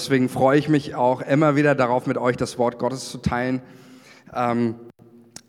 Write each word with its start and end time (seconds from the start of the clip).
Deswegen 0.00 0.30
freue 0.30 0.58
ich 0.58 0.70
mich 0.70 0.94
auch 0.94 1.20
immer 1.20 1.56
wieder 1.56 1.74
darauf, 1.74 2.06
mit 2.06 2.16
euch 2.16 2.38
das 2.38 2.56
Wort 2.56 2.78
Gottes 2.78 3.10
zu 3.10 3.18
teilen, 3.18 3.60
ähm, 4.34 4.76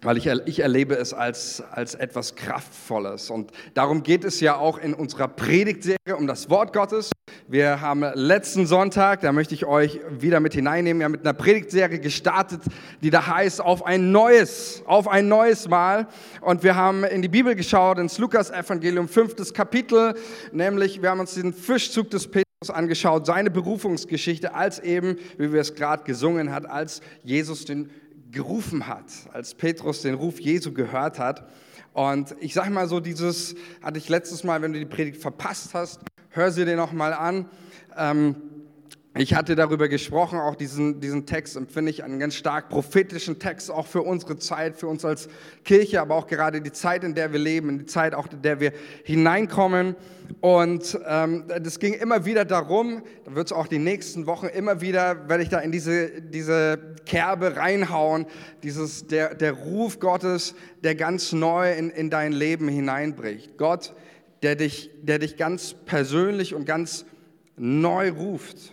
weil 0.01 0.17
ich, 0.17 0.27
ich 0.27 0.59
erlebe 0.59 0.93
es 0.93 1.13
als, 1.13 1.63
als 1.71 1.96
etwas 1.96 2.35
Kraftvolles. 2.35 3.29
Und 3.29 3.51
darum 3.75 4.03
geht 4.03 4.25
es 4.25 4.42
ja 4.42 4.58
auch 4.58 4.77
in 4.77 4.93
unserer 4.93 5.29
Predigtserie 5.29 6.17
um 6.17 6.27
das 6.27 6.50
Wort 6.50 6.74
Gottes. 6.74 7.14
Wir 7.48 7.79
haben 7.79 8.04
letzten 8.14 8.68
Sonntag, 8.68 9.21
da 9.21 9.32
möchte 9.32 9.55
ich 9.55 9.66
euch 9.66 10.02
wieder 10.20 10.41
mit 10.41 10.54
hineinnehmen, 10.54 10.99
ja 11.02 11.07
mit 11.07 11.21
einer 11.21 11.33
Predigtserie 11.33 11.99
gestartet, 11.99 12.59
die 13.02 13.09
da 13.09 13.27
heißt 13.27 13.61
auf 13.61 13.86
ein 13.86 14.11
neues, 14.11 14.83
auf 14.86 15.07
ein 15.07 15.29
neues 15.29 15.70
Mal. 15.70 16.09
Und 16.41 16.61
wir 16.61 16.75
haben 16.75 17.05
in 17.05 17.21
die 17.21 17.29
Bibel 17.29 17.55
geschaut, 17.55 17.99
ins 17.99 18.18
Lukas-Evangelium, 18.18 19.07
fünftes 19.07 19.54
Kapitel, 19.54 20.13
nämlich 20.52 21.02
wir 21.02 21.09
haben 21.09 21.21
uns 21.21 21.36
den 21.36 21.54
Fischzug 21.54 22.09
des 22.09 22.27
Petrus 22.27 22.50
angeschaut, 22.70 23.25
seine 23.25 23.50
Berufungsgeschichte, 23.50 24.54
als 24.54 24.78
eben, 24.78 25.18
wie 25.39 25.52
wir 25.52 25.61
es 25.61 25.73
gerade 25.73 26.04
gesungen 26.04 26.52
hat, 26.52 26.68
als 26.68 27.02
Jesus 27.24 27.65
den 27.65 27.89
gerufen 28.29 28.86
hat, 28.88 29.06
als 29.33 29.56
Petrus 29.56 30.04
den 30.04 30.14
Ruf 30.14 30.39
Jesu 30.39 30.71
gehört 30.71 31.18
hat. 31.18 31.50
Und 31.93 32.36
ich 32.40 32.54
sage 32.54 32.70
mal 32.70 32.88
so, 32.88 33.00
dieses 33.00 33.55
hatte 33.82 33.98
ich 33.98 34.08
letztes 34.10 34.44
Mal, 34.44 34.62
wenn 34.62 34.74
du 34.74 34.80
die 34.80 34.86
Predigt 34.86 35.20
verpasst 35.20 35.74
hast, 35.74 36.02
hör 36.30 36.52
sie 36.52 36.64
dir 36.64 36.76
noch 36.76 36.94
mal 36.94 37.14
an. 37.14 37.50
Ähm, 37.98 38.36
ich 39.14 39.34
hatte 39.34 39.58
darüber 39.58 39.90
gesprochen, 39.90 40.40
auch 40.40 40.56
diesen, 40.56 41.02
diesen 41.02 41.26
Text 41.26 41.58
empfinde 41.58 41.92
ich 41.92 42.02
einen 42.02 42.18
ganz 42.18 42.34
stark 42.34 42.70
prophetischen 42.70 43.40
Text, 43.40 43.70
auch 43.70 43.86
für 43.86 44.04
unsere 44.04 44.38
Zeit, 44.38 44.78
für 44.78 44.88
uns 44.88 45.04
als 45.04 45.28
Kirche, 45.66 46.00
aber 46.00 46.16
auch 46.16 46.28
gerade 46.28 46.62
die 46.62 46.72
Zeit, 46.72 47.04
in 47.04 47.14
der 47.14 47.34
wir 47.34 47.40
leben, 47.40 47.68
in 47.68 47.80
die 47.80 47.86
Zeit, 47.86 48.16
auch 48.16 48.32
in 48.32 48.42
der 48.42 48.62
wir 48.62 48.72
hineinkommen. 49.04 49.98
Und 50.40 50.98
ähm, 51.05 51.44
das 51.62 51.80
ging 51.80 51.94
immer 51.94 52.24
wieder 52.24 52.46
darum, 52.46 53.04
da 53.26 53.36
wird 53.36 53.48
es 53.48 53.52
auch 53.52 53.68
die 53.68 53.80
nächsten 53.80 54.28
Wochen 54.28 54.46
immer 54.46 54.80
wieder, 54.80 55.28
werde 55.28 55.44
ich 55.44 55.50
da 55.50 55.60
in 55.60 55.74
diese, 55.74 56.22
diese 56.22 56.80
Kerbe 57.05 57.58
reinhauen, 57.58 58.26
dieses, 58.63 59.07
der, 59.07 59.35
der 59.35 59.52
Ruf 59.52 60.00
Gottes, 60.00 60.55
der 60.85 60.96
ganz 60.96 61.34
neu 61.34 61.74
in, 61.74 61.90
in 61.90 62.10
dein 62.10 62.32
Leben 62.32 62.70
hineinbricht. 62.70 63.57
Gott, 63.57 63.94
der 64.41 64.55
dich, 64.55 64.89
der 65.02 65.19
dich 65.19 65.35
ganz 65.35 65.75
persönlich 65.85 66.55
und 66.55 66.66
ganz 66.66 67.05
neu 67.57 68.11
ruft. 68.11 68.72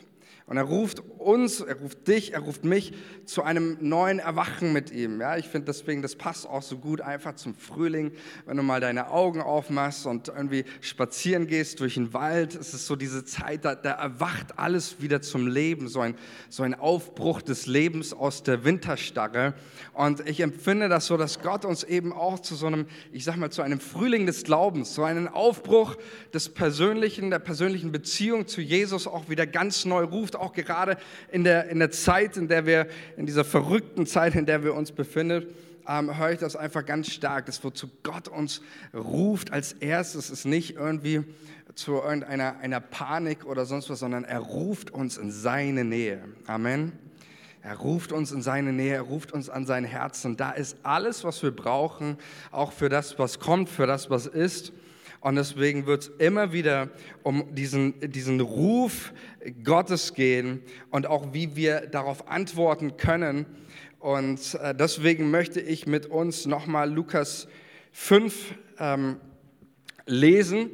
Und 0.48 0.56
er 0.56 0.64
ruft 0.64 1.02
uns, 1.18 1.60
er 1.60 1.76
ruft 1.76 2.08
dich, 2.08 2.32
er 2.32 2.40
ruft 2.40 2.64
mich 2.64 2.92
zu 3.24 3.42
einem 3.42 3.76
neuen 3.80 4.18
Erwachen 4.18 4.72
mit 4.72 4.90
ihm. 4.90 5.20
Ja, 5.20 5.36
ich 5.36 5.46
finde 5.46 5.66
deswegen, 5.66 6.02
das 6.02 6.16
passt 6.16 6.46
auch 6.46 6.62
so 6.62 6.78
gut 6.78 7.00
einfach 7.00 7.34
zum 7.36 7.54
Frühling, 7.54 8.12
wenn 8.46 8.56
du 8.56 8.62
mal 8.62 8.80
deine 8.80 9.10
Augen 9.10 9.40
aufmachst 9.40 10.06
und 10.06 10.28
irgendwie 10.28 10.64
spazieren 10.80 11.46
gehst 11.46 11.80
durch 11.80 11.94
den 11.94 12.12
Wald. 12.12 12.54
Es 12.54 12.74
ist 12.74 12.86
so 12.86 12.96
diese 12.96 13.24
Zeit, 13.24 13.64
da, 13.64 13.74
da 13.74 13.92
erwacht 13.92 14.58
alles 14.58 15.00
wieder 15.00 15.20
zum 15.20 15.46
Leben, 15.46 15.88
so 15.88 16.00
ein, 16.00 16.14
so 16.48 16.62
ein 16.62 16.74
Aufbruch 16.74 17.42
des 17.42 17.66
Lebens 17.66 18.12
aus 18.12 18.42
der 18.42 18.64
Winterstarre. 18.64 19.54
Und 19.92 20.26
ich 20.28 20.40
empfinde 20.40 20.88
das 20.88 21.06
so, 21.06 21.16
dass 21.16 21.40
Gott 21.40 21.64
uns 21.64 21.84
eben 21.84 22.12
auch 22.12 22.38
zu 22.40 22.54
so 22.54 22.66
einem, 22.66 22.86
ich 23.12 23.24
sag 23.24 23.36
mal, 23.36 23.50
zu 23.50 23.62
einem 23.62 23.80
Frühling 23.80 24.26
des 24.26 24.44
Glaubens, 24.44 24.94
so 24.94 25.04
einen 25.04 25.28
Aufbruch 25.28 25.96
des 26.32 26.48
persönlichen, 26.48 27.30
der 27.30 27.38
persönlichen 27.38 27.92
Beziehung 27.92 28.46
zu 28.46 28.60
Jesus 28.60 29.06
auch 29.06 29.28
wieder 29.28 29.46
ganz 29.46 29.84
neu 29.84 30.04
ruft, 30.04 30.36
auch 30.36 30.52
gerade 30.52 30.96
in 31.30 31.44
der, 31.44 31.68
in 31.68 31.78
der 31.78 31.90
Zeit, 31.90 32.36
in 32.36 32.48
der 32.48 32.66
wir, 32.66 32.86
in 33.16 33.26
dieser 33.26 33.44
verrückten 33.44 34.06
Zeit, 34.06 34.34
in 34.34 34.46
der 34.46 34.64
wir 34.64 34.74
uns 34.74 34.92
befinden, 34.92 35.46
ähm, 35.88 36.18
höre 36.18 36.32
ich 36.32 36.38
das 36.38 36.54
einfach 36.54 36.84
ganz 36.84 37.10
stark. 37.10 37.46
Das, 37.46 37.62
wozu 37.64 37.88
Gott 38.02 38.28
uns 38.28 38.60
ruft 38.94 39.52
als 39.52 39.72
erstes, 39.72 40.30
ist 40.30 40.44
nicht 40.44 40.76
irgendwie 40.76 41.24
zu 41.74 41.94
irgendeiner 41.94 42.58
einer 42.58 42.80
Panik 42.80 43.44
oder 43.46 43.64
sonst 43.64 43.88
was, 43.88 44.00
sondern 44.00 44.24
er 44.24 44.40
ruft 44.40 44.90
uns 44.90 45.16
in 45.16 45.30
seine 45.30 45.84
Nähe. 45.84 46.22
Amen. 46.46 46.92
Er 47.62 47.76
ruft 47.76 48.12
uns 48.12 48.32
in 48.32 48.40
seine 48.40 48.72
Nähe, 48.72 48.94
er 48.94 49.02
ruft 49.02 49.32
uns 49.32 49.50
an 49.50 49.66
sein 49.66 49.84
Herz 49.84 50.24
und 50.24 50.40
da 50.40 50.52
ist 50.52 50.76
alles, 50.84 51.24
was 51.24 51.42
wir 51.42 51.50
brauchen, 51.50 52.16
auch 52.50 52.72
für 52.72 52.88
das, 52.88 53.18
was 53.18 53.40
kommt, 53.40 53.68
für 53.68 53.86
das, 53.86 54.10
was 54.10 54.26
ist. 54.26 54.72
Und 55.20 55.36
deswegen 55.36 55.86
wird 55.86 56.02
es 56.02 56.08
immer 56.18 56.52
wieder 56.52 56.90
um 57.22 57.54
diesen, 57.54 57.94
diesen 58.00 58.40
Ruf 58.40 59.12
Gottes 59.64 60.14
gehen 60.14 60.62
und 60.90 61.06
auch 61.06 61.32
wie 61.32 61.56
wir 61.56 61.80
darauf 61.80 62.28
antworten 62.28 62.96
können. 62.96 63.46
Und 63.98 64.54
äh, 64.54 64.74
deswegen 64.74 65.30
möchte 65.30 65.60
ich 65.60 65.86
mit 65.86 66.06
uns 66.06 66.46
nochmal 66.46 66.92
Lukas 66.92 67.48
5 67.92 68.54
ähm, 68.78 69.16
lesen, 70.06 70.70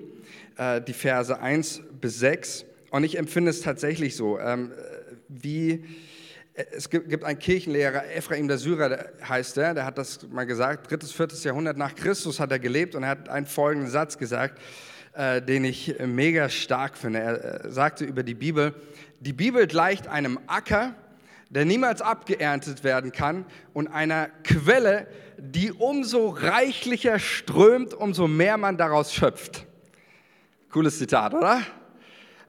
äh, 0.59 0.83
die 0.83 0.93
Verse 0.93 1.41
1 1.41 1.83
bis 2.01 2.19
6. 2.19 2.67
Und 2.91 3.05
ich 3.05 3.17
empfinde 3.19 3.51
es 3.51 3.63
tatsächlich 3.63 4.15
so, 4.15 4.39
ähm, 4.39 4.73
wie 5.29 5.85
es 6.55 6.89
gibt 6.89 7.25
einen 7.25 7.39
Kirchenlehrer, 7.39 8.05
Ephraim 8.15 8.47
der 8.47 8.59
Syrer 8.59 9.07
heißt 9.29 9.59
er, 9.59 9.75
der 9.75 9.85
hat 9.85 9.99
das 9.99 10.21
mal 10.31 10.47
gesagt, 10.47 10.89
drittes, 10.89 11.11
viertes 11.11 11.43
Jahrhundert 11.43 11.77
nach 11.77 11.97
Christus 11.97 12.39
hat 12.39 12.53
er 12.53 12.61
gelebt 12.61 12.95
und 12.95 13.03
er 13.03 13.09
hat 13.09 13.29
einen 13.29 13.47
folgenden 13.47 13.91
Satz 13.91 14.19
gesagt, 14.19 14.61
äh, 15.15 15.43
den 15.43 15.65
ich 15.65 15.97
mega 16.07 16.49
stark 16.49 16.97
finde. 16.97 17.19
Er 17.19 17.65
äh, 17.65 17.71
sagte 17.71 18.05
über 18.05 18.23
die 18.23 18.35
Bibel, 18.35 18.73
die 19.19 19.33
Bibel 19.33 19.67
gleicht 19.67 20.07
einem 20.07 20.39
Acker, 20.47 20.95
der 21.51 21.65
niemals 21.65 22.01
abgeerntet 22.01 22.85
werden 22.85 23.11
kann 23.11 23.47
und 23.73 23.89
einer 23.89 24.29
Quelle, 24.45 25.09
die 25.39 25.73
umso 25.73 26.29
reichlicher 26.29 27.19
strömt, 27.19 27.95
umso 27.95 28.29
mehr 28.29 28.59
man 28.59 28.77
daraus 28.77 29.13
schöpft. 29.13 29.67
Cooles 30.71 30.99
Zitat, 30.99 31.35
oder? 31.35 31.63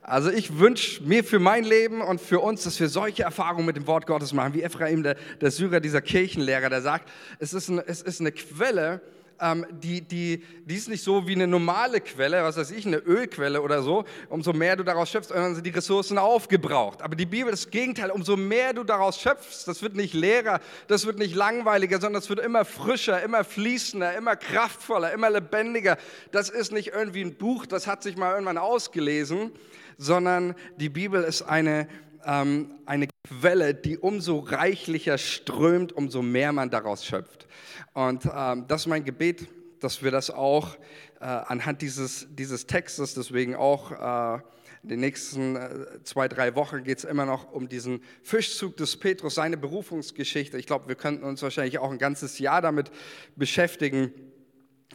Also 0.08 0.30
ich 0.30 0.60
wünsche 0.60 1.02
mir 1.02 1.24
für 1.24 1.40
mein 1.40 1.64
Leben 1.64 2.00
und 2.00 2.20
für 2.20 2.38
uns, 2.38 2.62
dass 2.62 2.78
wir 2.78 2.88
solche 2.88 3.24
Erfahrungen 3.24 3.66
mit 3.66 3.74
dem 3.74 3.88
Wort 3.88 4.06
Gottes 4.06 4.32
machen, 4.32 4.54
wie 4.54 4.62
Ephraim, 4.62 5.02
der, 5.02 5.16
der 5.40 5.50
Syrer, 5.50 5.80
dieser 5.80 6.00
Kirchenlehrer, 6.00 6.70
der 6.70 6.80
sagt, 6.80 7.10
es 7.40 7.52
ist, 7.52 7.68
ein, 7.68 7.80
es 7.84 8.02
ist 8.02 8.20
eine 8.20 8.30
Quelle, 8.30 9.00
ähm, 9.40 9.66
die, 9.68 10.02
die, 10.02 10.44
die 10.64 10.76
ist 10.76 10.88
nicht 10.88 11.02
so 11.02 11.26
wie 11.26 11.34
eine 11.34 11.48
normale 11.48 12.00
Quelle, 12.00 12.44
was 12.44 12.56
weiß 12.56 12.70
ich, 12.70 12.86
eine 12.86 12.98
Ölquelle 12.98 13.60
oder 13.60 13.82
so. 13.82 14.04
Umso 14.28 14.52
mehr 14.52 14.76
du 14.76 14.84
daraus 14.84 15.10
schöpfst, 15.10 15.32
dann 15.32 15.56
sind 15.56 15.66
die 15.66 15.70
Ressourcen 15.70 16.18
aufgebraucht. 16.18 17.02
Aber 17.02 17.16
die 17.16 17.26
Bibel 17.26 17.52
ist 17.52 17.64
das 17.64 17.70
Gegenteil. 17.72 18.12
Umso 18.12 18.36
mehr 18.36 18.74
du 18.74 18.84
daraus 18.84 19.20
schöpfst, 19.20 19.66
das 19.66 19.82
wird 19.82 19.96
nicht 19.96 20.14
leerer, 20.14 20.60
das 20.86 21.04
wird 21.04 21.18
nicht 21.18 21.34
langweiliger, 21.34 22.00
sondern 22.00 22.22
es 22.22 22.28
wird 22.28 22.38
immer 22.38 22.64
frischer, 22.64 23.20
immer 23.24 23.42
fließender, 23.42 24.16
immer 24.16 24.36
kraftvoller, 24.36 25.12
immer 25.12 25.30
lebendiger. 25.30 25.98
Das 26.30 26.48
ist 26.48 26.70
nicht 26.70 26.92
irgendwie 26.94 27.22
ein 27.22 27.34
Buch, 27.34 27.66
das 27.66 27.88
hat 27.88 28.04
sich 28.04 28.16
mal 28.16 28.34
irgendwann 28.34 28.58
ausgelesen, 28.58 29.50
sondern 29.98 30.54
die 30.76 30.88
Bibel 30.88 31.22
ist 31.22 31.42
eine, 31.42 31.88
ähm, 32.24 32.72
eine 32.86 33.08
Quelle, 33.26 33.74
die 33.74 33.98
umso 33.98 34.38
reichlicher 34.38 35.18
strömt, 35.18 35.92
umso 35.92 36.22
mehr 36.22 36.52
man 36.52 36.70
daraus 36.70 37.04
schöpft. 37.04 37.46
Und 37.92 38.28
ähm, 38.32 38.66
das 38.68 38.82
ist 38.82 38.86
mein 38.86 39.04
Gebet, 39.04 39.48
dass 39.80 40.02
wir 40.02 40.10
das 40.10 40.30
auch 40.30 40.76
äh, 41.20 41.24
anhand 41.24 41.82
dieses, 41.82 42.26
dieses 42.30 42.66
Textes, 42.66 43.14
deswegen 43.14 43.54
auch 43.54 44.36
äh, 44.36 44.40
in 44.82 44.90
den 44.90 45.00
nächsten 45.00 45.56
äh, 45.56 46.02
zwei, 46.04 46.28
drei 46.28 46.54
Wochen 46.54 46.84
geht 46.84 46.98
es 46.98 47.04
immer 47.04 47.26
noch 47.26 47.50
um 47.50 47.68
diesen 47.68 48.00
Fischzug 48.22 48.76
des 48.76 48.96
Petrus, 48.96 49.34
seine 49.34 49.56
Berufungsgeschichte. 49.56 50.58
Ich 50.58 50.66
glaube, 50.66 50.86
wir 50.86 50.94
könnten 50.94 51.24
uns 51.24 51.42
wahrscheinlich 51.42 51.78
auch 51.78 51.90
ein 51.90 51.98
ganzes 51.98 52.38
Jahr 52.38 52.62
damit 52.62 52.92
beschäftigen. 53.34 54.12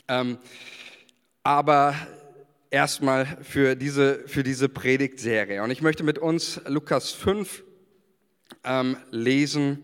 Ähm, 0.08 0.38
aber 1.44 1.96
erstmal 2.72 3.26
für 3.44 3.76
diese, 3.76 4.28
für 4.28 4.42
diese 4.42 4.70
Predigtserie. 4.70 5.62
Und 5.62 5.70
ich 5.70 5.82
möchte 5.82 6.04
mit 6.04 6.18
uns 6.18 6.60
Lukas 6.66 7.12
5 7.12 7.64
ähm, 8.64 8.98
lesen, 9.12 9.84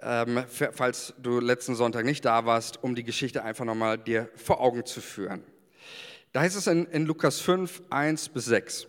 ähm, 0.00 0.44
falls 0.48 1.14
du 1.18 1.38
letzten 1.38 1.76
Sonntag 1.76 2.04
nicht 2.04 2.24
da 2.24 2.46
warst, 2.46 2.82
um 2.82 2.94
die 2.94 3.04
Geschichte 3.04 3.44
einfach 3.44 3.64
nochmal 3.64 3.98
dir 3.98 4.28
vor 4.34 4.60
Augen 4.60 4.84
zu 4.86 5.00
führen. 5.00 5.44
Da 6.32 6.40
heißt 6.40 6.56
es 6.56 6.66
in, 6.66 6.86
in 6.86 7.06
Lukas 7.06 7.40
5, 7.40 7.82
1 7.90 8.30
bis 8.30 8.46
6. 8.46 8.86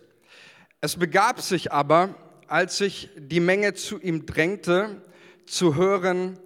Es 0.80 0.96
begab 0.96 1.42
sich 1.42 1.72
aber, 1.72 2.16
als 2.48 2.78
sich 2.78 3.10
die 3.18 3.40
Menge 3.40 3.74
zu 3.74 4.00
ihm 4.00 4.26
drängte, 4.26 5.02
zu 5.46 5.76
hören 5.76 6.40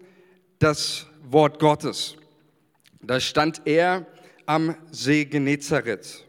das 0.60 1.08
Wort 1.24 1.60
Gottes. 1.60 2.16
Da 3.02 3.20
stand 3.20 3.62
er 3.66 4.06
am 4.46 4.76
See 4.92 5.26
Genezareth. 5.26 6.26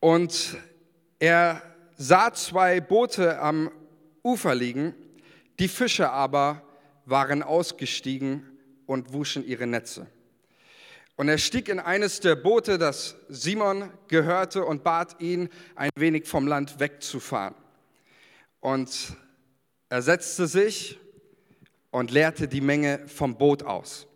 Und 0.00 0.56
er 1.18 1.62
sah 1.96 2.32
zwei 2.32 2.80
Boote 2.80 3.38
am 3.38 3.70
Ufer 4.22 4.54
liegen, 4.54 4.94
die 5.58 5.68
Fische 5.68 6.10
aber 6.10 6.62
waren 7.04 7.42
ausgestiegen 7.42 8.58
und 8.86 9.12
wuschen 9.12 9.46
ihre 9.46 9.66
Netze. 9.66 10.06
Und 11.16 11.28
er 11.28 11.36
stieg 11.36 11.68
in 11.68 11.78
eines 11.78 12.20
der 12.20 12.34
Boote, 12.34 12.78
das 12.78 13.14
Simon 13.28 13.90
gehörte, 14.08 14.64
und 14.64 14.82
bat 14.82 15.20
ihn, 15.20 15.50
ein 15.74 15.90
wenig 15.94 16.26
vom 16.26 16.46
Land 16.46 16.80
wegzufahren. 16.80 17.54
Und 18.60 19.16
er 19.90 20.00
setzte 20.00 20.46
sich 20.46 20.98
und 21.90 22.10
leerte 22.10 22.48
die 22.48 22.62
Menge 22.62 23.06
vom 23.06 23.36
Boot 23.36 23.64
aus. 23.64 24.06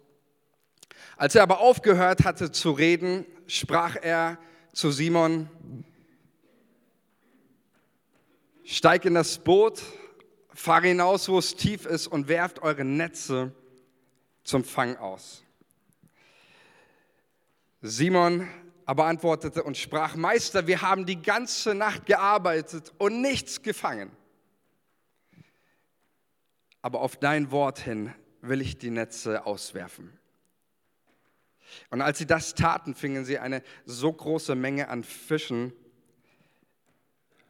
Als 1.18 1.34
er 1.34 1.42
aber 1.42 1.60
aufgehört 1.60 2.24
hatte 2.24 2.50
zu 2.50 2.70
reden, 2.70 3.26
sprach 3.46 3.96
er 4.00 4.38
zu 4.74 4.90
Simon, 4.90 5.48
steig 8.64 9.04
in 9.04 9.14
das 9.14 9.38
Boot, 9.38 9.80
fahre 10.52 10.88
hinaus, 10.88 11.28
wo 11.28 11.38
es 11.38 11.54
tief 11.54 11.86
ist 11.86 12.08
und 12.08 12.26
werft 12.26 12.60
eure 12.60 12.84
Netze 12.84 13.54
zum 14.42 14.64
Fang 14.64 14.96
aus. 14.96 15.44
Simon 17.82 18.48
aber 18.84 19.06
antwortete 19.06 19.62
und 19.62 19.76
sprach, 19.76 20.16
Meister, 20.16 20.66
wir 20.66 20.82
haben 20.82 21.06
die 21.06 21.22
ganze 21.22 21.74
Nacht 21.74 22.04
gearbeitet 22.06 22.92
und 22.98 23.22
nichts 23.22 23.62
gefangen. 23.62 24.10
Aber 26.82 27.00
auf 27.00 27.16
dein 27.16 27.50
Wort 27.50 27.78
hin 27.78 28.12
will 28.42 28.60
ich 28.60 28.76
die 28.76 28.90
Netze 28.90 29.46
auswerfen. 29.46 30.18
Und 31.90 32.00
als 32.00 32.18
sie 32.18 32.26
das 32.26 32.54
taten, 32.54 32.94
fingen 32.94 33.24
sie 33.24 33.38
eine 33.38 33.62
so 33.84 34.12
große 34.12 34.54
Menge 34.54 34.88
an 34.88 35.04
Fischen 35.04 35.72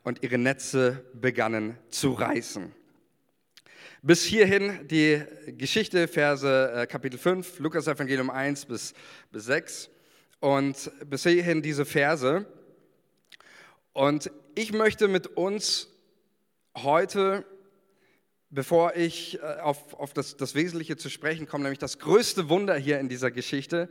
und 0.03 0.23
ihre 0.23 0.39
Netze 0.39 1.05
begannen 1.15 1.79
zu 1.89 2.13
reißen. 2.13 2.73
Bis 4.03 4.23
hierhin 4.23 4.87
die 4.89 5.23
Geschichte, 5.57 6.09
Verse 6.09 6.73
äh, 6.75 6.87
Kapitel 6.87 7.19
5, 7.19 7.59
Lukas 7.59 7.87
Evangelium 7.87 8.29
1 8.29 8.67
bis, 8.67 8.93
bis 9.33 9.47
6 9.47 9.91
und 10.41 10.93
bis 11.07 11.23
hierhin 11.23 11.63
diese 11.63 11.87
Verse. 11.87 12.45
Und 13.95 14.31
ich 14.55 14.73
möchte 14.75 15.09
mit 15.09 15.27
uns 15.27 15.89
heute, 16.77 17.47
bevor 18.55 18.95
ich 18.95 19.41
äh, 19.43 19.61
auf, 19.61 19.95
auf 19.95 20.13
das, 20.13 20.37
das 20.37 20.55
Wesentliche 20.55 20.97
zu 20.97 21.11
sprechen 21.11 21.47
komme, 21.47 21.65
nämlich 21.65 21.79
das 21.79 21.99
größte 21.99 22.49
Wunder 22.49 22.77
hier 22.77 23.01
in 23.01 23.09
dieser 23.09 23.31
Geschichte, 23.31 23.89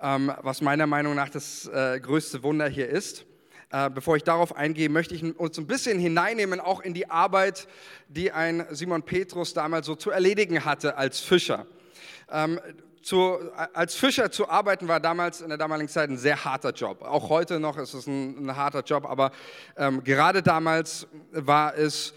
ähm, 0.00 0.32
was 0.42 0.60
meiner 0.60 0.86
Meinung 0.86 1.14
nach 1.14 1.30
das 1.30 1.66
äh, 1.66 1.98
größte 2.00 2.42
Wunder 2.42 2.68
hier 2.68 2.88
ist, 2.88 3.24
äh, 3.70 3.90
bevor 3.90 4.16
ich 4.16 4.24
darauf 4.24 4.54
eingehe, 4.54 4.88
möchte 4.88 5.14
ich 5.14 5.22
uns 5.38 5.58
ein 5.58 5.66
bisschen 5.66 5.98
hineinnehmen, 5.98 6.60
auch 6.60 6.80
in 6.80 6.94
die 6.94 7.10
Arbeit, 7.10 7.66
die 8.08 8.30
ein 8.30 8.66
Simon 8.70 9.02
Petrus 9.02 9.54
damals 9.54 9.86
so 9.86 9.94
zu 9.94 10.10
erledigen 10.10 10.64
hatte 10.64 10.96
als 10.96 11.20
Fischer. 11.20 11.66
Ähm, 12.30 12.60
zu, 13.02 13.38
als 13.72 13.94
Fischer 13.94 14.30
zu 14.30 14.50
arbeiten 14.50 14.86
war 14.86 15.00
damals 15.00 15.40
in 15.40 15.48
der 15.48 15.56
damaligen 15.56 15.88
Zeit 15.88 16.10
ein 16.10 16.18
sehr 16.18 16.44
harter 16.44 16.72
Job. 16.72 17.02
Auch 17.02 17.30
heute 17.30 17.58
noch 17.58 17.78
ist 17.78 17.94
es 17.94 18.06
ein, 18.06 18.46
ein 18.46 18.56
harter 18.56 18.82
Job, 18.82 19.06
aber 19.06 19.30
ähm, 19.76 20.04
gerade 20.04 20.42
damals 20.42 21.06
war 21.30 21.74
es 21.76 22.12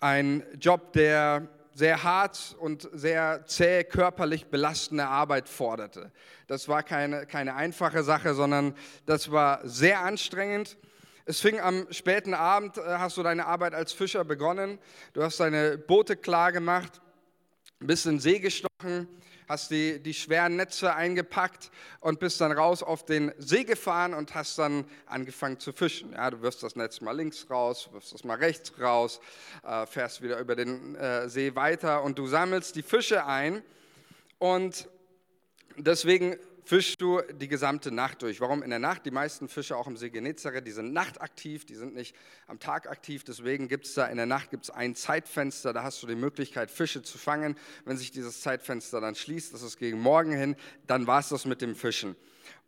ein 0.00 0.42
Job, 0.58 0.92
der 0.94 1.48
sehr 1.74 2.02
hart 2.02 2.56
und 2.58 2.88
sehr 2.92 3.44
zäh 3.46 3.84
körperlich 3.84 4.46
belastende 4.46 5.06
Arbeit 5.06 5.48
forderte. 5.48 6.10
Das 6.46 6.68
war 6.68 6.82
keine, 6.82 7.26
keine 7.26 7.54
einfache 7.54 8.02
Sache, 8.02 8.34
sondern 8.34 8.74
das 9.06 9.30
war 9.30 9.60
sehr 9.66 10.00
anstrengend. 10.00 10.76
Es 11.26 11.40
fing 11.40 11.60
am 11.60 11.86
späten 11.92 12.34
Abend, 12.34 12.76
äh, 12.76 12.82
hast 12.82 13.16
du 13.16 13.22
deine 13.22 13.46
Arbeit 13.46 13.74
als 13.74 13.92
Fischer 13.92 14.24
begonnen. 14.24 14.78
Du 15.12 15.22
hast 15.22 15.38
deine 15.38 15.78
Boote 15.78 16.16
klar 16.16 16.50
gemacht, 16.50 17.00
bist 17.78 18.06
in 18.06 18.18
See 18.18 18.40
gestochen, 18.40 19.06
hast 19.50 19.72
die, 19.72 20.00
die 20.00 20.14
schweren 20.14 20.54
Netze 20.54 20.94
eingepackt 20.94 21.72
und 21.98 22.20
bist 22.20 22.40
dann 22.40 22.52
raus 22.52 22.84
auf 22.84 23.04
den 23.04 23.32
See 23.36 23.64
gefahren 23.64 24.14
und 24.14 24.32
hast 24.36 24.56
dann 24.58 24.84
angefangen 25.06 25.58
zu 25.58 25.72
fischen. 25.72 26.12
Ja, 26.12 26.30
du 26.30 26.40
wirfst 26.40 26.62
das 26.62 26.76
Netz 26.76 27.00
mal 27.00 27.16
links 27.16 27.50
raus, 27.50 27.88
wirfst 27.90 28.14
es 28.14 28.22
mal 28.22 28.38
rechts 28.38 28.72
raus, 28.80 29.20
äh, 29.64 29.86
fährst 29.86 30.22
wieder 30.22 30.38
über 30.38 30.54
den 30.54 30.94
äh, 30.94 31.28
See 31.28 31.56
weiter 31.56 32.04
und 32.04 32.16
du 32.16 32.28
sammelst 32.28 32.76
die 32.76 32.84
Fische 32.84 33.26
ein. 33.26 33.64
Und 34.38 34.88
deswegen 35.76 36.36
fischst 36.64 37.00
du 37.00 37.20
die 37.32 37.48
gesamte 37.48 37.90
Nacht 37.90 38.22
durch. 38.22 38.40
Warum 38.40 38.62
in 38.62 38.70
der 38.70 38.78
Nacht? 38.78 39.06
Die 39.06 39.10
meisten 39.10 39.48
Fische 39.48 39.76
auch 39.76 39.86
im 39.86 39.96
See 39.96 40.10
Genezareth, 40.10 40.66
die 40.66 40.72
sind 40.72 40.92
nachtaktiv, 40.92 41.64
die 41.64 41.74
sind 41.74 41.94
nicht 41.94 42.14
am 42.46 42.58
Tag 42.58 42.88
aktiv. 42.88 43.24
Deswegen 43.24 43.68
gibt 43.68 43.86
es 43.86 43.94
da 43.94 44.06
in 44.06 44.16
der 44.16 44.26
Nacht 44.26 44.50
gibt's 44.50 44.70
ein 44.70 44.94
Zeitfenster, 44.94 45.72
da 45.72 45.82
hast 45.82 46.02
du 46.02 46.06
die 46.06 46.14
Möglichkeit, 46.14 46.70
Fische 46.70 47.02
zu 47.02 47.18
fangen. 47.18 47.56
Wenn 47.84 47.96
sich 47.96 48.10
dieses 48.10 48.40
Zeitfenster 48.40 49.00
dann 49.00 49.14
schließt, 49.14 49.52
das 49.54 49.62
ist 49.62 49.78
gegen 49.78 50.00
morgen 50.00 50.32
hin, 50.32 50.56
dann 50.86 51.06
war 51.06 51.20
es 51.20 51.28
das 51.28 51.44
mit 51.44 51.62
dem 51.62 51.74
Fischen. 51.74 52.16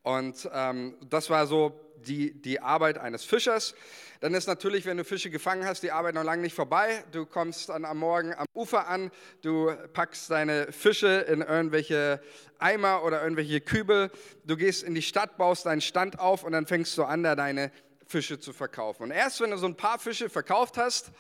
Und 0.03 0.49
ähm, 0.53 0.97
das 1.09 1.31
war 1.31 1.47
so 1.47 1.79
die, 2.07 2.33
die 2.33 2.61
Arbeit 2.61 2.99
eines 2.99 3.25
Fischers. 3.25 3.75
Dann 4.21 4.35
ist 4.35 4.47
natürlich, 4.47 4.87
wenn 4.87 4.97
du 4.97 5.05
Fische 5.05 5.31
gefangen 5.31 5.65
hast, 5.65 5.83
die 5.83 5.91
Arbeit 5.91 6.15
noch 6.15 6.25
lange 6.25 6.43
nicht 6.43 6.55
vorbei. 6.55 7.05
Du 7.13 7.27
kommst 7.27 7.69
dann 7.69 7.85
am 7.85 7.99
Morgen 7.99 8.35
am 8.35 8.47
Ufer 8.55 8.87
an, 8.89 9.11
du 9.43 9.73
packst 9.93 10.31
deine 10.31 10.71
Fische 10.73 11.27
in 11.29 11.41
irgendwelche 11.41 12.21
Eimer 12.59 13.03
oder 13.05 13.23
irgendwelche 13.23 13.61
Kübel, 13.61 14.11
du 14.45 14.57
gehst 14.57 14.85
in 14.85 14.95
die 14.95 15.03
Stadt, 15.03 15.37
baust 15.37 15.67
deinen 15.67 15.81
Stand 15.81 16.19
auf 16.21 16.45
und 16.45 16.53
dann 16.53 16.67
fängst 16.67 16.97
du 16.99 17.05
an, 17.05 17.23
da 17.23 17.35
deine 17.35 17.73
Fische 18.07 18.39
zu 18.39 18.53
verkaufen. 18.53 19.05
Und 19.05 19.11
erst 19.11 19.41
wenn 19.41 19.51
du 19.51 19.57
so 19.57 19.67
ein 19.67 19.77
paar 19.77 19.99
Fische 19.99 20.29
verkauft 20.29 20.77
hast 20.77 21.11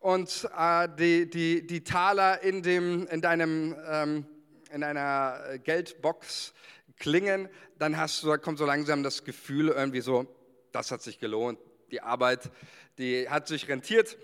und 0.00 0.48
äh, 0.56 0.88
die, 0.98 1.28
die, 1.28 1.66
die 1.66 1.82
Taler 1.82 2.42
in, 2.42 2.62
dem, 2.62 3.06
in, 3.08 3.20
deinem, 3.20 3.74
ähm, 3.88 4.26
in 4.70 4.82
deiner 4.82 5.58
Geldbox 5.64 6.52
klingen, 6.98 7.48
dann 7.78 7.96
hast 7.96 8.22
du, 8.22 8.36
kommt 8.38 8.58
so 8.58 8.66
langsam 8.66 9.02
das 9.02 9.24
Gefühl 9.24 9.68
irgendwie 9.68 10.00
so, 10.00 10.26
das 10.72 10.90
hat 10.90 11.02
sich 11.02 11.18
gelohnt, 11.18 11.58
die 11.90 12.00
Arbeit, 12.00 12.50
die 12.98 13.28
hat 13.28 13.48
sich 13.48 13.68
rentiert. 13.68 14.16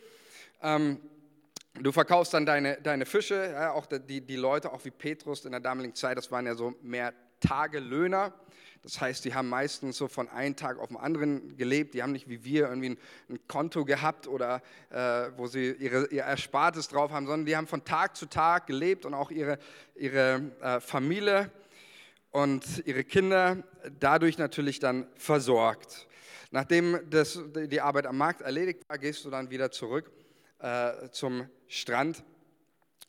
Ähm, 0.63 1.01
du 1.75 1.93
verkaufst 1.93 2.35
dann 2.35 2.47
deine, 2.47 2.81
deine 2.81 3.07
Fische, 3.07 3.53
ja, 3.53 3.73
auch 3.73 3.87
die, 3.87 4.21
die 4.21 4.37
Leute, 4.37 4.73
auch 4.73 4.85
wie 4.85 4.91
Petrus 4.91 5.45
in 5.45 5.53
der 5.53 5.61
damaligen 5.61 5.95
Zeit, 5.95 6.17
das 6.17 6.31
waren 6.31 6.47
ja 6.47 6.55
so 6.55 6.75
mehr 6.83 7.13
Tagelöhner. 7.41 8.33
Das 8.83 9.01
heißt, 9.01 9.25
die 9.25 9.33
haben 9.33 9.49
meistens 9.49 9.97
so 9.97 10.09
von 10.09 10.29
einem 10.29 10.57
Tag 10.57 10.79
auf 10.79 10.89
den 10.89 10.97
anderen 10.97 11.57
gelebt. 11.57 11.95
Die 11.95 12.03
haben 12.03 12.11
nicht 12.11 12.29
wie 12.29 12.45
wir 12.45 12.69
irgendwie 12.69 12.91
ein, 12.91 12.99
ein 13.31 13.39
Konto 13.47 13.85
gehabt 13.85 14.27
oder 14.27 14.61
äh, 14.91 15.31
wo 15.37 15.47
sie 15.47 15.71
ihre, 15.73 16.07
ihr 16.09 16.25
Erspartes 16.25 16.89
drauf 16.89 17.13
haben, 17.13 17.27
sondern 17.27 17.47
die 17.47 17.57
haben 17.57 17.69
von 17.69 17.85
Tag 17.85 18.17
zu 18.17 18.27
Tag 18.27 18.67
gelebt 18.67 19.07
und 19.07 19.15
auch 19.15 19.31
ihre, 19.31 19.59
ihre 19.95 20.51
äh, 20.61 20.81
Familie 20.81 21.51
und 22.33 22.83
ihre 22.87 23.05
Kinder 23.05 23.63
dadurch 24.01 24.39
natürlich 24.39 24.81
dann 24.81 25.07
versorgt. 25.17 26.09
Nachdem 26.51 26.99
das, 27.09 27.41
die 27.55 27.81
Arbeit 27.81 28.07
am 28.07 28.19
Markt 28.19 28.41
erledigt 28.41 28.83
war, 28.89 28.99
gehst 28.99 29.25
du 29.25 29.31
dann 29.31 29.51
wieder 29.51 29.71
zurück 29.71 30.11
äh, 30.59 31.09
zum 31.11 31.49
Strand 31.69 32.25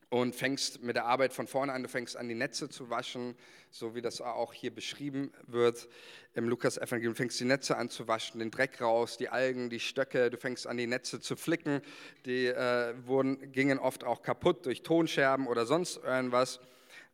und 0.09 0.35
fängst 0.35 0.83
mit 0.83 0.95
der 0.95 1.05
Arbeit 1.05 1.33
von 1.33 1.47
vorne 1.47 1.73
an. 1.73 1.83
Du 1.83 1.89
fängst 1.89 2.15
an, 2.15 2.29
die 2.29 2.35
Netze 2.35 2.69
zu 2.69 2.89
waschen, 2.89 3.35
so 3.71 3.95
wie 3.95 4.01
das 4.01 4.21
auch 4.21 4.53
hier 4.53 4.73
beschrieben 4.73 5.31
wird 5.47 5.87
im 6.35 6.47
Lukas-Evangelium. 6.47 7.13
Du 7.13 7.17
fängst 7.17 7.39
die 7.39 7.45
Netze 7.45 7.77
an 7.77 7.89
zu 7.89 8.07
waschen, 8.07 8.39
den 8.39 8.51
Dreck 8.51 8.79
raus, 8.79 9.17
die 9.17 9.29
Algen, 9.29 9.69
die 9.69 9.79
Stöcke. 9.79 10.29
Du 10.29 10.37
fängst 10.37 10.67
an, 10.67 10.77
die 10.77 10.87
Netze 10.87 11.19
zu 11.19 11.35
flicken. 11.35 11.81
Die 12.25 12.45
äh, 12.45 12.93
wurden, 13.05 13.51
gingen 13.51 13.79
oft 13.79 14.03
auch 14.03 14.21
kaputt 14.21 14.65
durch 14.65 14.83
Tonscherben 14.83 15.47
oder 15.47 15.65
sonst 15.65 15.97
irgendwas. 16.03 16.59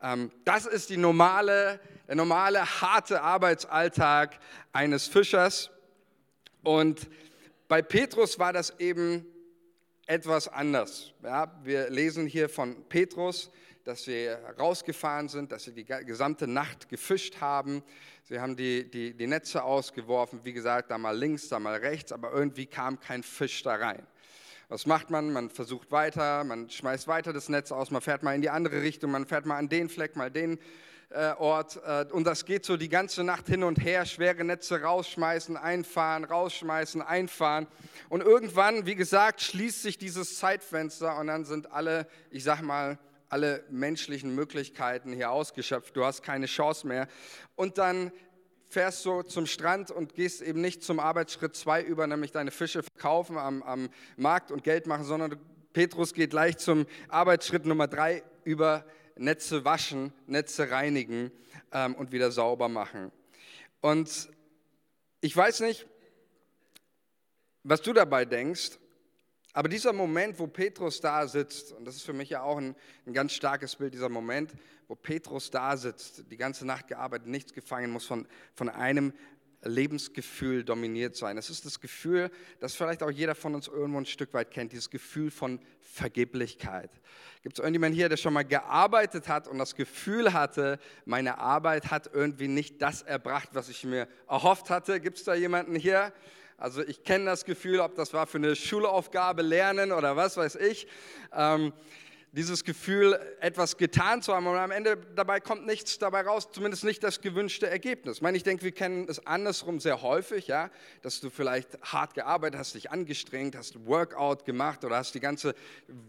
Ähm, 0.01 0.31
das 0.45 0.65
ist 0.65 0.89
die 0.89 0.97
normale, 0.97 1.79
der 2.07 2.15
normale, 2.15 2.65
harte 2.81 3.21
Arbeitsalltag 3.21 4.39
eines 4.71 5.07
Fischers. 5.07 5.69
Und 6.63 7.09
bei 7.67 7.81
Petrus 7.81 8.39
war 8.39 8.53
das 8.53 8.79
eben 8.79 9.25
etwas 10.05 10.47
anders. 10.47 11.13
Ja, 11.23 11.53
wir 11.63 11.89
lesen 11.89 12.25
hier 12.25 12.49
von 12.49 12.83
Petrus, 12.89 13.51
dass 13.83 14.03
sie 14.03 14.27
rausgefahren 14.59 15.29
sind, 15.29 15.51
dass 15.51 15.65
sie 15.65 15.73
die 15.73 15.85
gesamte 15.85 16.47
Nacht 16.47 16.89
gefischt 16.89 17.41
haben. 17.41 17.83
Sie 18.23 18.39
haben 18.39 18.55
die, 18.55 18.89
die, 18.89 19.13
die 19.13 19.27
Netze 19.27 19.63
ausgeworfen, 19.63 20.41
wie 20.43 20.53
gesagt, 20.53 20.91
da 20.91 20.97
mal 20.97 21.17
links, 21.17 21.49
da 21.49 21.59
mal 21.59 21.75
rechts, 21.75 22.11
aber 22.11 22.31
irgendwie 22.31 22.65
kam 22.65 22.99
kein 22.99 23.23
Fisch 23.23 23.63
da 23.63 23.75
rein. 23.75 24.05
Was 24.71 24.85
macht 24.85 25.09
man? 25.09 25.33
Man 25.33 25.49
versucht 25.49 25.89
weiter, 25.89 26.43
man 26.43 26.69
schmeißt 26.69 27.07
weiter 27.07 27.33
das 27.33 27.49
Netz 27.49 27.71
aus, 27.71 27.89
man 27.89 28.03
fährt 28.03 28.21
mal 28.21 28.35
in 28.35 28.43
die 28.43 28.51
andere 28.51 28.83
Richtung, 28.83 29.09
man 29.09 29.25
fährt 29.25 29.47
mal 29.47 29.57
an 29.57 29.67
den 29.67 29.89
Fleck, 29.89 30.15
mal 30.15 30.29
den 30.29 30.59
äh, 31.09 31.31
Ort. 31.39 31.79
Äh, 31.83 32.05
und 32.11 32.25
das 32.25 32.45
geht 32.45 32.65
so 32.65 32.77
die 32.77 32.87
ganze 32.87 33.23
Nacht 33.23 33.47
hin 33.47 33.63
und 33.63 33.83
her, 33.83 34.05
schwere 34.05 34.43
Netze 34.43 34.79
rausschmeißen, 34.79 35.57
einfahren, 35.57 36.23
rausschmeißen, 36.23 37.01
einfahren. 37.01 37.65
Und 38.09 38.21
irgendwann, 38.21 38.85
wie 38.85 38.93
gesagt, 38.93 39.41
schließt 39.41 39.81
sich 39.81 39.97
dieses 39.97 40.37
Zeitfenster 40.37 41.17
und 41.17 41.25
dann 41.25 41.45
sind 41.45 41.71
alle, 41.71 42.05
ich 42.29 42.43
sag 42.43 42.61
mal, 42.61 42.99
alle 43.27 43.63
menschlichen 43.71 44.35
Möglichkeiten 44.35 45.13
hier 45.13 45.31
ausgeschöpft. 45.31 45.95
Du 45.95 46.05
hast 46.05 46.21
keine 46.21 46.45
Chance 46.45 46.85
mehr. 46.85 47.07
Und 47.55 47.79
dann 47.79 48.11
fährst 48.69 49.03
du 49.05 49.23
zum 49.23 49.47
Strand 49.47 49.89
und 49.91 50.13
gehst 50.13 50.41
eben 50.41 50.61
nicht 50.61 50.83
zum 50.83 50.99
Arbeitsschritt 50.99 51.55
2 51.55 51.83
über, 51.83 52.05
nämlich 52.07 52.31
deine 52.31 52.51
Fische 52.51 52.83
verkaufen 52.83 53.37
am, 53.37 53.63
am 53.63 53.89
Markt 54.15 54.51
und 54.51 54.63
Geld 54.63 54.85
machen, 54.85 55.03
sondern 55.03 55.37
Petrus 55.73 56.13
geht 56.13 56.29
gleich 56.29 56.57
zum 56.57 56.85
Arbeitsschritt 57.09 57.65
Nummer 57.65 57.87
3 57.87 58.23
über 58.43 58.85
Netze 59.17 59.65
waschen, 59.65 60.13
Netze 60.27 60.69
reinigen 60.69 61.31
ähm, 61.71 61.95
und 61.95 62.11
wieder 62.11 62.31
sauber 62.31 62.69
machen. 62.69 63.11
Und 63.81 64.29
ich 65.21 65.35
weiß 65.35 65.61
nicht, 65.61 65.87
was 67.63 67.81
du 67.81 67.91
dabei 67.91 68.25
denkst, 68.25 68.77
aber 69.53 69.67
dieser 69.67 69.93
Moment, 69.93 70.37
wo 70.39 70.47
Petrus 70.47 71.01
da 71.01 71.27
sitzt, 71.27 71.71
und 71.71 71.85
das 71.85 71.95
ist 71.95 72.03
für 72.03 72.13
mich 72.13 72.29
ja 72.29 72.43
auch 72.43 72.57
ein, 72.57 72.75
ein, 73.07 73.13
ganz 73.13 73.33
starkes 73.33 73.75
Bild, 73.75 73.93
dieser 73.93 74.09
Moment, 74.09 74.53
wo 74.87 74.95
Petrus 74.95 75.49
da 75.49 75.75
sitzt, 75.75 76.31
die 76.31 76.37
ganze 76.37 76.65
Nacht 76.65 76.87
gearbeitet, 76.87 77.27
nichts 77.27 77.53
gefangen, 77.53 77.91
muss 77.91 78.05
von, 78.05 78.27
von 78.53 78.69
einem 78.69 79.13
Lebensgefühl 79.63 80.63
dominiert 80.63 81.15
sein. 81.15 81.37
Es 81.37 81.49
ist 81.49 81.65
das 81.65 81.81
Gefühl, 81.81 82.31
das 82.59 82.75
vielleicht 82.75 83.03
auch 83.03 83.11
jeder 83.11 83.35
von 83.35 83.55
uns 83.55 83.67
irgendwo 83.67 83.99
ein 83.99 84.05
Stück 84.05 84.33
weit 84.33 84.51
kennt, 84.51 84.71
dieses 84.71 84.89
Gefühl 84.89 85.31
von 85.31 85.59
Vergeblichkeit. 85.81 86.91
Gibt 87.41 87.57
es 87.57 87.59
irgendjemanden 87.59 87.97
hier, 87.97 88.07
der 88.07 88.17
schon 88.17 88.33
mal 88.33 88.45
gearbeitet 88.45 89.27
hat 89.27 89.47
und 89.47 89.57
das 89.57 89.75
Gefühl 89.75 90.33
hatte, 90.33 90.79
meine 91.05 91.39
Arbeit 91.39 91.91
hat 91.91 92.09
irgendwie 92.13 92.47
nicht 92.47 92.81
das 92.81 93.01
erbracht, 93.01 93.49
was 93.53 93.69
ich 93.69 93.83
mir 93.83 94.07
erhofft 94.29 94.69
hatte? 94.69 94.99
Gibt 95.01 95.17
es 95.17 95.23
da 95.23 95.33
jemanden 95.33 95.75
hier? 95.75 96.13
Also 96.59 96.83
ich 96.83 97.03
kenne 97.03 97.25
das 97.25 97.45
Gefühl, 97.45 97.79
ob 97.79 97.95
das 97.95 98.13
war 98.13 98.27
für 98.27 98.37
eine 98.37 98.55
Schulaufgabe, 98.55 99.41
Lernen 99.41 99.93
oder 99.93 100.17
was 100.17 100.35
weiß 100.35 100.55
ich. 100.55 100.87
Ähm, 101.33 101.71
dieses 102.31 102.63
Gefühl, 102.63 103.19
etwas 103.39 103.77
getan 103.77 104.21
zu 104.21 104.35
haben 104.35 104.45
und 104.45 104.55
am 104.55 104.69
Ende 104.69 104.97
dabei 105.15 105.39
kommt 105.39 105.65
nichts 105.65 105.97
dabei 105.97 106.21
raus, 106.21 106.49
zumindest 106.51 106.83
nicht 106.83 107.01
das 107.01 107.21
gewünschte 107.21 107.67
Ergebnis. 107.67 108.17
Ich 108.17 108.21
meine, 108.21 108.37
ich 108.37 108.43
denke, 108.43 108.63
wir 108.63 108.71
kennen 108.71 109.07
es 109.09 109.25
andersrum 109.25 109.79
sehr 109.79 110.03
häufig, 110.03 110.47
ja, 110.47 110.69
dass 111.01 111.21
du 111.21 111.31
vielleicht 111.31 111.81
hart 111.81 112.13
gearbeitet 112.13 112.59
hast, 112.59 112.75
dich 112.75 112.91
angestrengt, 112.91 113.55
hast 113.55 113.87
Workout 113.87 114.45
gemacht 114.45 114.83
oder 114.83 114.97
hast 114.97 115.15
die 115.15 115.19
ganze 115.19 115.55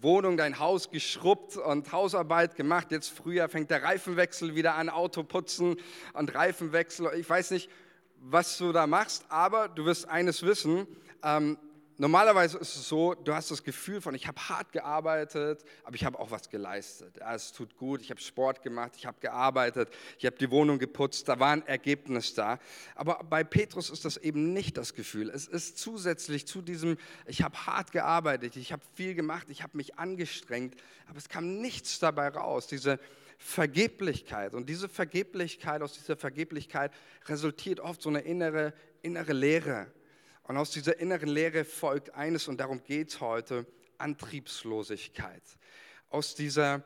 Wohnung, 0.03 0.37
dein 0.37 0.59
Haus 0.59 0.91
geschrubbt 0.91 1.57
und 1.57 1.91
Hausarbeit 1.91 2.55
gemacht. 2.55 2.89
Jetzt 2.91 3.11
früher 3.11 3.49
fängt 3.49 3.71
der 3.71 3.83
Reifenwechsel 3.83 4.55
wieder 4.55 4.75
an, 4.75 4.91
Auto 4.91 5.23
putzen 5.23 5.77
und 6.13 6.35
Reifenwechsel. 6.35 7.09
Ich 7.17 7.31
weiß 7.31 7.53
nicht, 7.53 7.71
was 8.21 8.59
du 8.59 8.73
da 8.73 8.87
machst, 8.87 9.25
aber 9.29 9.69
du 9.69 9.85
wirst 9.85 10.09
eines 10.09 10.43
wissen, 10.43 10.87
ähm, 11.23 11.59
Normalerweise 12.01 12.57
ist 12.57 12.77
es 12.77 12.89
so, 12.89 13.13
du 13.13 13.35
hast 13.35 13.51
das 13.51 13.63
Gefühl 13.63 14.01
von, 14.01 14.15
ich 14.15 14.27
habe 14.27 14.41
hart 14.49 14.73
gearbeitet, 14.73 15.63
aber 15.85 15.97
ich 15.97 16.07
habe 16.07 16.19
auch 16.19 16.31
was 16.31 16.49
geleistet. 16.49 17.19
Ja, 17.19 17.35
es 17.35 17.53
tut 17.53 17.77
gut, 17.77 18.01
ich 18.01 18.09
habe 18.09 18.19
Sport 18.19 18.63
gemacht, 18.63 18.93
ich 18.97 19.05
habe 19.05 19.21
gearbeitet, 19.21 19.91
ich 20.19 20.25
habe 20.25 20.35
die 20.39 20.51
Wohnung 20.51 20.79
geputzt, 20.79 21.29
da 21.29 21.39
war 21.39 21.51
ein 21.53 21.67
Ergebnis 21.67 22.33
da. 22.33 22.59
Aber 22.95 23.23
bei 23.29 23.45
Petrus 23.45 23.91
ist 23.91 24.07
das 24.07 24.17
eben 24.17 24.55
nicht 24.55 24.79
das 24.79 24.95
Gefühl. 24.95 25.29
Es 25.29 25.47
ist 25.47 25.77
zusätzlich 25.77 26.47
zu 26.47 26.63
diesem, 26.63 26.97
ich 27.27 27.43
habe 27.43 27.67
hart 27.67 27.93
gearbeitet, 27.93 28.57
ich 28.57 28.73
habe 28.73 28.83
viel 28.95 29.15
gemacht, 29.15 29.49
ich 29.51 29.63
habe 29.63 29.77
mich 29.77 29.99
angestrengt, 29.99 30.81
aber 31.07 31.19
es 31.19 31.29
kam 31.29 31.61
nichts 31.61 31.99
dabei 31.99 32.29
raus. 32.29 32.67
Diese 32.67 32.99
Vergeblichkeit. 33.43 34.55
Und 34.55 34.69
diese 34.69 34.89
Vergeblichkeit, 34.89 35.83
aus 35.83 35.95
dieser 35.95 36.17
Vergeblichkeit 36.17 36.93
resultiert 37.27 37.81
oft 37.81 38.03
so 38.03 38.09
eine 38.09 38.21
innere, 38.21 38.75
innere 39.03 39.33
Leere 39.33 39.91
und 40.51 40.57
aus 40.57 40.73
dieser 40.73 40.99
inneren 40.99 41.29
Leere 41.29 41.65
folgt 41.65 42.17
eines, 42.17 42.49
und 42.49 42.59
darum 42.59 42.83
geht 42.83 43.11
es 43.11 43.21
heute, 43.21 43.67
Antriebslosigkeit. 43.99 45.45
Aus 46.09 46.35
dieser, 46.35 46.83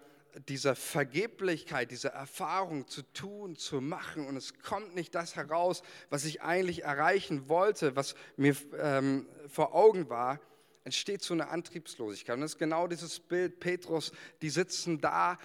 dieser 0.48 0.76
Vergeblichkeit, 0.76 1.90
dieser 1.90 2.10
Erfahrung 2.10 2.86
zu 2.88 3.00
tun, 3.14 3.56
zu 3.56 3.80
machen, 3.80 4.26
und 4.26 4.36
es 4.36 4.58
kommt 4.58 4.94
nicht 4.94 5.14
das 5.14 5.34
heraus, 5.36 5.82
was 6.10 6.26
ich 6.26 6.42
eigentlich 6.42 6.84
erreichen 6.84 7.48
wollte, 7.48 7.96
was 7.96 8.16
mir 8.36 8.54
ähm, 8.78 9.26
vor 9.48 9.74
Augen 9.74 10.10
war, 10.10 10.40
entsteht 10.84 11.22
so 11.22 11.32
eine 11.32 11.48
Antriebslosigkeit. 11.48 12.34
Und 12.34 12.42
das 12.42 12.52
ist 12.52 12.58
genau 12.58 12.86
dieses 12.86 13.18
Bild, 13.18 13.60
Petrus, 13.60 14.12
die 14.42 14.50
sitzen 14.50 15.00
da 15.00 15.38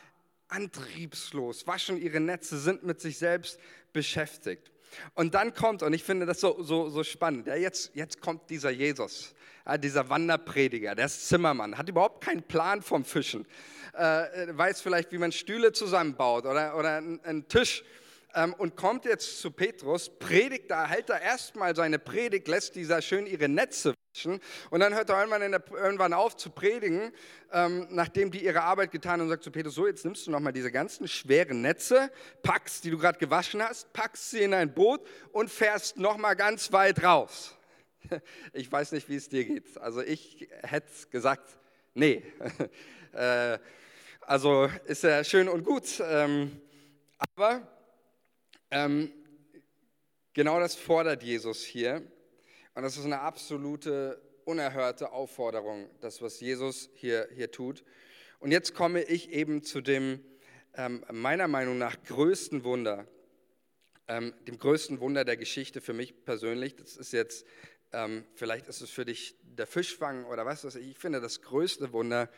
antriebslos, 0.50 1.65
waschen 1.68 1.98
ihre 1.98 2.20
Netze, 2.20 2.60
sind 2.60 2.84
mit 2.84 3.00
sich 3.00 3.18
selbst 3.18 3.60
beschäftigt. 3.94 4.72
Und 5.13 5.36
dann 5.36 5.53
kommt, 5.53 5.84
und 5.84 5.94
ich 5.94 6.03
finde 6.03 6.25
das 6.25 6.39
so, 6.39 6.62
so, 6.62 6.89
so 6.89 7.03
spannend, 7.03 7.48
ja, 7.48 7.56
jetzt, 7.56 7.91
jetzt 7.94 8.22
kommt 8.22 8.50
dieser 8.50 8.72
Jesus, 8.72 9.34
ja, 9.65 9.77
dieser 9.77 10.10
Wanderprediger, 10.10 10.96
der 10.96 11.06
ist 11.06 11.27
Zimmermann, 11.27 11.77
hat 11.77 11.88
überhaupt 11.89 12.24
keinen 12.24 12.44
Plan 12.44 12.82
vom 12.82 13.06
Fischen, 13.06 13.46
äh, 13.94 14.48
weiß 14.50 14.82
vielleicht, 14.82 15.12
wie 15.12 15.20
man 15.20 15.32
Stühle 15.32 15.72
zusammenbaut 15.74 16.46
oder, 16.46 16.75
oder 16.75 16.98
einen 16.98 17.48
Tisch 17.48 17.84
ähm, 18.34 18.53
und 18.56 18.75
kommt 18.75 19.06
jetzt 19.06 19.39
zu 19.39 19.51
Petrus, 19.51 20.10
predigt 20.18 20.72
da, 20.72 20.88
hält 20.88 21.10
da 21.10 21.18
erstmal 21.18 21.75
seine 21.75 22.00
Predigt, 22.00 22.48
lässt 22.48 22.75
dieser 22.75 23.01
schön 23.01 23.27
ihre 23.27 23.48
Netze 23.48 23.94
und 24.70 24.80
dann 24.80 24.94
hört 24.96 25.10
er 25.10 25.20
irgendwann, 25.20 25.51
der, 25.51 25.63
irgendwann 25.72 26.13
auf 26.13 26.36
zu 26.36 26.50
predigen, 26.50 27.13
ähm, 27.51 27.88
nachdem 27.92 28.32
die 28.32 28.44
ihre 28.44 28.63
Arbeit 28.63 28.92
getan 28.92 29.13
haben 29.13 29.22
und 29.22 29.30
sagt 29.30 29.44
zu 29.44 29.51
Petrus, 29.51 29.75
so 29.75 29.88
jetzt 29.88 30.04
nimmst 30.04 30.28
du 30.28 30.32
nochmal 30.32 30.51
diese 30.51 30.72
ganzen 30.72 31.08
schweren 31.08 31.62
Netze, 31.62 32.12
packst, 32.42 32.84
die 32.84 32.89
du 32.89 32.98
gerade 32.98 33.20
gewaschen 33.20 33.62
hast, 33.62 33.94
packst 33.94 34.32
sie 34.32 34.39
in 34.39 34.54
ein 34.54 34.74
Boot 34.74 35.01
und 35.32 35.50
fährst 35.50 35.98
nochmal 35.98 36.36
ganz 36.36 36.72
weit 36.72 37.04
raus. 37.04 37.56
Ich 38.54 38.72
weiß 38.72 38.94
nicht, 38.94 39.10
wie 39.10 39.18
es 39.18 39.30
dir 39.30 39.46
geht. 39.46 39.78
Also 39.78 40.01
ich 40.01 40.48
hätte 40.63 40.89
gesagt, 41.12 41.58
nee. 41.94 42.24
Äh, 43.12 43.58
also 44.22 44.70
ist 44.86 45.01
ja 45.01 45.24
schön 45.24 45.50
und 45.50 45.63
gut. 45.63 46.00
Ähm, 46.00 46.62
aber 47.36 47.68
ähm, 48.70 49.12
genau 50.34 50.60
das 50.60 50.75
fordert 50.75 51.24
Jesus 51.24 51.63
hier. 51.63 52.04
Und 52.76 52.84
das 52.84 52.98
ist 52.98 53.06
eine 53.06 53.22
absolute, 53.22 54.22
unerhörte 54.46 55.12
Aufforderung, 55.12 55.90
das, 56.02 56.22
was 56.22 56.40
Jesus 56.40 56.90
hier, 56.96 57.28
hier 57.34 57.52
tut. 57.52 57.84
Und 58.40 58.52
jetzt 58.52 58.74
komme 58.74 59.04
ich 59.04 59.30
eben 59.30 59.64
zu 59.64 59.82
dem, 59.82 60.24
ähm, 60.76 61.06
meiner 61.12 61.48
Meinung 61.48 61.78
nach, 61.78 62.02
größten 62.04 62.64
Wunder, 62.64 63.08
ähm, 64.08 64.34
dem 64.48 64.58
größten 64.58 65.00
Wunder 65.00 65.26
der 65.26 65.38
Geschichte 65.38 65.82
für 65.82 65.94
mich 65.94 66.26
persönlich. 66.26 66.76
Das 66.76 66.98
ist 66.98 67.14
jetzt, 67.14 67.46
ähm, 67.92 68.26
vielleicht 68.34 68.68
ist 68.68 68.82
es 68.82 68.90
für 68.90 69.06
dich 69.06 69.36
der 69.44 69.68
Fischfang 69.68 70.26
oder 70.26 70.46
was 70.46 70.64
weiß 70.64 70.76
ich. 70.76 70.88
Ich 70.90 70.98
finde, 70.98 71.22
das 71.22 71.42
größte 71.42 71.94
Wunder 71.94 72.30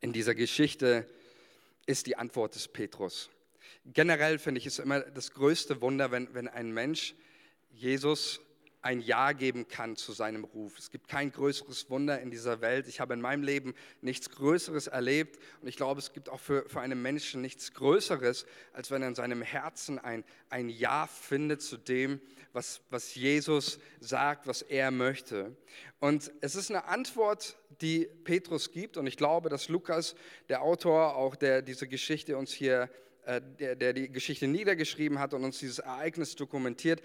in 0.00 0.12
dieser 0.12 0.34
Geschichte 0.34 1.08
ist 1.86 2.06
die 2.06 2.16
Antwort 2.16 2.54
des 2.54 2.68
Petrus. 2.68 3.30
Generell 3.84 4.38
finde 4.38 4.58
ich 4.58 4.66
es 4.66 4.78
immer 4.78 5.00
das 5.00 5.32
größte 5.32 5.80
Wunder, 5.80 6.10
wenn, 6.10 6.32
wenn 6.34 6.48
ein 6.48 6.72
Mensch 6.72 7.14
Jesus 7.70 8.40
ein 8.86 9.00
Ja 9.00 9.32
geben 9.32 9.66
kann 9.66 9.96
zu 9.96 10.12
seinem 10.12 10.44
Ruf. 10.44 10.78
Es 10.78 10.92
gibt 10.92 11.08
kein 11.08 11.32
größeres 11.32 11.90
Wunder 11.90 12.20
in 12.20 12.30
dieser 12.30 12.60
Welt. 12.60 12.86
Ich 12.86 13.00
habe 13.00 13.14
in 13.14 13.20
meinem 13.20 13.42
Leben 13.42 13.74
nichts 14.00 14.30
Größeres 14.30 14.86
erlebt 14.86 15.40
und 15.60 15.66
ich 15.66 15.76
glaube, 15.76 15.98
es 15.98 16.12
gibt 16.12 16.28
auch 16.28 16.38
für, 16.38 16.68
für 16.68 16.80
einen 16.80 17.02
Menschen 17.02 17.42
nichts 17.42 17.74
Größeres, 17.74 18.46
als 18.72 18.92
wenn 18.92 19.02
er 19.02 19.08
in 19.08 19.16
seinem 19.16 19.42
Herzen 19.42 19.98
ein, 19.98 20.22
ein 20.50 20.68
Ja 20.68 21.08
findet 21.08 21.62
zu 21.62 21.78
dem, 21.78 22.20
was, 22.52 22.80
was 22.90 23.16
Jesus 23.16 23.80
sagt, 23.98 24.46
was 24.46 24.62
er 24.62 24.92
möchte. 24.92 25.56
Und 25.98 26.30
es 26.40 26.54
ist 26.54 26.70
eine 26.70 26.84
Antwort, 26.84 27.56
die 27.80 28.08
Petrus 28.22 28.70
gibt 28.70 28.96
und 28.96 29.08
ich 29.08 29.16
glaube, 29.16 29.48
dass 29.48 29.68
Lukas, 29.68 30.14
der 30.48 30.62
Autor 30.62 31.16
auch, 31.16 31.34
der 31.34 31.60
diese 31.60 31.88
Geschichte 31.88 32.38
uns 32.38 32.52
hier 32.52 32.88
äh, 33.26 33.42
der, 33.58 33.74
der 33.74 33.92
die 33.92 34.08
Geschichte 34.08 34.46
niedergeschrieben 34.46 35.18
hat 35.18 35.34
und 35.34 35.42
uns 35.42 35.58
dieses 35.58 35.80
Ereignis 35.80 36.36
dokumentiert, 36.36 37.02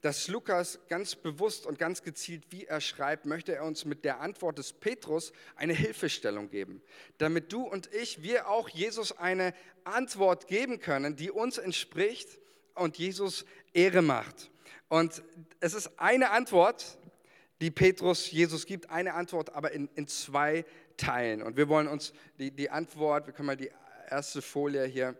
dass 0.00 0.28
Lukas 0.28 0.78
ganz 0.88 1.14
bewusst 1.14 1.66
und 1.66 1.78
ganz 1.78 2.02
gezielt, 2.02 2.44
wie 2.50 2.64
er 2.64 2.80
schreibt, 2.80 3.26
möchte 3.26 3.54
er 3.54 3.64
uns 3.64 3.84
mit 3.84 4.04
der 4.04 4.20
Antwort 4.20 4.58
des 4.58 4.72
Petrus 4.72 5.32
eine 5.56 5.74
Hilfestellung 5.74 6.48
geben, 6.48 6.82
damit 7.18 7.52
du 7.52 7.62
und 7.62 7.92
ich, 7.94 8.22
wir 8.22 8.48
auch 8.48 8.68
Jesus 8.68 9.12
eine 9.12 9.52
Antwort 9.84 10.46
geben 10.46 10.80
können, 10.80 11.16
die 11.16 11.30
uns 11.30 11.58
entspricht 11.58 12.38
und 12.74 12.96
Jesus 12.96 13.44
Ehre 13.74 14.02
macht. 14.02 14.50
Und 14.88 15.22
es 15.60 15.74
ist 15.74 15.98
eine 15.98 16.30
Antwort, 16.30 16.98
die 17.60 17.70
Petrus 17.70 18.30
Jesus 18.30 18.64
gibt, 18.64 18.88
eine 18.90 19.14
Antwort, 19.14 19.54
aber 19.54 19.72
in, 19.72 19.88
in 19.94 20.08
zwei 20.08 20.64
Teilen. 20.96 21.42
Und 21.42 21.56
wir 21.56 21.68
wollen 21.68 21.88
uns 21.88 22.12
die, 22.38 22.50
die 22.50 22.70
Antwort, 22.70 23.26
wir 23.26 23.34
können 23.34 23.46
mal 23.46 23.56
die 23.56 23.70
erste 24.08 24.40
Folie 24.40 24.84
hier 24.86 25.14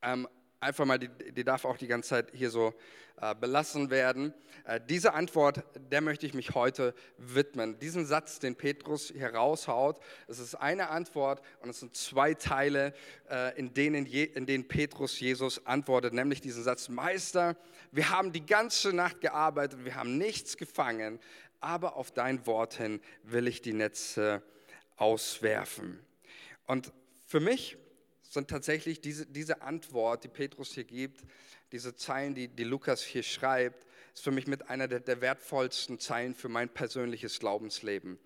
ähm, 0.00 0.28
einfach 0.60 0.84
mal, 0.84 0.98
die, 0.98 1.08
die, 1.32 1.44
darf 1.44 1.64
auch 1.64 1.76
die 1.76 1.86
ganze 1.86 2.10
Zeit 2.10 2.32
hier 2.32 2.50
so 2.50 2.74
äh, 3.20 3.34
belassen 3.34 3.90
werden. 3.90 4.34
Äh, 4.64 4.80
diese 4.88 5.14
Antwort, 5.14 5.64
der 5.90 6.00
möchte 6.00 6.26
ich 6.26 6.34
mich 6.34 6.54
heute 6.54 6.94
widmen. 7.16 7.78
Diesen 7.78 8.06
Satz, 8.06 8.38
den 8.38 8.56
Petrus 8.56 9.12
hier 9.14 9.34
raushaut, 9.34 10.00
es 10.28 10.38
ist 10.38 10.54
eine 10.54 10.90
Antwort 10.90 11.42
und 11.60 11.70
es 11.70 11.80
sind 11.80 11.96
zwei 11.96 12.34
Teile, 12.34 12.94
äh, 13.30 13.58
in, 13.58 13.74
denen 13.74 14.06
je, 14.06 14.24
in 14.24 14.46
denen 14.46 14.68
Petrus 14.68 15.18
Jesus 15.18 15.66
antwortet, 15.66 16.12
nämlich 16.12 16.40
diesen 16.40 16.62
Satz, 16.62 16.88
Meister, 16.88 17.56
wir 17.90 18.10
haben 18.10 18.32
die 18.32 18.44
ganze 18.44 18.92
Nacht 18.92 19.20
gearbeitet, 19.20 19.84
wir 19.84 19.96
haben 19.96 20.18
nichts 20.18 20.56
gefangen, 20.56 21.18
aber 21.60 21.96
auf 21.96 22.10
dein 22.10 22.46
Wort 22.46 22.74
hin 22.74 23.00
will 23.22 23.48
ich 23.48 23.62
die 23.62 23.72
Netze 23.72 24.42
auswerfen. 24.96 26.00
Und 26.66 26.92
für 27.26 27.40
mich 27.40 27.76
sind 28.30 28.48
tatsächlich 28.48 29.00
diese, 29.00 29.26
diese 29.26 29.60
Antwort, 29.60 30.22
die 30.24 30.28
Petrus 30.28 30.72
hier 30.72 30.84
gibt, 30.84 31.20
diese 31.72 31.96
Zeilen, 31.96 32.34
die, 32.34 32.48
die 32.48 32.64
Lukas 32.64 33.02
hier 33.02 33.24
schreibt, 33.24 33.86
ist 34.14 34.22
für 34.22 34.30
mich 34.30 34.46
mit 34.46 34.70
einer 34.70 34.86
der, 34.86 35.00
der 35.00 35.20
wertvollsten 35.20 35.98
Zeilen 35.98 36.34
für 36.34 36.48
mein 36.48 36.68
persönliches 36.68 37.40
Glaubensleben. 37.40 38.18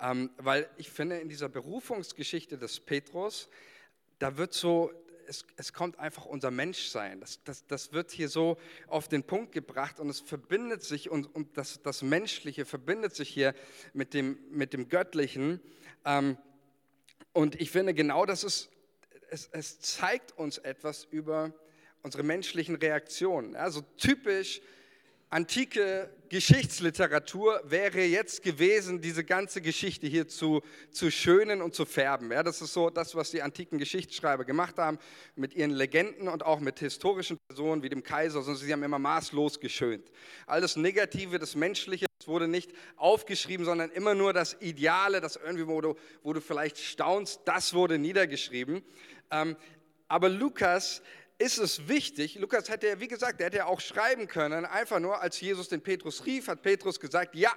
Ähm, 0.00 0.30
weil 0.36 0.70
ich 0.76 0.90
finde, 0.90 1.18
in 1.18 1.28
dieser 1.28 1.48
Berufungsgeschichte 1.48 2.56
des 2.56 2.78
Petrus, 2.78 3.48
da 4.20 4.36
wird 4.36 4.54
so, 4.54 4.92
es, 5.26 5.44
es 5.56 5.72
kommt 5.72 5.98
einfach 5.98 6.24
unser 6.24 6.52
Menschsein. 6.52 7.20
Das, 7.20 7.42
das, 7.42 7.66
das 7.66 7.92
wird 7.92 8.12
hier 8.12 8.28
so 8.28 8.58
auf 8.86 9.08
den 9.08 9.24
Punkt 9.24 9.50
gebracht 9.50 9.98
und 9.98 10.08
es 10.08 10.20
verbindet 10.20 10.84
sich 10.84 11.10
und, 11.10 11.34
und 11.34 11.56
das, 11.56 11.82
das 11.82 12.02
Menschliche 12.02 12.64
verbindet 12.64 13.16
sich 13.16 13.28
hier 13.28 13.54
mit 13.92 14.14
dem, 14.14 14.38
mit 14.50 14.72
dem 14.72 14.88
Göttlichen. 14.88 15.60
Ähm, 16.04 16.38
und 17.32 17.60
ich 17.60 17.72
finde, 17.72 17.92
genau 17.92 18.24
das 18.24 18.44
ist 18.44 18.70
es, 19.30 19.48
es 19.52 19.80
zeigt 19.80 20.36
uns 20.36 20.58
etwas 20.58 21.04
über 21.10 21.52
unsere 22.02 22.22
menschlichen 22.22 22.76
Reaktionen. 22.76 23.56
Also 23.56 23.82
typisch 23.96 24.60
antike 25.30 26.10
Geschichtsliteratur 26.30 27.60
wäre 27.64 28.02
jetzt 28.02 28.42
gewesen, 28.42 29.00
diese 29.00 29.24
ganze 29.24 29.60
Geschichte 29.60 30.06
hier 30.06 30.28
zu, 30.28 30.62
zu 30.90 31.10
schönen 31.10 31.62
und 31.62 31.74
zu 31.74 31.84
färben. 31.84 32.30
Ja, 32.32 32.42
das 32.42 32.60
ist 32.60 32.72
so 32.72 32.90
das, 32.90 33.14
was 33.14 33.30
die 33.30 33.42
antiken 33.42 33.78
Geschichtsschreiber 33.78 34.44
gemacht 34.44 34.78
haben 34.78 34.98
mit 35.36 35.54
ihren 35.54 35.70
Legenden 35.70 36.28
und 36.28 36.44
auch 36.44 36.60
mit 36.60 36.78
historischen 36.78 37.38
Personen 37.48 37.82
wie 37.82 37.88
dem 37.88 38.02
Kaiser, 38.02 38.42
sondern 38.42 38.62
sie 38.62 38.72
haben 38.72 38.82
immer 38.82 38.98
maßlos 38.98 39.60
geschönt. 39.60 40.10
All 40.46 40.60
das 40.60 40.76
Negative, 40.76 41.38
das 41.38 41.56
Menschliche, 41.56 42.06
das 42.18 42.28
wurde 42.28 42.48
nicht 42.48 42.72
aufgeschrieben, 42.96 43.64
sondern 43.64 43.90
immer 43.90 44.14
nur 44.14 44.32
das 44.32 44.56
Ideale, 44.60 45.20
das 45.20 45.36
irgendwie, 45.36 45.66
wo 45.66 45.80
du, 45.80 45.94
wo 46.22 46.32
du 46.32 46.40
vielleicht 46.40 46.78
staunst, 46.78 47.40
das 47.44 47.74
wurde 47.74 47.98
niedergeschrieben. 47.98 48.82
Ähm, 49.30 49.56
aber 50.08 50.28
Lukas 50.28 51.02
ist 51.38 51.58
es 51.58 51.88
wichtig, 51.88 52.34
Lukas 52.36 52.68
hätte 52.68 52.88
ja, 52.88 53.00
wie 53.00 53.08
gesagt, 53.08 53.40
er 53.40 53.46
hätte 53.46 53.58
ja 53.58 53.66
auch 53.66 53.80
schreiben 53.80 54.26
können, 54.26 54.64
einfach 54.64 54.98
nur, 54.98 55.20
als 55.20 55.40
Jesus 55.40 55.68
den 55.68 55.80
Petrus 55.80 56.26
rief, 56.26 56.48
hat 56.48 56.62
Petrus 56.62 56.98
gesagt, 56.98 57.36
ja, 57.36 57.52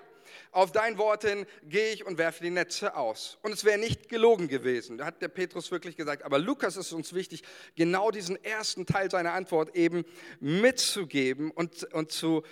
auf 0.51 0.71
dein 0.71 0.97
Wort 0.97 1.23
hin 1.23 1.45
gehe 1.63 1.93
ich 1.93 2.05
und 2.05 2.17
werfe 2.17 2.43
die 2.43 2.49
Netze 2.49 2.95
aus. 2.95 3.37
Und 3.41 3.51
es 3.51 3.65
wäre 3.65 3.77
nicht 3.77 4.09
gelogen 4.09 4.47
gewesen. 4.47 5.03
Hat 5.03 5.21
der 5.21 5.27
Petrus 5.27 5.71
wirklich 5.71 5.97
gesagt. 5.97 6.23
Aber 6.23 6.39
Lukas 6.39 6.77
ist 6.77 6.93
uns 6.93 7.13
wichtig, 7.13 7.43
genau 7.75 8.11
diesen 8.11 8.41
ersten 8.43 8.85
Teil 8.85 9.11
seiner 9.11 9.33
Antwort 9.33 9.75
eben 9.75 10.05
mitzugeben 10.39 11.51
und, 11.51 11.83
und, 11.93 12.11
zu, 12.11 12.43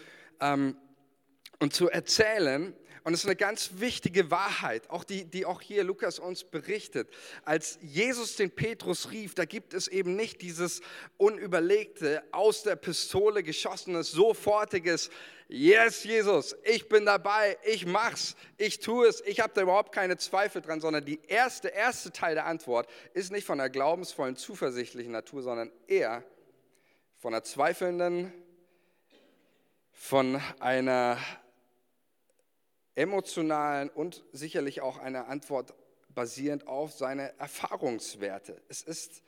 ähm, 0.41 0.75
und 1.59 1.73
zu 1.73 1.89
erzählen. 1.89 2.73
Und 3.03 3.13
es 3.13 3.21
ist 3.21 3.25
eine 3.25 3.35
ganz 3.35 3.71
wichtige 3.77 4.29
Wahrheit, 4.29 4.89
auch 4.89 5.03
die, 5.03 5.25
die 5.25 5.45
auch 5.45 5.61
hier 5.61 5.83
Lukas 5.83 6.19
uns 6.19 6.43
berichtet. 6.43 7.09
Als 7.43 7.79
Jesus 7.81 8.35
den 8.35 8.51
Petrus 8.51 9.11
rief, 9.11 9.33
da 9.33 9.45
gibt 9.45 9.73
es 9.73 9.87
eben 9.87 10.15
nicht 10.15 10.41
dieses 10.41 10.81
unüberlegte, 11.17 12.21
aus 12.31 12.63
der 12.63 12.75
Pistole 12.75 13.41
geschossenes, 13.41 14.11
sofortiges, 14.11 15.09
yes 15.47 16.03
Jesus, 16.03 16.55
ich 16.63 16.89
bin 16.89 17.05
dabei, 17.05 17.57
ich 17.63 17.85
mach's, 17.85 18.35
ich 18.57 18.79
tue 18.79 19.07
es, 19.07 19.21
ich 19.21 19.39
habe 19.39 19.53
da 19.55 19.61
überhaupt 19.61 19.93
keine 19.93 20.17
Zweifel 20.17 20.61
dran, 20.61 20.81
sondern 20.81 21.03
die 21.03 21.19
erste, 21.27 21.69
erste 21.69 22.11
Teil 22.11 22.35
der 22.35 22.45
Antwort 22.45 22.87
ist 23.13 23.31
nicht 23.31 23.45
von 23.45 23.59
einer 23.59 23.69
glaubensvollen, 23.69 24.35
zuversichtlichen 24.35 25.13
Natur, 25.13 25.41
sondern 25.41 25.71
eher 25.87 26.23
von 27.17 27.33
einer 27.33 27.43
zweifelnden, 27.43 28.31
von 29.91 30.39
einer 30.59 31.17
emotionalen 32.99 33.89
und 33.89 34.25
sicherlich 34.33 34.81
auch 34.81 34.97
eine 34.97 35.27
Antwort 35.27 35.73
basierend 36.13 36.67
auf 36.67 36.91
seine 36.91 37.37
Erfahrungswerte. 37.39 38.61
Es 38.67 38.81
ist 38.81 39.23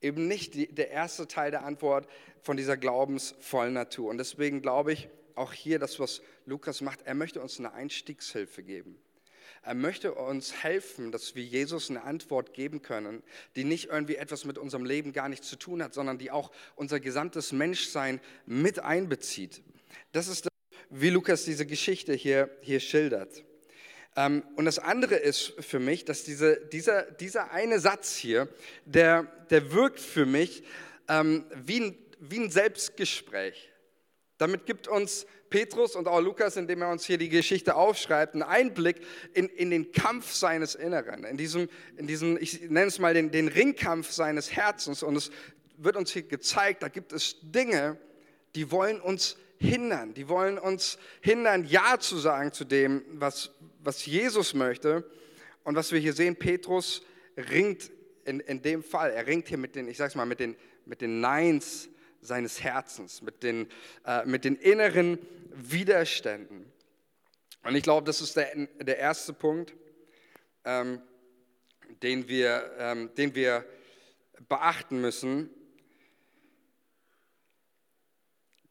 eben 0.00 0.28
nicht 0.28 0.54
die, 0.54 0.72
der 0.72 0.90
erste 0.90 1.26
Teil 1.26 1.50
der 1.50 1.64
Antwort 1.64 2.06
von 2.40 2.56
dieser 2.56 2.76
glaubensvollen 2.76 3.74
Natur. 3.74 4.10
Und 4.10 4.18
deswegen 4.18 4.62
glaube 4.62 4.92
ich 4.92 5.08
auch 5.34 5.52
hier, 5.52 5.80
das, 5.80 5.98
was 5.98 6.22
Lukas 6.44 6.80
macht, 6.82 7.00
er 7.04 7.14
möchte 7.14 7.40
uns 7.40 7.58
eine 7.58 7.72
Einstiegshilfe 7.72 8.62
geben. 8.62 8.96
Er 9.62 9.74
möchte 9.74 10.14
uns 10.14 10.62
helfen, 10.62 11.10
dass 11.10 11.34
wir 11.34 11.42
Jesus 11.42 11.90
eine 11.90 12.04
Antwort 12.04 12.54
geben 12.54 12.80
können, 12.80 13.24
die 13.56 13.64
nicht 13.64 13.88
irgendwie 13.88 14.14
etwas 14.14 14.44
mit 14.44 14.56
unserem 14.56 14.84
Leben 14.84 15.12
gar 15.12 15.28
nichts 15.28 15.48
zu 15.48 15.56
tun 15.56 15.82
hat, 15.82 15.94
sondern 15.94 16.18
die 16.18 16.30
auch 16.30 16.52
unser 16.76 17.00
gesamtes 17.00 17.50
Menschsein 17.50 18.20
mit 18.46 18.78
einbezieht. 18.78 19.62
Das 20.12 20.28
ist 20.28 20.46
wie 20.90 21.10
Lukas 21.10 21.44
diese 21.44 21.66
Geschichte 21.66 22.14
hier, 22.14 22.50
hier 22.60 22.80
schildert. 22.80 23.44
Ähm, 24.16 24.42
und 24.56 24.64
das 24.64 24.78
andere 24.78 25.16
ist 25.16 25.52
für 25.60 25.78
mich, 25.78 26.04
dass 26.04 26.24
diese, 26.24 26.60
dieser, 26.72 27.02
dieser 27.02 27.50
eine 27.52 27.78
Satz 27.80 28.16
hier, 28.16 28.48
der, 28.84 29.24
der 29.50 29.72
wirkt 29.72 30.00
für 30.00 30.26
mich 30.26 30.62
ähm, 31.08 31.44
wie, 31.54 31.80
ein, 31.80 31.98
wie 32.20 32.40
ein 32.40 32.50
Selbstgespräch. 32.50 33.70
Damit 34.38 34.66
gibt 34.66 34.88
uns 34.88 35.26
Petrus 35.50 35.94
und 35.94 36.08
auch 36.08 36.20
Lukas, 36.20 36.56
indem 36.56 36.82
er 36.82 36.90
uns 36.90 37.06
hier 37.06 37.18
die 37.18 37.28
Geschichte 37.28 37.76
aufschreibt, 37.76 38.34
einen 38.34 38.42
Einblick 38.42 39.00
in, 39.34 39.48
in 39.48 39.70
den 39.70 39.92
Kampf 39.92 40.32
seines 40.32 40.74
Inneren, 40.74 41.24
in 41.24 41.36
diesem, 41.36 41.68
in 41.96 42.06
diesem 42.06 42.36
ich 42.36 42.62
nenne 42.62 42.86
es 42.86 42.98
mal 42.98 43.14
den, 43.14 43.30
den 43.30 43.48
Ringkampf 43.48 44.10
seines 44.10 44.52
Herzens. 44.52 45.02
Und 45.02 45.16
es 45.16 45.30
wird 45.76 45.96
uns 45.96 46.10
hier 46.10 46.22
gezeigt, 46.22 46.82
da 46.82 46.88
gibt 46.88 47.12
es 47.12 47.36
Dinge, 47.42 47.98
die 48.54 48.70
wollen 48.70 49.00
uns 49.00 49.36
hindern. 49.58 50.14
Die 50.14 50.28
wollen 50.28 50.58
uns 50.58 50.98
hindern, 51.20 51.64
Ja 51.64 51.98
zu 51.98 52.18
sagen 52.18 52.52
zu 52.52 52.64
dem, 52.64 53.02
was, 53.12 53.50
was 53.80 54.04
Jesus 54.06 54.54
möchte. 54.54 55.08
Und 55.64 55.74
was 55.74 55.92
wir 55.92 55.98
hier 55.98 56.12
sehen, 56.12 56.36
Petrus 56.36 57.02
ringt 57.36 57.90
in, 58.24 58.40
in 58.40 58.62
dem 58.62 58.82
Fall, 58.82 59.10
er 59.10 59.26
ringt 59.26 59.48
hier 59.48 59.58
mit 59.58 59.74
den, 59.74 59.88
ich 59.88 59.96
sag's 59.96 60.14
mal, 60.14 60.26
mit 60.26 60.40
den, 60.40 60.56
mit 60.84 61.00
den 61.00 61.20
Neins 61.20 61.88
seines 62.20 62.62
Herzens, 62.62 63.22
mit 63.22 63.42
den, 63.42 63.68
äh, 64.04 64.24
mit 64.26 64.44
den 64.44 64.56
inneren 64.56 65.18
Widerständen. 65.54 66.70
Und 67.62 67.74
ich 67.74 67.82
glaube, 67.82 68.04
das 68.06 68.20
ist 68.20 68.36
der, 68.36 68.54
der 68.80 68.98
erste 68.98 69.32
Punkt, 69.32 69.74
ähm, 70.64 71.00
den, 72.02 72.28
wir, 72.28 72.72
ähm, 72.78 73.10
den 73.16 73.34
wir 73.34 73.64
beachten 74.48 75.00
müssen, 75.00 75.50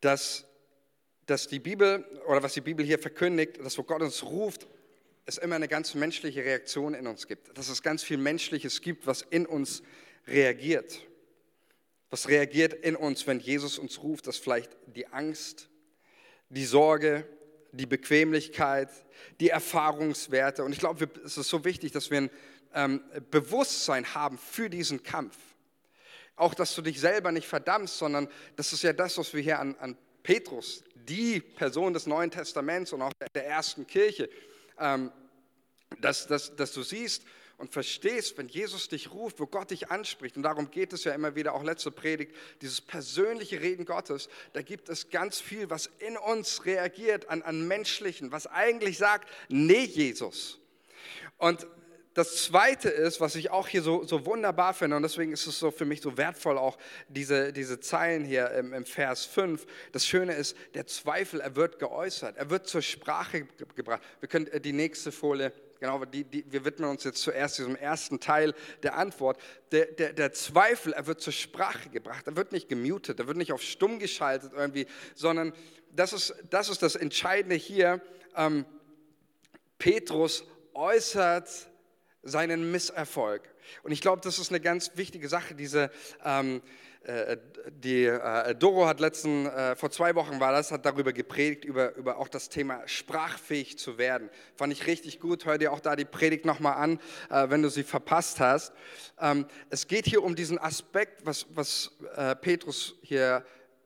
dass 0.02 0.46
dass 1.26 1.48
die 1.48 1.60
Bibel 1.60 2.06
oder 2.28 2.44
was 2.44 2.54
die 2.54 2.62
Bibel 2.62 2.86
hier 2.86 3.00
verkündigt, 3.00 3.64
dass 3.64 3.78
wo 3.78 3.84
Gott 3.84 4.02
uns 4.02 4.24
ruft, 4.24 4.68
es 5.26 5.38
immer 5.38 5.56
eine 5.56 5.68
ganz 5.68 5.96
menschliche 5.96 6.44
Reaktion 6.44 6.94
in 6.94 7.08
uns 7.08 7.28
gibt. 7.28 7.58
Dass 7.58 7.70
es 7.70 7.82
ganz 7.82 8.04
viel 8.04 8.18
Menschliches 8.18 8.82
gibt, 8.82 9.08
was 9.08 9.24
in 9.24 9.46
uns 9.46 9.82
reagiert. 10.28 11.02
Was 12.12 12.28
reagiert 12.28 12.74
in 12.74 12.96
uns, 12.96 13.26
wenn 13.26 13.40
Jesus 13.40 13.80
uns 13.80 14.04
ruft, 14.04 14.28
dass 14.28 14.38
vielleicht 14.38 14.78
die 14.86 15.08
Angst, 15.08 15.70
die 16.50 16.66
Sorge, 16.66 17.28
die 17.72 17.88
Bequemlichkeit, 17.88 18.90
die 19.40 19.50
Erfahrungswerte. 19.50 20.64
Und 20.64 20.72
ich 20.72 20.80
glaube, 20.80 21.10
es 21.26 21.38
ist 21.38 21.50
so 21.50 21.66
wichtig, 21.66 21.92
dass 21.92 22.12
wir 22.12 22.20
ein 22.20 22.30
ähm, 22.74 23.04
Bewusstsein 23.32 24.14
haben 24.14 24.38
für 24.38 24.70
diesen 24.70 25.02
Kampf. 25.02 25.36
Auch, 26.36 26.54
dass 26.54 26.76
du 26.76 26.82
dich 26.82 27.00
selber 27.00 27.32
nicht 27.32 27.48
verdammst, 27.48 27.98
sondern 27.98 28.28
das 28.58 28.74
ist 28.74 28.84
ja 28.84 28.94
das, 28.94 29.18
was 29.18 29.34
wir 29.34 29.42
hier 29.42 29.60
an, 29.60 29.76
an 29.80 29.98
Petrus, 30.22 30.84
die 31.06 31.40
Person 31.40 31.94
des 31.94 32.08
Neuen 32.08 32.32
Testaments 32.32 32.94
und 32.94 33.02
auch 33.02 33.12
der 33.34 33.48
ersten 33.48 33.88
Kirche, 33.88 34.30
ähm, 34.80 35.12
dass, 36.00 36.28
dass, 36.28 36.56
dass 36.56 36.74
du 36.74 36.84
siehst 36.84 37.24
und 37.58 37.72
verstehst, 37.72 38.38
wenn 38.38 38.48
Jesus 38.48 38.90
dich 38.90 39.12
ruft, 39.12 39.40
wo 39.40 39.48
Gott 39.48 39.72
dich 39.72 39.90
anspricht, 39.90 40.36
und 40.36 40.44
darum 40.44 40.72
geht 40.72 40.92
es 40.92 41.06
ja 41.06 41.14
immer 41.14 41.36
wieder, 41.36 41.54
auch 41.54 41.64
letzte 41.64 41.92
Predigt, 41.92 42.36
dieses 42.62 42.82
persönliche 42.82 43.62
Reden 43.62 43.86
Gottes, 43.86 44.28
da 44.54 44.62
gibt 44.62 44.90
es 44.90 45.10
ganz 45.10 45.40
viel, 45.40 45.70
was 45.70 45.90
in 46.00 46.18
uns 46.18 46.66
reagiert 46.66 47.30
an, 47.30 47.42
an 47.44 47.68
Menschlichen, 47.68 48.32
was 48.32 48.48
eigentlich 48.48 48.98
sagt, 48.98 49.30
nee 49.48 49.86
Jesus. 49.86 50.60
Und 51.38 51.68
das 52.16 52.46
Zweite 52.46 52.90
ist, 52.90 53.20
was 53.20 53.36
ich 53.36 53.52
auch 53.52 53.68
hier 53.68 53.82
so, 53.82 54.06
so 54.06 54.26
wunderbar 54.26 54.74
finde, 54.74 54.96
und 54.96 55.04
deswegen 55.04 55.34
ist 55.34 55.48
es 55.48 55.60
so 55.60 55.70
für 55.70 55.84
mich 55.84 56.02
so 56.02 56.18
wertvoll, 56.18 56.58
auch 56.58 56.78
diese, 57.10 57.52
diese 57.52 57.82
Zeilen 57.82 58.24
hier 58.24 58.52
im, 58.52 58.74
im 58.74 58.86
Vers 58.86 59.26
5. 59.26 59.66
Das 59.92 60.08
Schöne 60.08 60.34
ist, 60.34 60.56
der 60.76 60.88
Zweifel, 60.88 61.42
er 61.42 61.58
wird 61.58 61.78
geäußert, 61.78 62.38
er 62.38 62.50
wird 62.50 62.68
zur 62.68 62.82
Sprache 62.82 63.46
gebracht. 63.76 64.02
Wir 64.22 64.30
können 64.30 64.48
äh, 64.48 64.62
die 64.62 64.72
nächste 64.72 65.12
Folie, 65.12 65.52
genau, 65.82 66.06
die, 66.06 66.24
die, 66.24 66.50
wir 66.50 66.64
widmen 66.64 66.90
uns 66.90 67.04
jetzt 67.04 67.22
zuerst 67.22 67.58
diesem 67.58 67.76
ersten 67.76 68.22
Teil 68.22 68.54
der 68.82 68.96
Antwort. 68.96 69.38
Der, 69.74 69.88
der, 69.88 70.14
der 70.14 70.32
Zweifel, 70.32 70.94
er 70.94 71.08
wird 71.08 71.20
zur 71.20 71.34
Sprache 71.34 71.90
gebracht, 71.90 72.28
er 72.28 72.38
wird 72.38 72.54
nicht 72.54 72.70
gemutet, 72.70 73.20
er 73.20 73.28
wird 73.28 73.36
nicht 73.36 73.52
auf 73.52 73.62
stumm 73.62 74.00
geschaltet 74.00 74.54
irgendwie, 74.56 74.88
sondern 75.16 75.52
das 75.92 76.14
ist 76.14 76.34
das, 76.50 76.70
ist 76.70 76.82
das 76.82 76.96
Entscheidende 76.96 77.56
hier. 77.58 78.02
Ähm, 78.38 78.66
Petrus 79.78 80.46
äußert 80.74 81.68
seinen 82.26 82.72
Misserfolg. 82.72 83.44
Und 83.84 83.92
ich 83.92 84.02
glaube, 84.02 84.22
das 84.22 84.40
ist 84.40 84.50
eine 84.50 84.60
ganz 84.60 84.92
wichtige 84.96 85.30
Sache. 85.30 85.56
Diese, 85.56 85.90
ähm, 86.26 86.62
äh, 87.04 87.38
die, 87.84 88.06
äh, 88.06 88.56
Doro 88.56 88.88
hat 88.88 89.00
letzten, 89.00 89.46
äh, 89.46 89.76
vor 89.76 89.92
zwei 89.92 90.16
Wochen 90.16 90.40
war 90.40 90.52
das, 90.52 90.72
hat 90.72 90.86
darüber 90.86 91.14
gepredigt, 91.14 91.64
über, 91.64 91.96
über 91.96 92.18
auch 92.18 92.28
das 92.28 92.50
Thema 92.50 92.82
sprachfähig 92.88 93.78
zu 93.78 94.00
werden. 94.00 94.30
Fand 94.56 94.74
ich 94.74 94.88
richtig 94.88 95.20
gut. 95.20 95.46
Hör 95.46 95.60
dir 95.60 95.72
auch 95.72 95.80
da 95.80 95.96
die 95.96 96.06
Predigt 96.06 96.46
nochmal 96.46 96.78
an, 96.78 97.00
äh, 97.30 97.50
wenn 97.50 97.62
du 97.62 97.70
sie 97.70 97.84
verpasst 97.84 98.40
hast. 98.40 98.74
Ähm, 99.22 99.46
es 99.70 99.88
geht 99.88 100.08
hier 100.08 100.24
um 100.24 100.36
diesen 100.36 100.58
Aspekt, 100.58 101.26
was, 101.26 101.46
was 101.52 101.92
äh, 102.16 102.36
Petrus 102.36 102.96
hier 103.04 103.46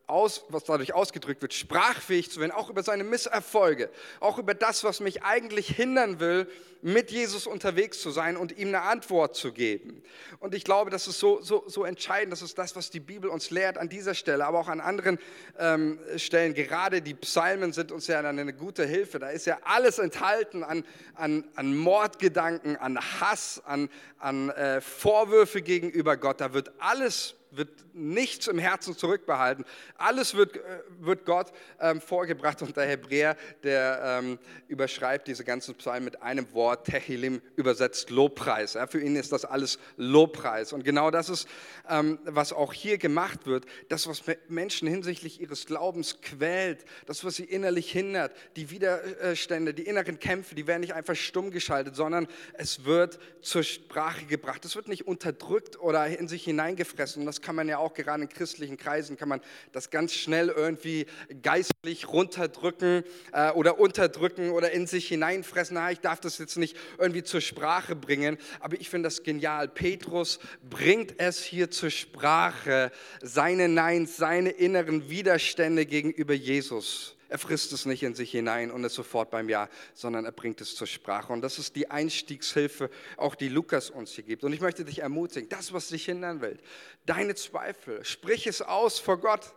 aus, 0.10 0.46
was 0.50 0.64
dadurch 0.64 0.94
ausgedrückt 0.94 1.42
wird, 1.42 1.54
sprachfähig 1.54 2.32
zu 2.32 2.40
werden, 2.40 2.52
auch 2.52 2.70
über 2.70 2.84
seine 2.84 3.04
Misserfolge, 3.04 3.90
auch 4.20 4.38
über 4.38 4.54
das, 4.54 4.84
was 4.84 5.00
mich 5.00 5.24
eigentlich 5.24 5.68
hindern 5.68 6.20
will, 6.20 6.48
mit 6.82 7.12
Jesus 7.12 7.46
unterwegs 7.46 8.00
zu 8.02 8.10
sein 8.10 8.38
und 8.38 8.58
ihm 8.58 8.70
eine 8.70 8.84
Antwort 8.84 9.36
zu 9.36 9.52
geben. 9.52 10.02
Und 10.40 10.56
ich 10.56 10.64
glaube, 10.64 10.90
das 10.90 11.08
ist 11.08 11.20
so, 11.20 11.42
so, 11.42 11.64
so 11.68 11.84
entscheidend, 11.84 12.32
das 12.32 12.42
ist 12.42 12.58
das, 12.58 12.76
was 12.76 12.90
die 12.90 13.02
Bibel 13.02 13.30
uns 13.30 13.50
lehrt 13.50 13.78
an 13.78 13.90
dieser 13.90 14.16
Stelle, 14.16 14.46
aber 14.46 14.60
auch 14.60 14.70
an 14.70 14.80
anderen 14.80 15.20
ähm, 15.58 16.00
Stellen. 16.16 16.54
Gerade 16.54 17.02
die 17.02 17.14
Psalmen 17.16 17.74
sind 17.74 17.92
uns 17.92 18.08
ja 18.08 18.20
eine 18.20 18.54
gute 18.54 18.86
Hilfe. 18.86 19.20
Da 19.20 19.30
ist 19.30 19.46
ja 19.46 19.58
alles 19.64 20.00
enthalten 20.00 20.64
an, 20.64 20.86
an, 21.16 21.44
an 21.56 21.76
Mordgedanken, 21.76 22.78
an 22.78 22.98
Hass, 23.20 23.62
an, 23.66 23.90
an 24.18 24.50
äh, 24.52 24.80
Vorwürfe 24.80 25.62
gegenüber 25.62 26.16
Gott. 26.16 26.40
Da 26.40 26.54
wird 26.54 26.72
alles 26.80 27.36
wird 27.52 27.70
nichts 27.94 28.48
im 28.48 28.60
Herzen 28.60 28.96
zurückbehalten. 28.96 29.66
Alles 29.98 30.36
wird, 30.36 30.58
äh, 30.58 30.60
wird 31.00 31.26
Gott 31.26 31.52
ähm, 31.80 32.02
vorgebracht 32.02 32.62
und 32.62 32.76
der 32.76 32.86
Hebräer, 32.86 33.36
der 33.64 34.20
ähm, 34.22 34.40
überschreibt 34.68 35.28
diese 35.28 35.44
ganzen 35.44 35.76
Psalmen 35.76 36.06
mit 36.06 36.22
einem 36.22 36.52
Wort, 36.54 36.86
Tehilim, 36.86 37.42
übersetzt 37.56 38.10
Lobpreis. 38.10 38.74
Ja, 38.74 38.88
für 38.88 39.02
ihn 39.02 39.16
ist 39.16 39.32
das 39.32 39.46
alles 39.46 39.80
Lobpreis. 39.98 40.74
Und 40.74 40.84
genau 40.84 41.12
das 41.12 41.30
ist, 41.30 41.48
ähm, 41.90 42.20
was 42.24 42.54
auch 42.54 42.74
hier 42.74 42.98
gemacht 42.98 43.46
wird, 43.46 43.66
das, 43.90 44.08
was 44.08 44.24
Menschen 44.48 44.88
hinsichtlich 44.88 45.42
ihres 45.42 45.66
Glaubens 45.66 46.22
quält, 46.22 46.86
das, 47.06 47.24
was 47.24 47.36
sie 47.36 47.46
innerlich 47.46 47.92
hindert, 47.92 48.36
die 48.56 48.70
Widerstände, 48.70 49.74
die 49.74 49.84
inneren 49.84 50.20
Kämpfe, 50.20 50.56
die 50.56 50.68
werden 50.68 50.82
nicht 50.82 50.94
einfach 50.94 51.16
stumm 51.16 51.52
geschaltet, 51.52 51.96
sondern 51.96 52.28
es 52.54 52.86
wird 52.86 53.20
zur 53.42 53.64
Sprache 53.64 54.26
gebracht. 54.26 54.64
Es 54.66 54.76
wird 54.76 54.88
nicht 54.88 55.08
unterdrückt 55.08 55.80
oder 55.80 56.06
in 56.08 56.28
sich 56.28 56.44
hineingefressen. 56.44 57.22
Und 57.22 57.39
kann 57.42 57.56
man 57.56 57.68
ja 57.68 57.78
auch 57.78 57.94
gerade 57.94 58.24
in 58.24 58.30
christlichen 58.30 58.78
Kreisen, 58.78 59.18
kann 59.18 59.30
man 59.30 59.42
das 59.72 59.90
ganz 59.90 60.14
schnell 60.14 60.50
irgendwie 60.50 61.06
geistlich 61.42 62.08
runterdrücken 62.08 63.04
äh, 63.34 63.52
oder 63.52 63.80
unterdrücken 63.80 64.52
oder 64.52 64.72
in 64.72 64.88
sich 64.88 65.08
hineinfressen. 65.08 65.76
Na, 65.76 65.92
ich 65.92 66.00
darf 66.00 66.20
das 66.20 66.38
jetzt 66.38 66.58
nicht 66.58 66.78
irgendwie 66.98 67.24
zur 67.24 67.42
Sprache 67.42 67.96
bringen. 67.96 68.38
Aber 68.60 68.80
ich 68.80 68.90
finde 68.90 69.08
das 69.08 69.24
genial. 69.24 69.68
Petrus 69.68 70.40
bringt 70.70 71.20
es 71.20 71.44
hier 71.44 71.72
zur 71.72 71.90
Sprache, 71.90 72.92
seine 73.22 73.68
Neins, 73.68 74.18
seine 74.18 74.50
inneren 74.50 75.10
Widerstände 75.10 75.86
gegenüber 75.86 76.34
Jesus. 76.34 77.16
Er 77.30 77.38
frisst 77.38 77.72
es 77.74 77.86
nicht 77.86 78.02
in 78.02 78.16
sich 78.16 78.32
hinein 78.32 78.72
und 78.72 78.84
ist 78.84 78.96
sofort 78.96 79.30
beim 79.30 79.50
Ja, 79.50 79.70
sondern 79.94 80.26
er 80.26 80.32
bringt 80.32 80.62
es 80.62 80.76
zur 80.76 80.88
Sprache. 80.88 81.32
Und 81.32 81.42
das 81.42 81.60
ist 81.60 81.76
die 81.76 81.92
Einstiegshilfe, 81.92 82.90
auch 83.18 83.36
die 83.36 83.50
Lukas 83.50 83.92
uns 83.92 84.12
hier 84.12 84.24
gibt. 84.24 84.44
Und 84.44 84.52
ich 84.52 84.62
möchte 84.62 84.84
dich 84.84 85.00
ermutigen, 85.00 85.48
das, 85.48 85.72
was 85.72 85.90
dich 85.90 86.06
hindern 86.06 86.42
will, 86.42 86.58
deine 87.06 87.36
Zweifel, 87.36 88.04
sprich 88.04 88.48
es 88.48 88.64
aus 88.64 88.98
vor 88.98 89.20
Gott. 89.20 89.54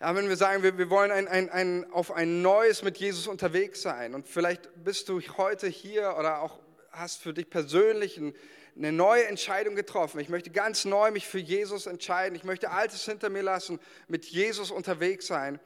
Ja, 0.00 0.14
wenn 0.14 0.28
wir 0.28 0.36
sagen, 0.36 0.62
wir, 0.62 0.78
wir 0.78 0.90
wollen 0.90 1.10
ein, 1.10 1.26
ein, 1.26 1.50
ein, 1.50 1.90
auf 1.90 2.12
ein 2.12 2.40
neues 2.40 2.82
mit 2.84 2.98
Jesus 2.98 3.26
unterwegs 3.26 3.82
sein 3.82 4.14
und 4.14 4.28
vielleicht 4.28 4.70
bist 4.84 5.08
du 5.08 5.20
heute 5.36 5.66
hier 5.66 6.14
oder 6.18 6.40
auch 6.40 6.60
hast 6.90 7.20
für 7.20 7.34
dich 7.34 7.50
persönlich 7.50 8.16
ein, 8.16 8.32
eine 8.76 8.92
neue 8.92 9.26
Entscheidung 9.26 9.74
getroffen. 9.74 10.20
Ich 10.20 10.28
möchte 10.28 10.50
ganz 10.50 10.84
neu 10.84 11.10
mich 11.10 11.26
für 11.26 11.38
Jesus 11.38 11.86
entscheiden. 11.86 12.36
Ich 12.36 12.44
möchte 12.44 12.70
Altes 12.70 13.04
hinter 13.04 13.28
mir 13.28 13.42
lassen, 13.42 13.80
mit 14.06 14.24
Jesus 14.26 14.70
unterwegs 14.70 15.26
sein 15.26 15.58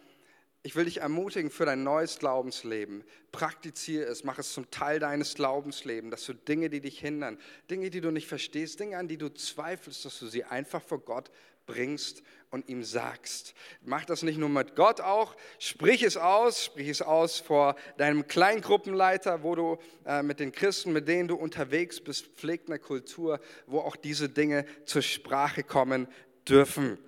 ich 0.62 0.74
will 0.76 0.86
dich 0.86 0.98
ermutigen 0.98 1.50
für 1.50 1.64
dein 1.64 1.82
neues 1.82 2.18
Glaubensleben. 2.18 3.04
Praktiziere 3.32 4.04
es, 4.04 4.24
mach 4.24 4.38
es 4.38 4.52
zum 4.52 4.70
Teil 4.70 4.98
deines 4.98 5.34
Glaubenslebens, 5.34 6.10
dass 6.10 6.26
du 6.26 6.34
Dinge, 6.34 6.68
die 6.68 6.80
dich 6.80 6.98
hindern, 6.98 7.38
Dinge, 7.70 7.90
die 7.90 8.00
du 8.00 8.10
nicht 8.10 8.26
verstehst, 8.26 8.80
Dinge, 8.80 8.98
an 8.98 9.08
die 9.08 9.18
du 9.18 9.32
zweifelst, 9.32 10.04
dass 10.04 10.18
du 10.18 10.26
sie 10.26 10.44
einfach 10.44 10.82
vor 10.82 10.98
Gott 10.98 11.30
bringst 11.66 12.22
und 12.50 12.68
ihm 12.68 12.82
sagst. 12.82 13.54
Mach 13.82 14.04
das 14.04 14.22
nicht 14.22 14.38
nur 14.38 14.48
mit 14.48 14.74
Gott 14.74 15.00
auch, 15.00 15.36
sprich 15.58 16.02
es 16.02 16.16
aus, 16.16 16.64
sprich 16.64 16.88
es 16.88 17.02
aus 17.02 17.38
vor 17.38 17.76
deinem 17.98 18.26
Kleingruppenleiter, 18.26 19.42
wo 19.42 19.54
du 19.54 19.78
äh, 20.06 20.22
mit 20.22 20.40
den 20.40 20.50
Christen, 20.50 20.92
mit 20.92 21.06
denen 21.06 21.28
du 21.28 21.36
unterwegs 21.36 22.00
bist, 22.00 22.26
pflegt 22.36 22.68
eine 22.68 22.78
Kultur, 22.78 23.38
wo 23.66 23.80
auch 23.80 23.96
diese 23.96 24.28
Dinge 24.28 24.64
zur 24.86 25.02
Sprache 25.02 25.62
kommen 25.62 26.08
dürfen. 26.48 26.98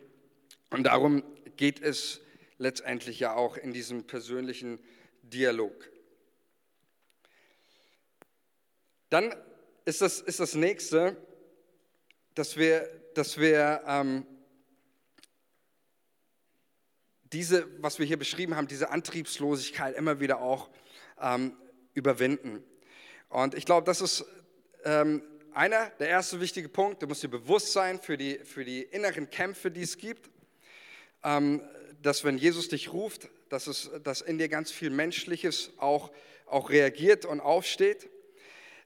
Und 0.68 0.84
darum 0.84 1.24
geht 1.56 1.80
es 1.82 2.20
letztendlich 2.60 3.18
ja 3.18 3.34
auch 3.34 3.56
in 3.56 3.72
diesem 3.72 4.06
persönlichen 4.06 4.78
Dialog. 5.22 5.90
Dann 9.08 9.34
ist 9.86 10.02
das, 10.02 10.20
ist 10.20 10.38
das 10.40 10.54
nächste, 10.54 11.16
dass 12.34 12.56
wir, 12.56 12.88
dass 13.14 13.38
wir 13.38 13.82
ähm, 13.86 14.26
diese, 17.32 17.66
was 17.82 17.98
wir 17.98 18.06
hier 18.06 18.18
beschrieben 18.18 18.54
haben, 18.54 18.68
diese 18.68 18.90
Antriebslosigkeit 18.90 19.96
immer 19.96 20.20
wieder 20.20 20.40
auch 20.40 20.68
ähm, 21.20 21.56
überwinden. 21.94 22.62
Und 23.30 23.54
ich 23.54 23.64
glaube, 23.64 23.86
das 23.86 24.02
ist 24.02 24.24
ähm, 24.84 25.22
einer, 25.54 25.90
der 25.98 26.08
erste 26.08 26.40
wichtige 26.40 26.68
Punkt. 26.68 27.02
Du 27.02 27.06
musst 27.06 27.22
dir 27.22 27.28
bewusst 27.28 27.72
sein 27.72 28.00
für 28.00 28.18
die, 28.18 28.38
für 28.40 28.64
die 28.64 28.82
inneren 28.82 29.30
Kämpfe, 29.30 29.70
die 29.70 29.82
es 29.82 29.96
gibt. 29.96 30.30
Ähm, 31.24 31.62
dass 32.02 32.24
wenn 32.24 32.38
Jesus 32.38 32.68
dich 32.68 32.92
ruft, 32.92 33.28
dass, 33.48 33.66
es, 33.66 33.90
dass 34.02 34.20
in 34.20 34.38
dir 34.38 34.48
ganz 34.48 34.70
viel 34.70 34.90
Menschliches 34.90 35.72
auch, 35.76 36.10
auch 36.46 36.70
reagiert 36.70 37.24
und 37.24 37.40
aufsteht. 37.40 38.08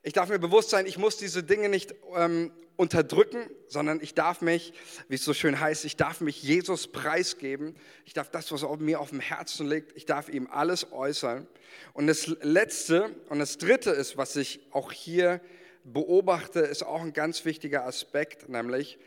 Ich 0.03 0.13
darf 0.13 0.29
mir 0.29 0.39
bewusst 0.39 0.71
sein, 0.71 0.87
ich 0.87 0.99
muss 0.99 1.17
diese 1.17 1.43
Dinge 1.43 1.69
nicht 1.69 1.95
ähm, 2.17 2.53
unterdrücken, 2.77 3.49
sondern 3.69 4.01
ich 4.01 4.15
darf 4.15 4.41
mich, 4.41 4.73
wie 5.09 5.15
es 5.15 5.25
so 5.25 5.33
schön 5.33 5.61
heißt, 5.61 5.85
ich 5.85 5.97
darf 5.97 6.21
mich 6.21 6.43
Jesus 6.43 6.89
preisgeben. 6.89 7.77
Ich 8.05 8.15
darf 8.15 8.31
das, 8.31 8.51
was 8.51 8.65
mir 8.79 9.01
auf 9.01 9.11
dem 9.11 9.21
Herzen 9.21 9.69
liegt, 9.69 9.97
ich 9.97 10.07
darf 10.07 10.29
ihm 10.29 10.49
alles 10.51 10.93
äußern. 10.93 11.47
Und 11.93 12.07
das 12.07 12.27
Letzte 12.43 13.15
und 13.29 13.39
das 13.39 13.59
Dritte 13.59 13.91
ist, 13.91 14.17
was 14.17 14.37
ich 14.37 14.61
auch 14.73 14.93
hier 14.93 15.41
beobachte, 15.85 16.61
ist 16.61 16.83
auch 16.83 17.03
ein 17.03 17.13
ganz 17.13 17.45
wichtiger 17.45 17.85
Aspekt, 17.85 18.49
nämlich, 18.49 18.99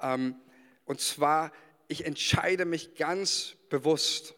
ähm, 0.00 0.36
und 0.84 1.00
zwar 1.00 1.52
ich 1.90 2.06
entscheide 2.06 2.64
mich 2.64 2.94
ganz 2.94 3.56
bewusst 3.68 4.34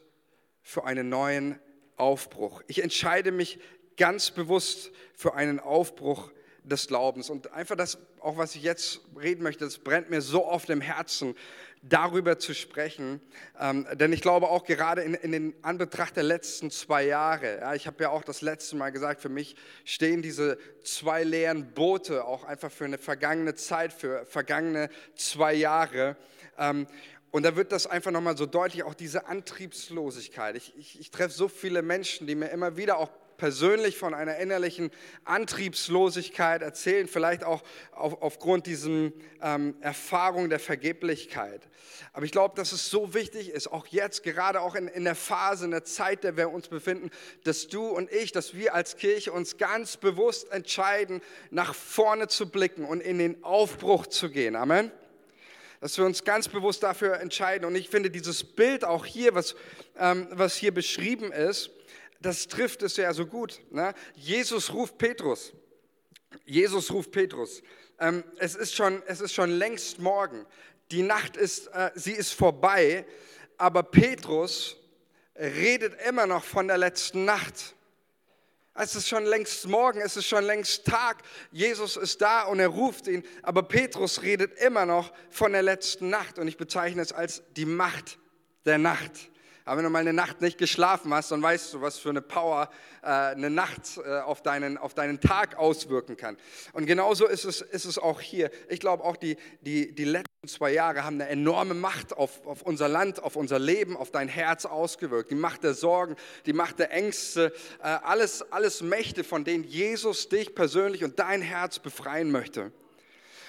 für 0.63 0.85
einen 0.85 1.11
neuen 1.11 1.59
Aufbruch. 1.97 2.63
Ich 2.67 2.83
entscheide 2.83 3.31
mich 3.31 3.61
ganz 3.99 4.31
bewusst 4.31 4.91
für 5.15 5.35
einen 5.35 5.61
Aufbruch 5.61 6.33
des 6.65 6.87
Glaubens. 6.87 7.29
Und 7.29 7.53
einfach 7.53 7.77
das, 7.77 7.99
auch 8.21 8.39
was 8.39 8.55
ich 8.55 8.63
jetzt 8.63 9.01
reden 9.21 9.43
möchte, 9.43 9.65
das 9.65 9.79
brennt 9.79 10.09
mir 10.09 10.23
so 10.23 10.47
oft 10.47 10.71
im 10.71 10.81
Herzen, 10.81 11.35
darüber 11.83 12.39
zu 12.39 12.55
sprechen. 12.55 13.21
Ähm, 13.61 13.87
denn 13.95 14.13
ich 14.13 14.23
glaube 14.23 14.49
auch 14.49 14.65
gerade 14.65 15.03
in, 15.03 15.15
in 15.15 15.33
den 15.33 15.55
Anbetracht 15.63 16.17
der 16.17 16.23
letzten 16.23 16.71
zwei 16.71 17.05
Jahre, 17.05 17.59
ja, 17.59 17.75
ich 17.75 17.87
habe 17.87 18.05
ja 18.05 18.11
auch 18.11 18.23
das 18.23 18.41
letzte 18.41 18.77
Mal 18.77 18.93
gesagt, 18.93 19.21
für 19.21 19.29
mich 19.29 19.57
stehen 19.85 20.23
diese 20.23 20.59
zwei 20.83 21.25
leeren 21.25 21.75
Boote 21.75 22.25
auch 22.25 22.45
einfach 22.45 22.71
für 22.71 22.85
eine 22.85 22.99
vergangene 22.99 23.57
Zeit, 23.57 23.93
für 23.93 24.25
vergangene 24.25 24.89
zwei 25.17 25.53
Jahre. 25.55 26.17
Ähm, 26.57 26.87
und 27.33 27.45
da 27.45 27.57
wird 27.57 27.73
das 27.73 27.87
einfach 27.87 28.11
nochmal 28.11 28.37
so 28.37 28.45
deutlich, 28.45 28.85
auch 28.85 28.95
diese 28.95 29.27
Antriebslosigkeit. 29.27 30.55
Ich, 30.55 30.77
ich, 30.77 31.01
ich 31.01 31.11
treffe 31.11 31.35
so 31.35 31.49
viele 31.49 31.81
Menschen, 31.81 32.27
die 32.27 32.35
mir 32.35 32.51
immer 32.51 32.77
wieder 32.77 32.99
auch 32.99 33.11
persönlich 33.39 33.97
von 33.97 34.13
einer 34.13 34.37
innerlichen 34.37 34.91
Antriebslosigkeit 35.25 36.61
erzählen, 36.61 37.09
vielleicht 37.09 37.43
auch 37.43 37.63
auf, 37.93 38.21
aufgrund 38.21 38.67
dieser 38.67 39.11
ähm, 39.41 39.75
Erfahrung 39.81 40.51
der 40.51 40.61
Vergeblichkeit. 40.61 41.67
Aber 42.13 42.27
ich 42.27 42.33
glaube, 42.33 42.55
dass 42.55 42.73
es 42.73 42.91
so 42.91 43.15
wichtig 43.15 43.49
ist, 43.49 43.67
auch 43.67 43.87
jetzt, 43.87 44.23
gerade 44.25 44.61
auch 44.61 44.75
in, 44.75 44.87
in 44.87 45.05
der 45.05 45.15
Phase, 45.15 45.65
in 45.65 45.71
der 45.71 45.85
Zeit, 45.85 46.25
in 46.27 46.37
der 46.37 46.37
wir 46.37 46.51
uns 46.51 46.69
befinden, 46.69 47.11
dass 47.45 47.67
du 47.67 47.87
und 47.87 48.13
ich, 48.13 48.33
dass 48.33 48.55
wir 48.55 48.75
als 48.75 48.97
Kirche 48.97 49.33
uns 49.33 49.57
ganz 49.57 49.97
bewusst 49.97 50.53
entscheiden, 50.53 51.23
nach 51.51 51.75
vorne 51.75 52.29
zu 52.29 52.51
blicken 52.51 52.85
und 52.85 53.01
in 53.01 53.17
den 53.17 53.43
Aufbruch 53.43 54.07
zu 54.07 54.31
gehen. 54.31 54.55
Amen 54.55 54.93
dass 55.83 55.99
wir 55.99 56.05
uns 56.05 56.23
ganz 56.23 56.47
bewusst 56.47 56.85
dafür 56.85 57.19
entscheiden. 57.19 57.67
Und 57.67 57.75
ich 57.75 57.89
finde 57.89 58.09
dieses 58.09 58.45
Bild 58.45 58.85
auch 58.85 59.05
hier, 59.05 59.35
was, 59.35 59.57
ähm, 59.99 60.29
was 60.31 60.55
hier 60.55 60.73
beschrieben 60.73 61.33
ist, 61.33 61.71
das 62.21 62.47
trifft 62.47 62.83
es 62.83 62.97
ja 62.97 63.13
so 63.13 63.27
gut. 63.27 63.61
Ne? 63.73 63.93
Jesus 64.15 64.73
ruft 64.73 64.97
Petrus. 64.97 65.53
Jesus 66.45 66.93
ruft 66.93 67.11
Petrus. 67.11 67.65
Ähm, 67.99 68.23
es, 68.39 68.55
ist 68.55 68.77
schon, 68.77 69.03
es 69.07 69.21
ist 69.21 69.35
schon 69.35 69.51
längst 69.51 69.99
morgen. 69.99 70.47
Die 70.93 71.03
Nacht 71.03 71.37
ist, 71.37 71.67
äh, 71.75 71.91
sie 71.97 72.13
ist 72.13 72.33
vorbei, 72.33 73.05
aber 73.57 73.83
Petrus 73.83 74.77
redet 75.35 76.01
immer 76.07 76.29
noch 76.29 76.45
von 76.45 76.69
der 76.69 76.79
letzten 76.79 77.25
Nacht. 77.25 77.75
Es 78.75 78.95
ist 78.95 79.07
schon 79.07 79.27
längst 79.27 79.67
morgen, 79.67 80.01
es 80.01 80.17
ist 80.17 80.27
schon 80.27 80.45
längst 80.45 80.87
Tag. 80.87 81.23
Jesus 81.51 81.97
ist 81.97 82.23
da 82.23 82.45
und 82.45 82.59
er 82.59 82.69
ruft 82.69 83.07
ihn. 83.07 83.23
Aber 83.43 83.63
Petrus 83.63 84.23
redet 84.23 84.59
immer 84.61 84.87
noch 84.87 85.13
von 85.31 85.53
der 85.53 85.63
letzten 85.63 86.09
Nacht 86.09 86.39
und 86.39 86.49
ich 86.49 86.57
bezeichne 86.57 87.03
es 87.03 87.13
als 87.13 87.43
die 87.55 87.67
Macht 87.67 88.19
der 88.65 88.79
Nacht. 88.79 89.32
Aber 89.65 89.77
wenn 89.79 89.85
du 89.85 89.91
mal 89.91 90.01
eine 90.01 90.13
Nacht 90.13 90.41
nicht 90.41 90.59
geschlafen 90.59 91.15
hast, 91.15 91.31
dann 91.31 91.43
weißt 91.43 91.75
du, 91.75 91.81
was 91.81 91.99
für 91.99 92.11
eine 92.11 92.23
Power 92.23 92.69
äh, 93.03 93.07
eine 93.07 93.51
Nacht 93.51 93.99
äh, 94.05 94.21
auf, 94.21 94.43
deinen, 94.43 94.77
auf 94.77 94.95
deinen 94.95 95.21
Tag 95.21 95.57
auswirken 95.57 96.17
kann. 96.17 96.37
Und 96.73 96.87
genauso 96.87 97.27
ist 97.27 97.45
es, 97.45 97.61
ist 97.61 97.85
es 97.85 97.99
auch 97.99 98.21
hier. 98.21 98.51
Ich 98.69 98.81
glaube 98.81 99.05
auch, 99.05 99.17
die, 99.17 99.37
die, 99.61 99.95
die 99.95 100.05
letzten 100.05 100.49
zwei 100.49 100.73
Jahre 100.73 101.05
haben 101.05 101.21
eine 101.21 101.29
enorme 101.29 101.75
Macht 101.75 102.13
auf, 102.13 102.45
auf 102.47 102.63
unser 102.63 102.89
Land, 102.89 103.23
auf 103.23 103.37
unser 103.37 103.59
Leben, 103.59 103.97
auf 103.97 104.11
dein 104.11 104.29
Herz 104.29 104.67
ausgewirkt. 104.67 105.31
Die 105.31 105.37
Macht 105.37 105.63
der 105.63 105.75
Sorgen, 105.75 106.17
die 106.47 106.53
Macht 106.53 106.81
der 106.81 106.91
Ängste, 106.91 107.53
äh, 107.81 107.85
alles, 107.85 108.51
alles 108.51 108.83
Mächte, 108.83 109.23
von 109.23 109.45
denen 109.45 109.65
Jesus 109.65 110.29
dich 110.29 110.55
persönlich 110.55 111.05
und 111.05 111.19
dein 111.19 111.43
Herz 111.43 111.79
befreien 111.79 112.33
möchte. 112.33 112.73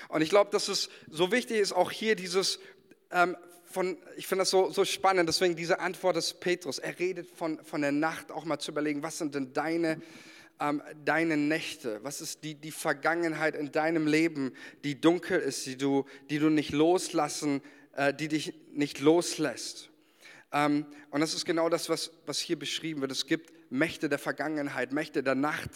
Und 0.09 0.21
ich 0.21 0.29
glaube, 0.29 0.51
dass 0.51 0.67
es 0.67 0.89
so 1.09 1.31
wichtig 1.31 1.57
ist, 1.57 1.73
auch 1.73 1.89
hier 1.89 2.15
dieses 2.15 2.59
ähm, 3.11 3.35
von, 3.73 3.97
ich 4.15 4.27
finde 4.27 4.41
das 4.43 4.49
so, 4.49 4.69
so 4.69 4.85
spannend, 4.85 5.27
deswegen 5.27 5.55
diese 5.55 5.79
Antwort 5.79 6.15
des 6.15 6.33
Petrus. 6.33 6.79
Er 6.79 6.97
redet 6.99 7.27
von, 7.35 7.59
von 7.63 7.81
der 7.81 7.91
Nacht, 7.91 8.31
auch 8.31 8.45
mal 8.45 8.59
zu 8.59 8.71
überlegen, 8.71 9.03
was 9.03 9.17
sind 9.17 9.35
denn 9.35 9.53
deine, 9.53 10.01
ähm, 10.59 10.81
deine 11.03 11.37
Nächte? 11.37 11.99
Was 12.03 12.21
ist 12.21 12.43
die, 12.43 12.55
die 12.55 12.71
Vergangenheit 12.71 13.55
in 13.55 13.71
deinem 13.71 14.07
Leben, 14.07 14.53
die 14.83 14.99
dunkel 14.99 15.39
ist, 15.39 15.65
die 15.65 15.77
du, 15.77 16.05
die 16.29 16.39
du 16.39 16.49
nicht 16.49 16.71
loslassen, 16.71 17.61
äh, 17.95 18.13
die 18.13 18.27
dich 18.27 18.53
nicht 18.71 18.99
loslässt? 18.99 19.89
Ähm, 20.51 20.85
und 21.09 21.21
das 21.21 21.33
ist 21.33 21.45
genau 21.45 21.69
das, 21.69 21.89
was, 21.89 22.11
was 22.25 22.39
hier 22.39 22.57
beschrieben 22.57 23.01
wird. 23.01 23.11
Es 23.11 23.25
gibt 23.25 23.52
Mächte 23.73 24.07
der 24.07 24.19
Vergangenheit, 24.19 24.93
Mächte 24.93 25.23
der 25.23 25.33
Nacht, 25.33 25.69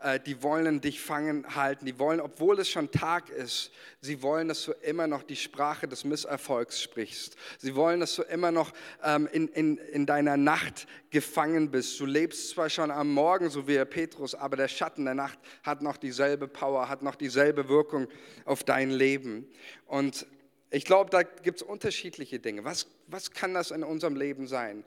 äh, 0.00 0.18
die 0.18 0.42
wollen 0.42 0.80
dich 0.80 1.00
fangen 1.00 1.54
halten. 1.54 1.86
Die 1.86 2.00
wollen, 2.00 2.20
obwohl 2.20 2.58
es 2.58 2.68
schon 2.68 2.90
Tag 2.90 3.30
ist, 3.30 3.70
sie 4.00 4.22
wollen, 4.22 4.48
dass 4.48 4.64
du 4.64 4.72
immer 4.82 5.06
noch 5.06 5.22
die 5.22 5.36
Sprache 5.36 5.86
des 5.86 6.02
Misserfolgs 6.02 6.82
sprichst. 6.82 7.36
Sie 7.58 7.76
wollen, 7.76 8.00
dass 8.00 8.16
du 8.16 8.22
immer 8.22 8.50
noch 8.50 8.72
ähm, 9.04 9.28
in, 9.30 9.46
in, 9.48 9.76
in 9.76 10.04
deiner 10.04 10.36
Nacht 10.36 10.88
gefangen 11.10 11.70
bist. 11.70 12.00
Du 12.00 12.06
lebst 12.06 12.50
zwar 12.50 12.68
schon 12.68 12.90
am 12.90 13.12
Morgen, 13.12 13.48
so 13.50 13.68
wie 13.68 13.82
Petrus, 13.84 14.34
aber 14.34 14.56
der 14.56 14.66
Schatten 14.66 15.04
der 15.04 15.14
Nacht 15.14 15.38
hat 15.62 15.80
noch 15.80 15.96
dieselbe 15.96 16.48
Power, 16.48 16.88
hat 16.88 17.02
noch 17.02 17.14
dieselbe 17.14 17.68
Wirkung 17.68 18.08
auf 18.44 18.64
dein 18.64 18.90
Leben. 18.90 19.46
Und 19.86 20.26
ich 20.70 20.84
glaube, 20.84 21.10
da 21.10 21.22
gibt 21.22 21.60
es 21.60 21.62
unterschiedliche 21.62 22.40
Dinge. 22.40 22.64
Was, 22.64 22.88
was 23.06 23.30
kann 23.30 23.54
das 23.54 23.70
in 23.70 23.84
unserem 23.84 24.16
Leben 24.16 24.46
sein? 24.46 24.84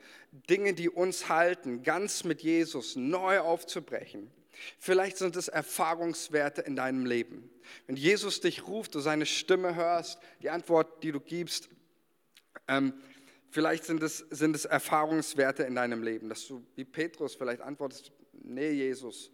Dinge, 0.50 0.74
die 0.74 0.90
uns 0.90 1.30
halten, 1.30 1.84
ganz 1.84 2.24
mit 2.24 2.42
Jesus 2.42 2.96
neu 2.96 3.40
aufzubrechen. 3.40 4.30
Vielleicht 4.80 5.18
sind 5.18 5.36
es 5.36 5.48
Erfahrungswerte 5.48 6.62
in 6.62 6.76
deinem 6.76 7.06
Leben. 7.06 7.50
Wenn 7.86 7.96
Jesus 7.96 8.42
dich 8.42 8.68
ruft, 8.68 8.96
du 8.96 9.00
seine 9.00 9.26
Stimme 9.26 9.76
hörst, 9.76 10.20
die 10.42 10.50
Antwort, 10.50 11.04
die 11.04 11.12
du 11.12 11.20
gibst, 11.20 11.70
ähm, 12.68 12.94
vielleicht 13.50 13.86
sind 13.86 14.02
es, 14.04 14.18
sind 14.30 14.56
es 14.56 14.66
Erfahrungswerte 14.66 15.64
in 15.64 15.76
deinem 15.76 16.04
Leben, 16.04 16.30
dass 16.30 16.48
du 16.48 16.66
wie 16.76 16.86
Petrus 16.86 17.36
vielleicht 17.36 17.62
antwortest, 17.62 18.12
nee 18.34 18.72
Jesus, 18.72 19.32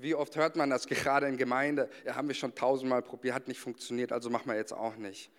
wie 0.00 0.14
oft 0.14 0.36
hört 0.36 0.56
man 0.56 0.70
das 0.70 0.86
gerade 0.86 1.26
in 1.26 1.36
Gemeinde? 1.36 1.88
Ja, 2.04 2.16
haben 2.16 2.28
wir 2.28 2.34
schon 2.34 2.54
tausendmal 2.54 3.02
probiert, 3.02 3.34
hat 3.34 3.48
nicht 3.48 3.60
funktioniert, 3.60 4.12
also 4.12 4.30
machen 4.30 4.48
wir 4.48 4.56
jetzt 4.56 4.72
auch 4.72 4.96
nicht. 4.96 5.30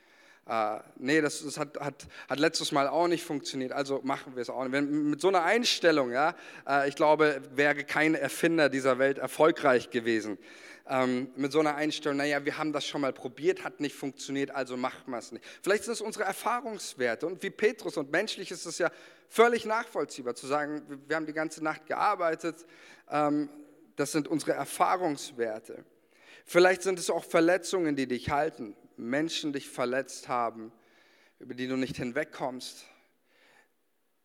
Äh, 0.47 0.79
nee, 0.97 1.21
das, 1.21 1.43
das 1.43 1.57
hat, 1.57 1.79
hat, 1.79 2.05
hat, 2.29 2.39
letztes 2.39 2.71
Mal 2.71 2.87
auch 2.87 3.07
nicht 3.07 3.23
funktioniert, 3.23 3.71
also 3.71 4.01
machen 4.03 4.35
wir 4.35 4.41
es 4.41 4.49
auch 4.49 4.63
nicht. 4.63 4.73
Wenn, 4.73 5.09
mit 5.09 5.19
so 5.19 5.27
einer 5.29 5.43
Einstellung, 5.43 6.11
ja, 6.11 6.35
äh, 6.67 6.87
ich 6.87 6.95
glaube, 6.95 7.41
wäre 7.55 7.83
kein 7.83 8.13
Erfinder 8.13 8.69
dieser 8.69 8.99
Welt 8.99 9.17
erfolgreich 9.17 9.89
gewesen. 9.89 10.37
Ähm, 10.87 11.29
mit 11.35 11.51
so 11.51 11.59
einer 11.59 11.73
Einstellung, 11.73 12.17
naja, 12.17 12.45
wir 12.45 12.59
haben 12.59 12.71
das 12.71 12.85
schon 12.85 13.01
mal 13.01 13.11
probiert, 13.11 13.63
hat 13.63 13.79
nicht 13.79 13.95
funktioniert, 13.95 14.51
also 14.51 14.77
machen 14.77 15.09
wir 15.11 15.17
es 15.17 15.31
nicht. 15.31 15.43
Vielleicht 15.63 15.85
sind 15.85 15.93
es 15.93 16.01
unsere 16.01 16.25
Erfahrungswerte 16.25 17.25
und 17.25 17.41
wie 17.41 17.49
Petrus 17.49 17.97
und 17.97 18.11
menschlich 18.11 18.51
ist 18.51 18.67
es 18.67 18.77
ja 18.77 18.91
völlig 19.27 19.65
nachvollziehbar 19.65 20.35
zu 20.35 20.45
sagen, 20.45 20.83
wir 21.07 21.15
haben 21.15 21.25
die 21.25 21.33
ganze 21.33 21.63
Nacht 21.63 21.87
gearbeitet, 21.87 22.67
ähm, 23.09 23.49
das 23.95 24.11
sind 24.11 24.27
unsere 24.27 24.53
Erfahrungswerte. 24.53 25.85
Vielleicht 26.45 26.83
sind 26.83 26.99
es 26.99 27.09
auch 27.09 27.23
Verletzungen, 27.23 27.95
die 27.95 28.07
dich 28.07 28.29
halten. 28.29 28.75
Menschen 28.97 29.53
dich 29.53 29.69
verletzt 29.69 30.27
haben, 30.27 30.71
über 31.39 31.53
die 31.53 31.67
du 31.67 31.75
nicht 31.75 31.97
hinwegkommst. 31.97 32.85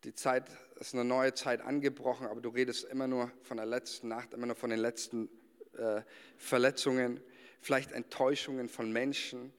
Die 0.03 0.13
Zeit 0.13 0.45
ist 0.79 0.93
eine 0.93 1.03
neue 1.03 1.33
Zeit 1.33 1.61
angebrochen, 1.61 2.27
aber 2.27 2.41
du 2.41 2.49
redest 2.49 2.85
immer 2.85 3.07
nur 3.07 3.31
von 3.43 3.57
der 3.57 3.65
letzten 3.65 4.07
Nacht, 4.07 4.33
immer 4.33 4.47
nur 4.47 4.55
von 4.55 4.69
den 4.69 4.79
letzten 4.79 5.29
äh, 5.77 6.01
Verletzungen, 6.37 7.21
vielleicht 7.59 7.91
Enttäuschungen 7.91 8.67
von 8.69 8.91
Menschen. 8.91 9.53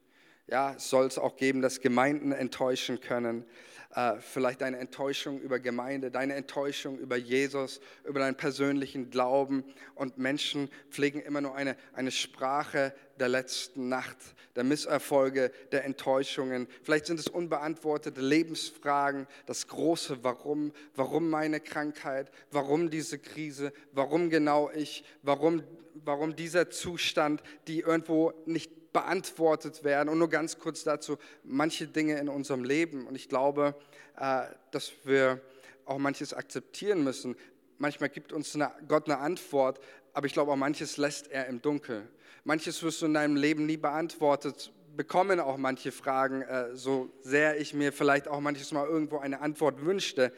Ja, 0.52 0.74
soll 0.76 1.06
es 1.06 1.16
auch 1.16 1.36
geben, 1.36 1.62
dass 1.62 1.80
Gemeinden 1.80 2.30
enttäuschen 2.30 3.00
können. 3.00 3.46
Äh, 3.94 4.20
vielleicht 4.20 4.60
deine 4.60 4.76
Enttäuschung 4.76 5.40
über 5.40 5.58
Gemeinde, 5.58 6.10
deine 6.10 6.34
Enttäuschung 6.34 6.98
über 6.98 7.16
Jesus, 7.16 7.80
über 8.04 8.20
deinen 8.20 8.36
persönlichen 8.36 9.08
Glauben. 9.08 9.64
Und 9.94 10.18
Menschen 10.18 10.68
pflegen 10.90 11.22
immer 11.22 11.40
nur 11.40 11.54
eine, 11.56 11.74
eine 11.94 12.10
Sprache 12.10 12.92
der 13.18 13.30
letzten 13.30 13.88
Nacht, 13.88 14.18
der 14.54 14.64
Misserfolge, 14.64 15.52
der 15.72 15.86
Enttäuschungen. 15.86 16.68
Vielleicht 16.82 17.06
sind 17.06 17.18
es 17.18 17.28
unbeantwortete 17.28 18.20
Lebensfragen, 18.20 19.28
das 19.46 19.68
große 19.68 20.22
Warum, 20.22 20.74
warum 20.94 21.30
meine 21.30 21.60
Krankheit, 21.60 22.30
warum 22.50 22.90
diese 22.90 23.18
Krise, 23.18 23.72
warum 23.92 24.28
genau 24.28 24.70
ich, 24.70 25.02
warum, 25.22 25.62
warum 25.94 26.36
dieser 26.36 26.68
Zustand, 26.68 27.42
die 27.68 27.80
irgendwo 27.80 28.34
nicht 28.44 28.81
beantwortet 28.92 29.84
werden. 29.84 30.08
Und 30.08 30.18
nur 30.18 30.28
ganz 30.28 30.58
kurz 30.58 30.84
dazu, 30.84 31.18
manche 31.44 31.86
Dinge 31.86 32.18
in 32.18 32.28
unserem 32.28 32.64
Leben. 32.64 33.06
Und 33.06 33.14
ich 33.14 33.28
glaube, 33.28 33.74
äh, 34.18 34.42
dass 34.70 34.92
wir 35.04 35.40
auch 35.84 35.98
manches 35.98 36.34
akzeptieren 36.34 37.02
müssen. 37.04 37.36
Manchmal 37.78 38.08
gibt 38.08 38.32
uns 38.32 38.56
Gott 38.86 39.06
eine 39.06 39.18
Antwort, 39.18 39.80
aber 40.12 40.26
ich 40.26 40.32
glaube 40.32 40.52
auch 40.52 40.56
manches 40.56 40.96
lässt 40.96 41.30
er 41.30 41.46
im 41.46 41.60
Dunkeln. 41.60 42.08
Manches 42.44 42.82
wirst 42.82 43.02
du 43.02 43.06
in 43.06 43.14
deinem 43.14 43.36
Leben 43.36 43.66
nie 43.66 43.76
beantwortet 43.76 44.72
bekommen, 44.96 45.40
auch 45.40 45.56
manche 45.56 45.92
Fragen, 45.92 46.42
äh, 46.42 46.74
so 46.74 47.10
sehr 47.22 47.60
ich 47.60 47.74
mir 47.74 47.92
vielleicht 47.92 48.28
auch 48.28 48.40
manches 48.40 48.72
Mal 48.72 48.86
irgendwo 48.86 49.18
eine 49.18 49.40
Antwort 49.40 49.84
wünschte. 49.84 50.32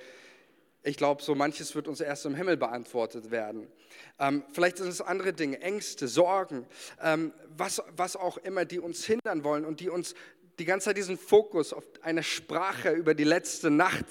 Ich 0.86 0.98
glaube, 0.98 1.22
so 1.22 1.34
manches 1.34 1.74
wird 1.74 1.88
uns 1.88 2.00
erst 2.00 2.26
im 2.26 2.34
Himmel 2.34 2.58
beantwortet 2.58 3.30
werden. 3.30 3.68
Ähm, 4.18 4.44
vielleicht 4.52 4.76
sind 4.76 4.88
es 4.88 5.00
andere 5.00 5.32
Dinge, 5.32 5.58
Ängste, 5.62 6.08
Sorgen, 6.08 6.66
ähm, 7.02 7.32
was, 7.56 7.82
was 7.96 8.16
auch 8.16 8.36
immer, 8.36 8.66
die 8.66 8.78
uns 8.78 9.06
hindern 9.06 9.44
wollen 9.44 9.64
und 9.64 9.80
die 9.80 9.88
uns 9.88 10.14
die 10.58 10.64
ganze 10.64 10.86
Zeit 10.86 10.96
diesen 10.96 11.18
Fokus 11.18 11.72
auf 11.72 11.84
eine 12.02 12.22
Sprache 12.22 12.90
über 12.90 13.14
die 13.14 13.24
letzte 13.24 13.70
Nacht 13.70 14.04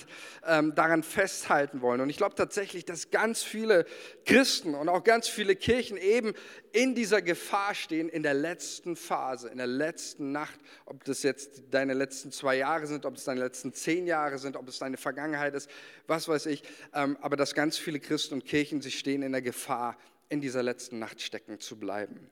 ähm, 0.45 0.75
daran 0.75 1.03
festhalten 1.03 1.81
wollen. 1.81 2.01
Und 2.01 2.09
ich 2.09 2.17
glaube 2.17 2.35
tatsächlich, 2.35 2.85
dass 2.85 3.11
ganz 3.11 3.43
viele 3.43 3.85
Christen 4.25 4.75
und 4.75 4.89
auch 4.89 5.03
ganz 5.03 5.27
viele 5.27 5.55
Kirchen 5.55 5.97
eben 5.97 6.33
in 6.71 6.95
dieser 6.95 7.21
Gefahr 7.21 7.75
stehen, 7.75 8.09
in 8.09 8.23
der 8.23 8.33
letzten 8.33 8.95
Phase, 8.95 9.49
in 9.49 9.57
der 9.57 9.67
letzten 9.67 10.31
Nacht, 10.31 10.59
ob 10.85 11.03
das 11.03 11.23
jetzt 11.23 11.63
deine 11.71 11.93
letzten 11.93 12.31
zwei 12.31 12.57
Jahre 12.57 12.87
sind, 12.87 13.05
ob 13.05 13.15
es 13.15 13.23
deine 13.23 13.39
letzten 13.39 13.73
zehn 13.73 14.07
Jahre 14.07 14.37
sind, 14.37 14.57
ob 14.57 14.67
es 14.67 14.79
deine 14.79 14.97
Vergangenheit 14.97 15.53
ist, 15.53 15.69
was 16.07 16.27
weiß 16.27 16.47
ich. 16.47 16.63
Ähm, 16.93 17.17
aber 17.21 17.37
dass 17.37 17.53
ganz 17.53 17.77
viele 17.77 17.99
Christen 17.99 18.35
und 18.35 18.45
Kirchen, 18.45 18.81
sie 18.81 18.91
stehen 18.91 19.21
in 19.21 19.31
der 19.31 19.41
Gefahr, 19.41 19.97
in 20.29 20.41
dieser 20.41 20.63
letzten 20.63 20.99
Nacht 20.99 21.21
stecken 21.21 21.59
zu 21.59 21.77
bleiben. 21.77 22.29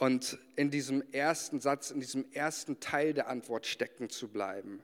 Und 0.00 0.38
in 0.56 0.70
diesem 0.70 1.04
ersten 1.12 1.60
Satz, 1.60 1.90
in 1.90 2.00
diesem 2.00 2.24
ersten 2.32 2.80
Teil 2.80 3.12
der 3.12 3.28
Antwort 3.28 3.66
stecken 3.66 4.08
zu 4.08 4.28
bleiben. 4.28 4.82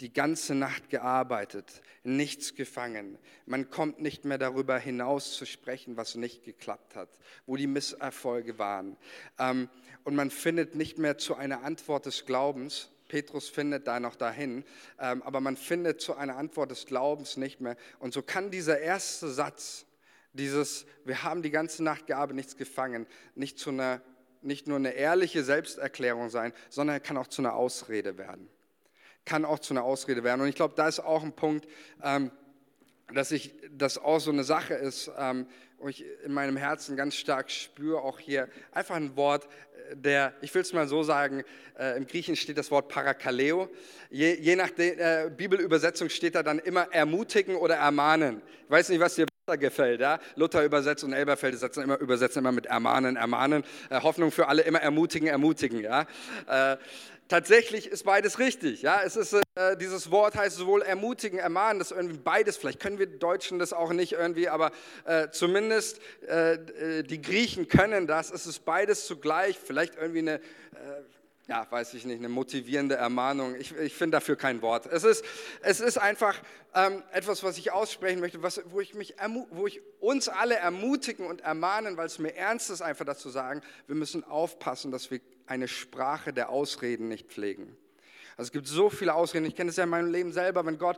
Die 0.00 0.12
ganze 0.12 0.54
Nacht 0.54 0.90
gearbeitet, 0.90 1.80
nichts 2.04 2.54
gefangen. 2.54 3.18
Man 3.46 3.70
kommt 3.70 4.02
nicht 4.02 4.26
mehr 4.26 4.36
darüber 4.36 4.78
hinaus 4.78 5.32
zu 5.32 5.46
sprechen, 5.46 5.96
was 5.96 6.14
nicht 6.14 6.44
geklappt 6.44 6.94
hat, 6.94 7.08
wo 7.46 7.56
die 7.56 7.66
Misserfolge 7.66 8.58
waren. 8.58 8.98
Ähm, 9.38 9.70
und 10.04 10.14
man 10.14 10.30
findet 10.30 10.74
nicht 10.74 10.98
mehr 10.98 11.16
zu 11.16 11.36
einer 11.36 11.62
Antwort 11.62 12.04
des 12.04 12.26
Glaubens. 12.26 12.90
Petrus 13.08 13.48
findet 13.48 13.86
da 13.86 13.98
noch 13.98 14.14
dahin, 14.14 14.64
ähm, 14.98 15.22
aber 15.22 15.40
man 15.40 15.56
findet 15.56 16.02
zu 16.02 16.16
einer 16.16 16.36
Antwort 16.36 16.70
des 16.70 16.84
Glaubens 16.84 17.38
nicht 17.38 17.62
mehr. 17.62 17.78
Und 17.98 18.12
so 18.12 18.20
kann 18.20 18.50
dieser 18.50 18.78
erste 18.78 19.30
Satz, 19.30 19.86
dieses, 20.34 20.84
wir 21.06 21.22
haben 21.22 21.40
die 21.40 21.50
ganze 21.50 21.82
Nacht 21.82 22.06
gearbeitet, 22.06 22.36
nichts 22.36 22.56
gefangen, 22.58 23.06
nicht 23.34 23.58
zu 23.58 23.70
einer 23.70 24.02
nicht 24.42 24.66
nur 24.66 24.76
eine 24.76 24.92
ehrliche 24.92 25.44
Selbsterklärung 25.44 26.30
sein, 26.30 26.52
sondern 26.68 26.96
er 26.96 27.00
kann 27.00 27.16
auch 27.16 27.26
zu 27.26 27.42
einer 27.42 27.54
Ausrede 27.54 28.18
werden. 28.18 28.48
Kann 29.24 29.44
auch 29.44 29.58
zu 29.58 29.74
einer 29.74 29.84
Ausrede 29.84 30.24
werden. 30.24 30.40
Und 30.40 30.48
ich 30.48 30.54
glaube, 30.54 30.74
da 30.76 30.88
ist 30.88 31.00
auch 31.00 31.22
ein 31.22 31.32
Punkt, 31.32 31.66
ähm, 32.02 32.30
dass 33.14 33.32
ich 33.32 33.54
das 33.70 33.98
auch 33.98 34.20
so 34.20 34.30
eine 34.30 34.44
Sache 34.44 34.74
ist, 34.74 35.10
ähm, 35.18 35.46
wo 35.78 35.88
ich 35.88 36.04
in 36.24 36.32
meinem 36.32 36.56
Herzen 36.56 36.96
ganz 36.96 37.14
stark 37.14 37.50
spüre, 37.50 38.02
auch 38.02 38.18
hier 38.18 38.48
einfach 38.72 38.96
ein 38.96 39.16
Wort, 39.16 39.46
äh, 39.90 39.96
der, 39.96 40.34
ich 40.42 40.54
will 40.54 40.62
es 40.62 40.72
mal 40.72 40.86
so 40.86 41.02
sagen, 41.02 41.42
äh, 41.78 41.96
im 41.96 42.06
Griechen 42.06 42.36
steht 42.36 42.58
das 42.58 42.70
Wort 42.70 42.88
Parakaleo. 42.88 43.68
Je, 44.10 44.34
je 44.34 44.56
nach 44.56 44.70
der 44.70 45.26
äh, 45.26 45.30
Bibelübersetzung 45.30 46.08
steht 46.08 46.34
da 46.34 46.42
dann 46.42 46.58
immer 46.58 46.92
ermutigen 46.92 47.56
oder 47.56 47.76
ermahnen. 47.76 48.42
Ich 48.64 48.70
weiß 48.70 48.88
nicht, 48.90 49.00
was 49.00 49.14
dir 49.14 49.26
Ja? 50.00 50.18
Luther 50.36 50.64
übersetzt 50.64 51.04
und 51.04 51.12
Elberfeld 51.12 51.54
übersetzen 51.54 51.82
immer, 51.82 51.98
übersetzen 51.98 52.40
immer 52.40 52.52
mit 52.52 52.66
ermahnen, 52.66 53.16
ermahnen. 53.16 53.64
Äh, 53.88 54.00
Hoffnung 54.00 54.30
für 54.30 54.48
alle 54.48 54.62
immer 54.62 54.80
ermutigen, 54.80 55.28
ermutigen. 55.28 55.80
Ja? 55.80 56.06
Äh, 56.46 56.76
tatsächlich 57.28 57.86
ist 57.86 58.04
beides 58.04 58.38
richtig. 58.38 58.82
Ja, 58.82 59.02
es 59.04 59.16
ist 59.16 59.32
äh, 59.32 59.76
dieses 59.76 60.10
Wort 60.10 60.36
heißt 60.36 60.56
sowohl 60.56 60.82
ermutigen, 60.82 61.38
ermahnen, 61.38 61.78
das 61.78 61.90
irgendwie 61.90 62.18
beides. 62.18 62.56
Vielleicht 62.56 62.80
können 62.80 62.98
wir 62.98 63.06
Deutschen 63.06 63.58
das 63.58 63.72
auch 63.72 63.92
nicht 63.92 64.12
irgendwie, 64.12 64.48
aber 64.48 64.72
äh, 65.04 65.28
zumindest 65.30 66.00
äh, 66.28 66.54
äh 66.54 67.02
die 67.02 67.20
Griechen 67.20 67.68
können 67.68 68.06
das. 68.06 68.30
Es 68.30 68.46
ist 68.46 68.64
beides 68.64 69.06
zugleich. 69.06 69.58
Vielleicht 69.58 69.96
irgendwie 69.96 70.20
eine 70.20 70.40
ja, 71.48 71.66
weiß 71.68 71.94
ich 71.94 72.04
nicht, 72.04 72.18
eine 72.18 72.28
motivierende 72.28 72.94
Ermahnung. 72.94 73.56
Ich, 73.56 73.74
ich 73.76 73.94
finde 73.94 74.16
dafür 74.16 74.36
kein 74.36 74.62
Wort. 74.62 74.86
Es 74.86 75.02
ist, 75.02 75.24
es 75.62 75.80
ist 75.80 75.98
einfach 75.98 76.36
ähm, 76.74 77.02
etwas, 77.12 77.42
was 77.42 77.58
ich 77.58 77.72
aussprechen 77.72 78.20
möchte, 78.20 78.42
was, 78.42 78.62
wo, 78.66 78.80
ich 78.80 78.94
mich, 78.94 79.16
wo 79.50 79.66
ich 79.66 79.80
uns 79.98 80.28
alle 80.28 80.56
ermutigen 80.56 81.26
und 81.26 81.40
ermahnen, 81.40 81.96
weil 81.96 82.06
es 82.06 82.18
mir 82.18 82.34
ernst 82.36 82.70
ist, 82.70 82.82
einfach 82.82 83.04
dazu 83.04 83.30
sagen, 83.30 83.62
wir 83.86 83.96
müssen 83.96 84.22
aufpassen, 84.22 84.92
dass 84.92 85.10
wir 85.10 85.20
eine 85.46 85.66
Sprache 85.66 86.32
der 86.32 86.50
Ausreden 86.50 87.08
nicht 87.08 87.28
pflegen. 87.28 87.76
Also 88.40 88.48
es 88.48 88.52
gibt 88.52 88.68
so 88.68 88.88
viele 88.88 89.12
Ausreden. 89.12 89.44
Ich 89.44 89.54
kenne 89.54 89.68
es 89.68 89.76
ja 89.76 89.84
in 89.84 89.90
meinem 89.90 90.10
Leben 90.10 90.32
selber, 90.32 90.64
wenn 90.64 90.78
Gott 90.78 90.96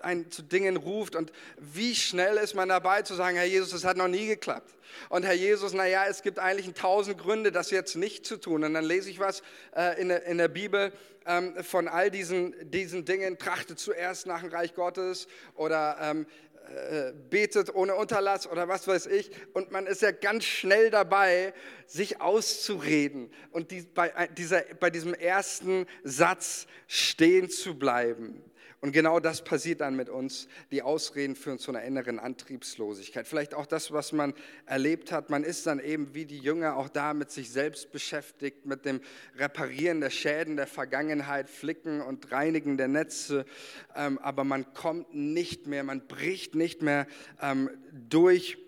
einen 0.00 0.30
zu 0.30 0.42
Dingen 0.42 0.76
ruft 0.76 1.16
und 1.16 1.32
wie 1.56 1.94
schnell 1.94 2.36
ist 2.36 2.54
man 2.54 2.68
dabei 2.68 3.00
zu 3.00 3.14
sagen, 3.14 3.38
Herr 3.38 3.46
Jesus, 3.46 3.70
das 3.70 3.84
hat 3.84 3.96
noch 3.96 4.08
nie 4.08 4.26
geklappt. 4.26 4.74
Und 5.08 5.22
Herr 5.22 5.32
Jesus, 5.32 5.72
naja, 5.72 6.04
es 6.06 6.20
gibt 6.20 6.38
eigentlich 6.38 6.70
tausend 6.74 7.16
Gründe, 7.16 7.50
das 7.50 7.70
jetzt 7.70 7.96
nicht 7.96 8.26
zu 8.26 8.36
tun. 8.36 8.62
Und 8.62 8.74
dann 8.74 8.84
lese 8.84 9.08
ich 9.08 9.18
was 9.18 9.42
äh, 9.74 9.98
in, 10.02 10.08
der, 10.08 10.26
in 10.26 10.36
der 10.36 10.48
Bibel 10.48 10.92
ähm, 11.24 11.54
von 11.64 11.88
all 11.88 12.10
diesen, 12.10 12.54
diesen 12.70 13.06
Dingen, 13.06 13.38
trachte 13.38 13.74
zuerst 13.74 14.26
nach 14.26 14.42
dem 14.42 14.50
Reich 14.50 14.74
Gottes 14.74 15.28
oder 15.54 15.96
ähm, 15.98 16.26
äh, 16.68 17.12
betet 17.30 17.74
ohne 17.74 17.94
Unterlass 17.94 18.46
oder 18.46 18.68
was 18.68 18.86
weiß 18.86 19.06
ich. 19.06 19.30
Und 19.52 19.70
man 19.72 19.86
ist 19.86 20.02
ja 20.02 20.10
ganz 20.10 20.44
schnell 20.44 20.90
dabei, 20.90 21.54
sich 21.86 22.20
auszureden 22.20 23.30
und 23.50 23.70
die, 23.70 23.82
bei, 23.82 24.08
äh, 24.08 24.28
dieser, 24.32 24.62
bei 24.80 24.90
diesem 24.90 25.14
ersten 25.14 25.86
Satz 26.04 26.66
stehen 26.86 27.50
zu 27.50 27.78
bleiben. 27.78 28.42
Und 28.82 28.90
genau 28.90 29.20
das 29.20 29.44
passiert 29.44 29.80
dann 29.80 29.94
mit 29.94 30.08
uns. 30.08 30.48
Die 30.72 30.82
Ausreden 30.82 31.36
führen 31.36 31.60
zu 31.60 31.70
einer 31.70 31.84
inneren 31.84 32.18
Antriebslosigkeit. 32.18 33.28
Vielleicht 33.28 33.54
auch 33.54 33.66
das, 33.66 33.92
was 33.92 34.10
man 34.10 34.34
erlebt 34.66 35.12
hat. 35.12 35.30
Man 35.30 35.44
ist 35.44 35.68
dann 35.68 35.78
eben 35.78 36.14
wie 36.14 36.24
die 36.24 36.40
Jünger 36.40 36.76
auch 36.76 36.88
da 36.88 37.14
mit 37.14 37.30
sich 37.30 37.52
selbst 37.52 37.92
beschäftigt, 37.92 38.66
mit 38.66 38.84
dem 38.84 39.00
Reparieren 39.36 40.00
der 40.00 40.10
Schäden 40.10 40.56
der 40.56 40.66
Vergangenheit, 40.66 41.48
Flicken 41.48 42.00
und 42.00 42.32
Reinigen 42.32 42.76
der 42.76 42.88
Netze. 42.88 43.46
Ähm, 43.94 44.18
aber 44.18 44.42
man 44.42 44.74
kommt 44.74 45.14
nicht 45.14 45.68
mehr, 45.68 45.84
man 45.84 46.08
bricht 46.08 46.56
nicht 46.56 46.82
mehr 46.82 47.06
ähm, 47.40 47.70
durch 47.92 48.58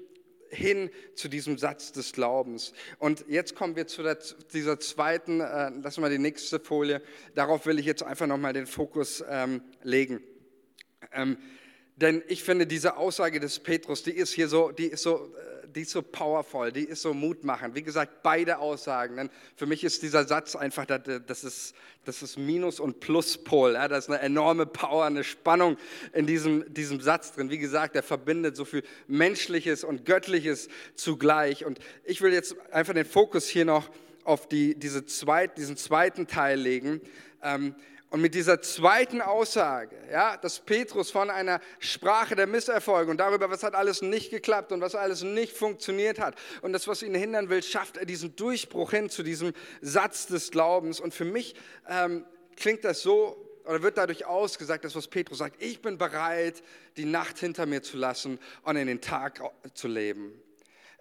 hin 0.54 0.90
zu 1.14 1.28
diesem 1.28 1.58
Satz 1.58 1.92
des 1.92 2.12
Glaubens. 2.12 2.72
Und 2.98 3.24
jetzt 3.28 3.54
kommen 3.54 3.76
wir 3.76 3.86
zu 3.86 4.02
der, 4.02 4.18
dieser 4.52 4.80
zweiten, 4.80 5.40
äh, 5.40 5.70
lassen 5.70 6.02
wir 6.02 6.10
die 6.10 6.18
nächste 6.18 6.60
Folie, 6.60 7.02
darauf 7.34 7.66
will 7.66 7.78
ich 7.78 7.86
jetzt 7.86 8.02
einfach 8.02 8.26
nochmal 8.26 8.52
den 8.52 8.66
Fokus 8.66 9.22
ähm, 9.28 9.62
legen. 9.82 10.22
Ähm, 11.12 11.38
denn 11.96 12.22
ich 12.26 12.42
finde, 12.42 12.66
diese 12.66 12.96
Aussage 12.96 13.38
des 13.38 13.60
Petrus, 13.60 14.02
die 14.02 14.12
ist 14.12 14.32
hier 14.32 14.48
so, 14.48 14.72
die 14.72 14.86
ist 14.86 15.02
so, 15.02 15.32
äh, 15.36 15.53
die 15.74 15.82
ist 15.82 15.90
so 15.90 16.02
powerful, 16.02 16.70
die 16.70 16.84
ist 16.84 17.02
so 17.02 17.12
mutmachend. 17.12 17.74
Wie 17.74 17.82
gesagt, 17.82 18.22
beide 18.22 18.58
Aussagen. 18.58 19.16
Denn 19.16 19.30
für 19.56 19.66
mich 19.66 19.82
ist 19.82 20.02
dieser 20.02 20.24
Satz 20.24 20.54
einfach, 20.54 20.86
das 20.86 21.44
ist, 21.44 21.74
das 22.04 22.22
ist 22.22 22.38
Minus- 22.38 22.80
und 22.80 23.00
Pluspol. 23.00 23.74
Ja, 23.74 23.88
da 23.88 23.96
ist 23.96 24.08
eine 24.08 24.20
enorme 24.20 24.66
Power, 24.66 25.04
eine 25.04 25.24
Spannung 25.24 25.76
in 26.12 26.26
diesem, 26.26 26.72
diesem 26.72 27.00
Satz 27.00 27.32
drin. 27.32 27.50
Wie 27.50 27.58
gesagt, 27.58 27.96
er 27.96 28.02
verbindet 28.02 28.56
so 28.56 28.64
viel 28.64 28.84
Menschliches 29.08 29.84
und 29.84 30.04
Göttliches 30.04 30.68
zugleich. 30.94 31.64
Und 31.64 31.80
ich 32.04 32.22
will 32.22 32.32
jetzt 32.32 32.56
einfach 32.70 32.94
den 32.94 33.06
Fokus 33.06 33.48
hier 33.48 33.64
noch 33.64 33.90
auf 34.24 34.48
die, 34.48 34.74
diese 34.74 35.04
zweit, 35.04 35.58
diesen 35.58 35.76
zweiten 35.76 36.26
Teil 36.26 36.58
legen. 36.58 37.00
Ähm, 37.42 37.74
und 38.14 38.20
mit 38.20 38.36
dieser 38.36 38.62
zweiten 38.62 39.20
Aussage, 39.20 39.96
ja, 40.08 40.36
dass 40.36 40.60
Petrus 40.60 41.10
von 41.10 41.30
einer 41.30 41.58
Sprache 41.80 42.36
der 42.36 42.46
Misserfolge 42.46 43.10
und 43.10 43.16
darüber, 43.16 43.50
was 43.50 43.64
hat 43.64 43.74
alles 43.74 44.02
nicht 44.02 44.30
geklappt 44.30 44.70
und 44.70 44.80
was 44.80 44.94
alles 44.94 45.24
nicht 45.24 45.52
funktioniert 45.52 46.20
hat 46.20 46.36
und 46.62 46.72
das, 46.72 46.86
was 46.86 47.02
ihn 47.02 47.16
hindern 47.16 47.48
will, 47.48 47.60
schafft 47.60 47.96
er 47.96 48.06
diesen 48.06 48.36
Durchbruch 48.36 48.92
hin 48.92 49.10
zu 49.10 49.24
diesem 49.24 49.52
Satz 49.80 50.28
des 50.28 50.52
Glaubens. 50.52 51.00
Und 51.00 51.12
für 51.12 51.24
mich 51.24 51.56
ähm, 51.88 52.24
klingt 52.56 52.84
das 52.84 53.02
so, 53.02 53.36
oder 53.64 53.82
wird 53.82 53.98
dadurch 53.98 54.26
ausgesagt, 54.26 54.84
dass 54.84 54.94
was 54.94 55.08
Petrus 55.08 55.38
sagt, 55.38 55.60
ich 55.60 55.82
bin 55.82 55.98
bereit, 55.98 56.62
die 56.96 57.06
Nacht 57.06 57.40
hinter 57.40 57.66
mir 57.66 57.82
zu 57.82 57.96
lassen 57.96 58.38
und 58.62 58.76
in 58.76 58.86
den 58.86 59.00
Tag 59.00 59.40
zu 59.74 59.88
leben. 59.88 60.40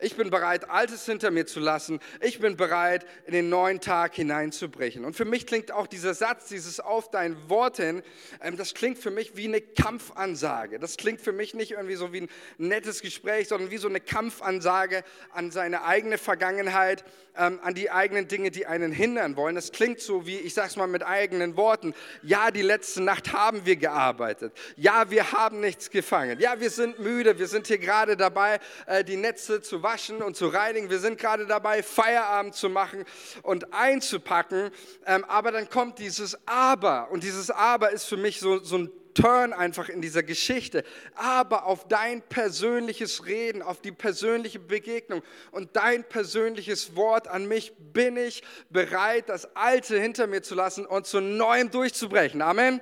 Ich 0.04 0.18
bin 0.18 0.30
bereit, 0.30 0.70
Altes 0.70 1.06
hinter 1.06 1.32
mir 1.32 1.46
zu 1.46 1.62
lassen. 1.62 2.02
Ich 2.20 2.40
bin 2.40 2.58
bereit, 2.58 3.06
in 3.26 3.32
den 3.32 3.48
neuen 3.48 3.80
Tag 3.80 4.16
hineinzubrechen. 4.16 5.06
Und 5.06 5.16
für 5.16 5.24
mich 5.24 5.48
klingt 5.48 5.72
auch 5.72 5.88
dieser 5.88 6.14
Satz, 6.14 6.50
dieses 6.50 6.82
auf 6.82 7.10
dein 7.10 7.50
Wort 7.50 7.78
hin, 7.78 8.04
ähm, 8.42 8.58
das 8.58 8.74
klingt 8.74 8.98
für 8.98 9.12
mich 9.12 9.38
wie 9.38 9.48
eine 9.48 9.62
Kampfansage. 9.62 10.78
Das 10.78 10.98
klingt 10.98 11.22
für 11.22 11.32
mich 11.32 11.54
nicht 11.54 11.72
irgendwie 11.72 11.96
so 11.96 12.12
wie 12.12 12.22
ein 12.22 12.30
nettes 12.58 13.02
Gespräch, 13.02 13.48
sondern 13.48 13.72
wie 13.72 13.78
so 13.78 13.88
eine 13.88 14.02
Kampfansage 14.02 15.06
an 15.32 15.52
seine 15.52 15.86
eigene 15.86 16.18
Vergangenheit, 16.18 17.06
ähm, 17.38 17.62
an 17.64 17.74
die 17.74 17.90
eigenen 17.90 18.28
Dinge, 18.28 18.52
die 18.52 18.66
einen 18.66 18.92
hindern 18.92 19.38
wollen. 19.38 19.56
Das 19.56 19.72
klingt 19.72 20.02
so 20.02 20.28
wie, 20.28 20.36
ich 20.36 20.54
sag's 20.54 20.76
mal 20.76 20.88
mit 20.88 21.06
eigenen 21.06 21.56
Worten, 21.56 21.94
ja, 22.24 22.52
die 22.52 22.62
letzte 22.62 23.02
Nacht 23.02 23.32
haben 23.32 23.66
wir 23.66 23.78
gearbeitet. 23.78 24.52
Ja, 24.76 25.10
wir 25.10 25.32
haben 25.32 25.62
nichts 25.62 25.90
gefangen. 25.90 26.42
Ja, 26.42 26.60
wir 26.60 26.70
sind 26.70 27.00
müde. 27.00 27.40
Wir 27.40 27.48
sind 27.48 27.68
hier 27.68 27.78
gerade 27.78 28.18
dabei, 28.18 28.60
äh, 28.86 29.06
die 29.06 29.16
Netze 29.16 29.62
zu 29.62 29.82
waschen 29.82 29.93
waschen 29.94 30.24
und 30.24 30.36
zu 30.36 30.48
reinigen. 30.48 30.90
Wir 30.90 31.00
sind 31.00 31.20
gerade 31.20 31.46
dabei, 31.46 31.84
Feierabend 31.84 32.56
zu 32.56 32.68
machen 32.70 33.06
und 33.44 33.74
einzupacken. 33.74 34.72
Ähm, 35.06 35.24
aber 35.28 35.52
dann 35.52 35.70
kommt 35.70 36.00
dieses 36.00 36.38
Aber. 36.48 37.12
Und 37.12 37.24
dieses 37.24 37.52
Aber 37.52 37.92
ist 37.92 38.06
für 38.06 38.18
mich 38.18 38.40
so, 38.40 38.64
so 38.64 38.78
ein 38.78 38.92
Turn 39.14 39.54
einfach 39.54 39.90
in 39.90 40.02
dieser 40.02 40.24
Geschichte, 40.24 40.84
aber 41.14 41.68
auf 41.68 41.88
dein 41.88 42.24
persönliches 42.24 43.28
Reden, 43.28 43.62
auf 43.62 43.80
die 43.80 43.92
persönliche 43.92 44.58
Begegnung 44.58 45.22
und 45.52 45.76
dein 45.76 46.04
persönliches 46.04 46.96
Wort 46.96 47.28
an 47.28 47.48
mich 47.48 47.74
bin 47.94 48.18
ich 48.18 48.42
bereit, 48.72 49.30
das 49.30 49.56
Alte 49.56 50.00
hinter 50.00 50.26
mir 50.26 50.42
zu 50.42 50.56
lassen 50.56 50.88
und 50.88 51.06
zu 51.06 51.22
Neuem 51.22 51.70
durchzubrechen. 51.70 52.42
Amen. 52.42 52.82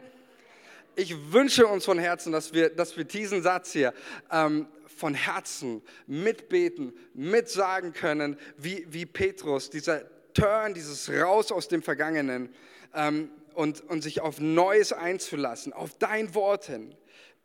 Ich 0.95 1.33
wünsche 1.33 1.67
uns 1.67 1.83
von 1.83 1.99
Herzen, 1.99 2.31
dass 2.31 2.53
wir, 2.53 2.69
dass 2.69 2.95
wir 2.95 3.03
diesen 3.03 3.43
Satz 3.43 3.73
hier 3.73 3.93
ähm, 4.31 4.67
von 5.01 5.15
Herzen 5.15 5.81
mitbeten, 6.05 6.93
mitsagen 7.15 7.91
können, 7.91 8.37
wie, 8.55 8.85
wie 8.87 9.07
Petrus, 9.07 9.71
dieser 9.71 10.03
Turn, 10.35 10.75
dieses 10.75 11.09
Raus 11.09 11.51
aus 11.51 11.67
dem 11.67 11.81
Vergangenen 11.81 12.53
ähm, 12.93 13.31
und, 13.55 13.81
und 13.89 14.03
sich 14.03 14.21
auf 14.21 14.39
Neues 14.39 14.93
einzulassen, 14.93 15.73
auf 15.73 15.97
dein 15.97 16.35
Wort 16.35 16.65
hin. 16.65 16.95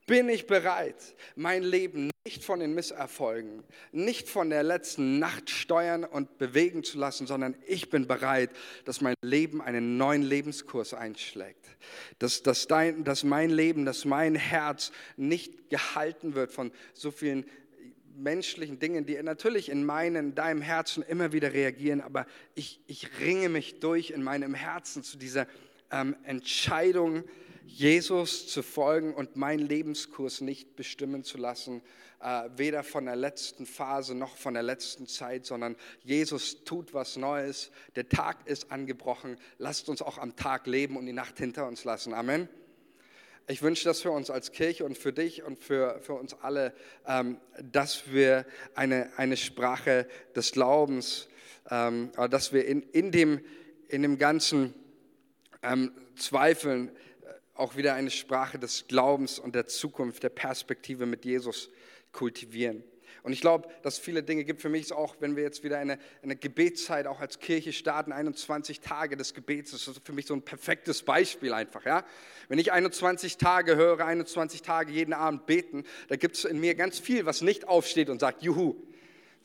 Bin 0.06 0.28
ich 0.28 0.46
bereit, 0.46 1.16
mein 1.34 1.62
Leben 1.62 2.10
nicht 2.26 2.42
von 2.42 2.58
den 2.58 2.74
Misserfolgen, 2.74 3.62
nicht 3.92 4.28
von 4.28 4.50
der 4.50 4.64
letzten 4.64 5.20
Nacht 5.20 5.48
steuern 5.48 6.02
und 6.02 6.38
bewegen 6.38 6.82
zu 6.82 6.98
lassen, 6.98 7.28
sondern 7.28 7.54
ich 7.68 7.88
bin 7.88 8.08
bereit, 8.08 8.50
dass 8.84 9.00
mein 9.00 9.14
Leben 9.22 9.62
einen 9.62 9.96
neuen 9.96 10.22
Lebenskurs 10.22 10.92
einschlägt. 10.92 11.64
Dass, 12.18 12.42
dass, 12.42 12.66
dein, 12.66 13.04
dass 13.04 13.22
mein 13.22 13.48
Leben, 13.48 13.84
dass 13.84 14.04
mein 14.04 14.34
Herz 14.34 14.90
nicht 15.16 15.70
gehalten 15.70 16.34
wird 16.34 16.50
von 16.50 16.72
so 16.94 17.12
vielen 17.12 17.46
menschlichen 18.16 18.80
Dingen, 18.80 19.06
die 19.06 19.22
natürlich 19.22 19.68
in 19.68 19.84
meinem, 19.84 20.30
in 20.30 20.34
deinem 20.34 20.62
Herzen 20.62 21.04
immer 21.04 21.30
wieder 21.32 21.52
reagieren, 21.52 22.00
aber 22.00 22.26
ich, 22.56 22.80
ich 22.88 23.20
ringe 23.20 23.48
mich 23.48 23.78
durch 23.78 24.10
in 24.10 24.24
meinem 24.24 24.54
Herzen 24.54 25.04
zu 25.04 25.16
dieser 25.16 25.46
ähm, 25.92 26.16
Entscheidung, 26.24 27.22
Jesus 27.66 28.46
zu 28.46 28.62
folgen 28.62 29.12
und 29.12 29.36
meinen 29.36 29.66
Lebenskurs 29.66 30.40
nicht 30.40 30.76
bestimmen 30.76 31.24
zu 31.24 31.36
lassen, 31.36 31.82
äh, 32.22 32.48
weder 32.56 32.82
von 32.82 33.04
der 33.04 33.16
letzten 33.16 33.66
Phase 33.66 34.14
noch 34.14 34.36
von 34.36 34.54
der 34.54 34.62
letzten 34.62 35.06
Zeit, 35.06 35.44
sondern 35.44 35.76
Jesus 36.02 36.64
tut 36.64 36.94
was 36.94 37.16
Neues. 37.16 37.70
Der 37.96 38.08
Tag 38.08 38.46
ist 38.46 38.70
angebrochen. 38.70 39.36
Lasst 39.58 39.88
uns 39.88 40.00
auch 40.00 40.18
am 40.18 40.36
Tag 40.36 40.66
leben 40.66 40.96
und 40.96 41.06
die 41.06 41.12
Nacht 41.12 41.38
hinter 41.38 41.66
uns 41.66 41.84
lassen. 41.84 42.14
Amen. 42.14 42.48
Ich 43.48 43.62
wünsche 43.62 43.84
das 43.84 44.00
für 44.00 44.10
uns 44.10 44.30
als 44.30 44.52
Kirche 44.52 44.84
und 44.84 44.96
für 44.96 45.12
dich 45.12 45.42
und 45.42 45.58
für, 45.58 46.00
für 46.00 46.14
uns 46.14 46.34
alle, 46.34 46.72
ähm, 47.06 47.38
dass 47.62 48.12
wir 48.12 48.46
eine, 48.74 49.10
eine 49.18 49.36
Sprache 49.36 50.08
des 50.34 50.52
Glaubens, 50.52 51.28
ähm, 51.70 52.10
dass 52.30 52.52
wir 52.52 52.64
in, 52.64 52.82
in, 52.82 53.12
dem, 53.12 53.40
in 53.88 54.02
dem 54.02 54.18
ganzen 54.18 54.74
ähm, 55.62 55.92
Zweifeln 56.16 56.90
auch 57.56 57.76
wieder 57.76 57.94
eine 57.94 58.10
Sprache 58.10 58.58
des 58.58 58.86
Glaubens 58.88 59.38
und 59.38 59.54
der 59.54 59.66
Zukunft, 59.66 60.22
der 60.22 60.28
Perspektive 60.30 61.06
mit 61.06 61.24
Jesus 61.24 61.70
kultivieren. 62.12 62.84
Und 63.26 63.32
ich 63.32 63.40
glaube, 63.40 63.68
dass 63.82 63.98
viele 63.98 64.22
Dinge 64.22 64.44
gibt. 64.44 64.62
Für 64.62 64.68
mich 64.68 64.82
ist 64.82 64.92
auch, 64.92 65.16
wenn 65.18 65.34
wir 65.34 65.42
jetzt 65.42 65.64
wieder 65.64 65.78
eine, 65.78 65.98
eine 66.22 66.36
Gebetszeit 66.36 67.08
auch 67.08 67.18
als 67.18 67.40
Kirche 67.40 67.72
starten, 67.72 68.12
21 68.12 68.78
Tage 68.78 69.16
des 69.16 69.34
Gebets, 69.34 69.72
das 69.72 69.88
ist 69.88 70.00
für 70.04 70.12
mich 70.12 70.26
so 70.26 70.34
ein 70.34 70.42
perfektes 70.42 71.02
Beispiel 71.02 71.52
einfach. 71.52 71.84
Ja? 71.84 72.04
Wenn 72.48 72.60
ich 72.60 72.70
21 72.70 73.36
Tage 73.36 73.74
höre, 73.74 74.06
21 74.06 74.62
Tage 74.62 74.92
jeden 74.92 75.12
Abend 75.12 75.46
beten, 75.46 75.82
da 76.06 76.14
gibt 76.14 76.36
es 76.36 76.44
in 76.44 76.60
mir 76.60 76.76
ganz 76.76 77.00
viel, 77.00 77.26
was 77.26 77.40
nicht 77.42 77.66
aufsteht 77.66 78.10
und 78.10 78.20
sagt, 78.20 78.44
juhu, 78.44 78.76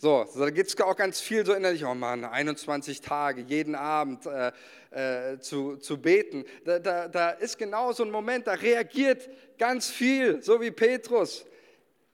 so, 0.01 0.25
da 0.35 0.49
gibt 0.49 0.67
es 0.67 0.81
auch 0.81 0.95
ganz 0.95 1.21
viel 1.21 1.45
so 1.45 1.53
innerlich, 1.53 1.85
oh 1.85 1.93
Mann, 1.93 2.25
21 2.25 3.01
Tage, 3.01 3.43
jeden 3.43 3.75
Abend 3.75 4.25
äh, 4.25 4.51
äh, 4.89 5.39
zu, 5.39 5.77
zu 5.77 6.01
beten. 6.01 6.43
Da, 6.65 6.79
da, 6.79 7.07
da 7.07 7.29
ist 7.29 7.59
genau 7.59 7.91
so 7.91 8.03
ein 8.03 8.09
Moment, 8.09 8.47
da 8.47 8.53
reagiert 8.53 9.29
ganz 9.59 9.91
viel, 9.91 10.41
so 10.41 10.59
wie 10.59 10.71
Petrus. 10.71 11.45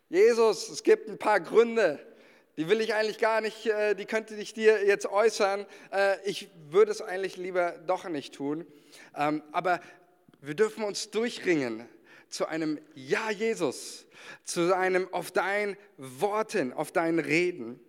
Jesus, 0.10 0.68
es 0.68 0.84
gibt 0.84 1.08
ein 1.08 1.18
paar 1.18 1.40
Gründe, 1.40 1.98
die 2.58 2.68
will 2.68 2.82
ich 2.82 2.94
eigentlich 2.94 3.20
gar 3.20 3.40
nicht, 3.40 3.66
äh, 3.68 3.96
die 3.96 4.04
könnte 4.04 4.36
ich 4.36 4.54
dir 4.54 4.86
jetzt 4.86 5.06
äußern. 5.06 5.66
Äh, 5.94 6.18
ich 6.26 6.50
würde 6.70 6.92
es 6.92 7.02
eigentlich 7.02 7.38
lieber 7.38 7.72
doch 7.88 8.10
nicht 8.10 8.36
tun. 8.36 8.68
Ähm, 9.16 9.42
aber 9.54 9.80
wir 10.42 10.56
dürfen 10.56 10.84
uns 10.84 11.10
durchringen 11.10 11.88
zu 12.30 12.46
einem 12.48 12.80
Ja, 12.96 13.32
Jesus, 13.32 14.06
zu 14.44 14.76
einem 14.76 15.12
auf 15.14 15.32
dein 15.32 15.78
Worten, 15.98 16.74
auf 16.74 16.92
dein 16.92 17.20
Reden. 17.20 17.80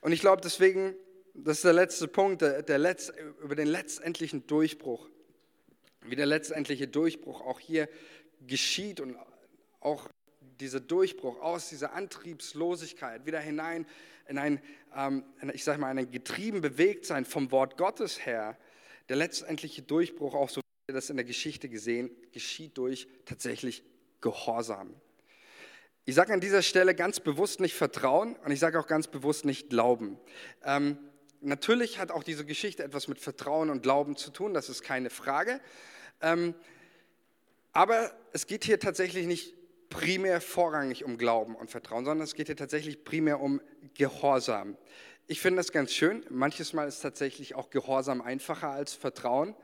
Und 0.00 0.12
ich 0.12 0.20
glaube 0.20 0.42
deswegen, 0.42 0.94
das 1.34 1.58
ist 1.58 1.64
der 1.64 1.72
letzte 1.72 2.08
Punkt, 2.08 2.42
der, 2.42 2.62
der 2.62 2.78
Letz-, 2.78 3.12
über 3.42 3.54
den 3.54 3.68
letztendlichen 3.68 4.46
Durchbruch. 4.46 5.08
wie 6.02 6.16
der 6.16 6.26
letztendliche 6.26 6.88
Durchbruch 6.88 7.42
auch 7.42 7.60
hier 7.60 7.88
geschieht 8.46 9.00
und 9.00 9.16
auch 9.80 10.08
dieser 10.60 10.80
Durchbruch 10.80 11.40
aus 11.40 11.68
dieser 11.68 11.92
Antriebslosigkeit 11.92 13.26
wieder 13.26 13.40
hinein 13.40 13.86
in 14.26 14.38
ein, 14.38 14.60
ähm, 14.94 15.24
ich 15.52 15.64
sage 15.64 15.80
mal, 15.80 15.96
ein 15.96 16.10
getrieben 16.10 16.60
bewegt 16.60 17.06
sein 17.06 17.24
vom 17.24 17.50
Wort 17.50 17.76
Gottes 17.76 18.24
her. 18.24 18.56
Der 19.08 19.16
letztendliche 19.16 19.82
Durchbruch, 19.82 20.34
auch 20.34 20.50
so 20.50 20.60
wir 20.88 20.94
das 20.94 21.10
in 21.10 21.16
der 21.16 21.26
Geschichte 21.26 21.68
gesehen, 21.68 22.10
geschieht 22.32 22.78
durch 22.78 23.08
tatsächlich 23.26 23.82
Gehorsam. 24.22 24.94
Ich 26.06 26.14
sage 26.14 26.32
an 26.32 26.40
dieser 26.40 26.62
Stelle 26.62 26.94
ganz 26.94 27.20
bewusst 27.20 27.60
nicht 27.60 27.74
Vertrauen 27.74 28.36
und 28.36 28.52
ich 28.52 28.58
sage 28.58 28.80
auch 28.80 28.86
ganz 28.86 29.06
bewusst 29.06 29.44
nicht 29.44 29.68
Glauben. 29.68 30.18
Ähm, 30.64 30.96
natürlich 31.42 31.98
hat 31.98 32.10
auch 32.10 32.22
diese 32.22 32.46
Geschichte 32.46 32.84
etwas 32.84 33.06
mit 33.06 33.20
Vertrauen 33.20 33.68
und 33.68 33.82
Glauben 33.82 34.16
zu 34.16 34.30
tun, 34.30 34.54
das 34.54 34.70
ist 34.70 34.82
keine 34.82 35.10
Frage. 35.10 35.60
Ähm, 36.22 36.54
aber 37.72 38.10
es 38.32 38.46
geht 38.46 38.64
hier 38.64 38.80
tatsächlich 38.80 39.26
nicht 39.26 39.54
primär 39.90 40.40
vorrangig 40.40 41.04
um 41.04 41.18
Glauben 41.18 41.54
und 41.54 41.70
Vertrauen, 41.70 42.06
sondern 42.06 42.24
es 42.24 42.34
geht 42.34 42.46
hier 42.46 42.56
tatsächlich 42.56 43.04
primär 43.04 43.40
um 43.40 43.60
Gehorsam. 43.92 44.78
Ich 45.26 45.42
finde 45.42 45.58
das 45.58 45.70
ganz 45.70 45.92
schön. 45.92 46.24
Manches 46.30 46.72
Mal 46.72 46.88
ist 46.88 47.00
tatsächlich 47.00 47.54
auch 47.54 47.68
Gehorsam 47.68 48.22
einfacher 48.22 48.70
als 48.70 48.94
Vertrauen 48.94 49.54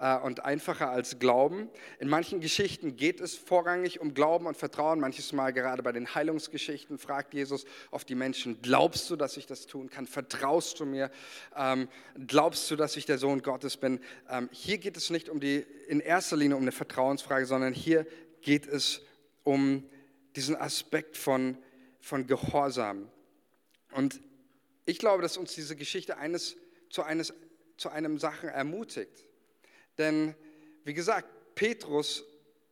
äh, 0.00 0.16
und 0.16 0.44
einfacher 0.44 0.90
als 0.90 1.18
Glauben. 1.18 1.68
In 1.98 2.08
manchen 2.08 2.40
Geschichten 2.40 2.96
geht 2.96 3.20
es 3.20 3.34
vorrangig 3.34 4.00
um 4.00 4.14
Glauben 4.14 4.46
und 4.46 4.56
Vertrauen. 4.56 4.98
Manches 4.98 5.32
Mal, 5.32 5.52
gerade 5.52 5.82
bei 5.82 5.92
den 5.92 6.14
Heilungsgeschichten, 6.14 6.98
fragt 6.98 7.34
Jesus 7.34 7.66
auf 7.90 8.04
die 8.04 8.14
Menschen, 8.14 8.62
glaubst 8.62 9.08
du, 9.10 9.16
dass 9.16 9.36
ich 9.36 9.46
das 9.46 9.66
tun 9.66 9.90
kann? 9.90 10.06
Vertraust 10.06 10.80
du 10.80 10.86
mir? 10.86 11.10
Ähm, 11.54 11.88
glaubst 12.26 12.70
du, 12.70 12.76
dass 12.76 12.96
ich 12.96 13.04
der 13.04 13.18
Sohn 13.18 13.42
Gottes 13.42 13.76
bin? 13.76 14.00
Ähm, 14.28 14.48
hier 14.52 14.78
geht 14.78 14.96
es 14.96 15.10
nicht 15.10 15.28
um 15.28 15.38
die, 15.38 15.66
in 15.86 16.00
erster 16.00 16.36
Linie 16.36 16.56
um 16.56 16.62
eine 16.62 16.72
Vertrauensfrage, 16.72 17.44
sondern 17.44 17.74
hier 17.74 18.06
geht 18.40 18.66
es 18.66 19.02
um 19.44 19.84
diesen 20.34 20.56
Aspekt 20.56 21.16
von, 21.16 21.58
von 21.98 22.26
Gehorsam. 22.26 23.10
Und 23.92 24.20
ich 24.86 24.98
glaube, 24.98 25.22
dass 25.22 25.36
uns 25.36 25.54
diese 25.54 25.76
Geschichte 25.76 26.16
eines, 26.16 26.56
zu, 26.88 27.02
eines, 27.02 27.34
zu 27.76 27.90
einem 27.90 28.18
Sachen 28.18 28.48
ermutigt. 28.48 29.26
Denn, 30.00 30.34
wie 30.84 30.94
gesagt, 30.94 31.28
Petrus, 31.54 32.24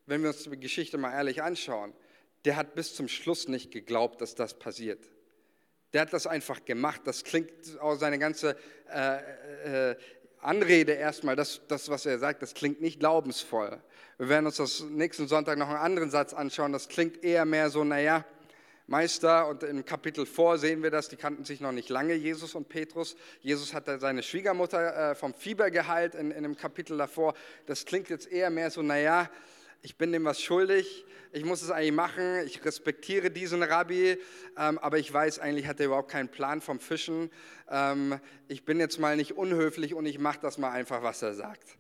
wenn 0.07 0.22
wir 0.22 0.31
uns 0.31 0.45
die 0.45 0.59
Geschichte 0.59 0.97
mal 0.97 1.12
ehrlich 1.12 1.43
anschauen, 1.43 1.93
der 2.47 2.57
hat 2.57 2.74
bis 2.74 2.95
zum 2.95 3.07
Schluss 3.07 3.49
nicht 3.49 3.70
geglaubt, 3.70 4.22
dass 4.22 4.35
das 4.35 4.59
passiert. 4.59 5.11
Der 5.93 6.01
hat 6.01 6.12
das 6.14 6.26
einfach 6.26 6.64
gemacht. 6.64 7.03
Das 7.05 7.24
klingt 7.24 7.53
auch 7.81 7.97
seine 7.97 8.18
ganze 8.18 8.57
äh, 8.91 9.91
äh, 9.91 9.97
Anrede 10.41 10.93
erstmal, 10.93 11.37
das, 11.37 11.61
das, 11.68 11.91
was 11.91 12.07
er 12.07 12.18
sagt, 12.18 12.41
das 12.41 12.55
klingt 12.55 12.81
nicht 12.81 12.99
glaubensvoll. 12.99 13.79
Wir 14.16 14.29
werden 14.31 14.47
uns 14.47 14.57
das 14.57 14.81
nächsten 14.81 15.29
Sonntag 15.29 15.59
noch 15.59 15.68
einen 15.68 15.76
anderen 15.76 16.11
Satz 16.11 16.33
anschauen. 16.33 16.72
Das 16.72 16.89
klingt 16.89 17.22
eher 17.22 17.45
mehr 17.45 17.68
so, 17.68 17.85
naja, 17.85 18.24
Meister, 18.89 19.47
und 19.49 19.62
im 19.62 19.84
Kapitel 19.84 20.24
vor 20.24 20.57
sehen 20.57 20.82
wir 20.82 20.91
das, 20.91 21.11
die 21.11 21.16
kannten 21.16 21.45
sich 21.45 21.61
noch 21.61 21.72
nicht 21.72 21.91
lange, 21.91 22.14
Jesus 22.14 22.55
und 22.55 22.70
Petrus. 22.70 23.16
Jesus 23.43 23.74
hat 23.74 23.84
seine 24.01 24.22
Schwiegermutter 24.22 25.11
äh, 25.11 25.14
vom 25.14 25.34
Fieber 25.34 25.70
geheilt 25.70 26.14
in, 26.14 26.30
in 26.30 26.43
dem 26.43 26.57
Kapitel 26.57 26.97
davor. 26.97 27.34
Das 27.66 27.84
klingt 27.84 28.09
jetzt 28.09 28.32
eher 28.32 28.49
mehr 28.49 28.70
so, 28.70 28.80
naja, 28.80 29.28
ich 29.82 29.97
bin 29.97 30.11
dem 30.11 30.24
was 30.24 30.41
schuldig, 30.41 31.05
ich 31.32 31.45
muss 31.45 31.61
es 31.61 31.70
eigentlich 31.70 31.93
machen, 31.93 32.47
ich 32.47 32.64
respektiere 32.64 33.30
diesen 33.30 33.62
Rabbi, 33.62 34.18
ähm, 34.57 34.78
aber 34.78 34.97
ich 34.97 35.12
weiß 35.12 35.39
eigentlich, 35.39 35.66
hat 35.66 35.80
er 35.80 35.86
überhaupt 35.86 36.11
keinen 36.11 36.30
Plan 36.30 36.62
vom 36.62 36.80
Fischen. 36.80 37.30
Ähm, 37.70 38.18
ich 38.49 38.64
bin 38.64 38.80
jetzt 38.80 38.99
mal 38.99 39.16
nicht 39.16 39.32
unhöflich 39.32 39.93
und 39.93 40.07
ich 40.07 40.18
mache 40.18 40.39
das 40.41 40.57
mal 40.57 40.70
einfach, 40.70 41.03
was 41.03 41.20
er 41.20 41.34
sagt. 41.34 41.76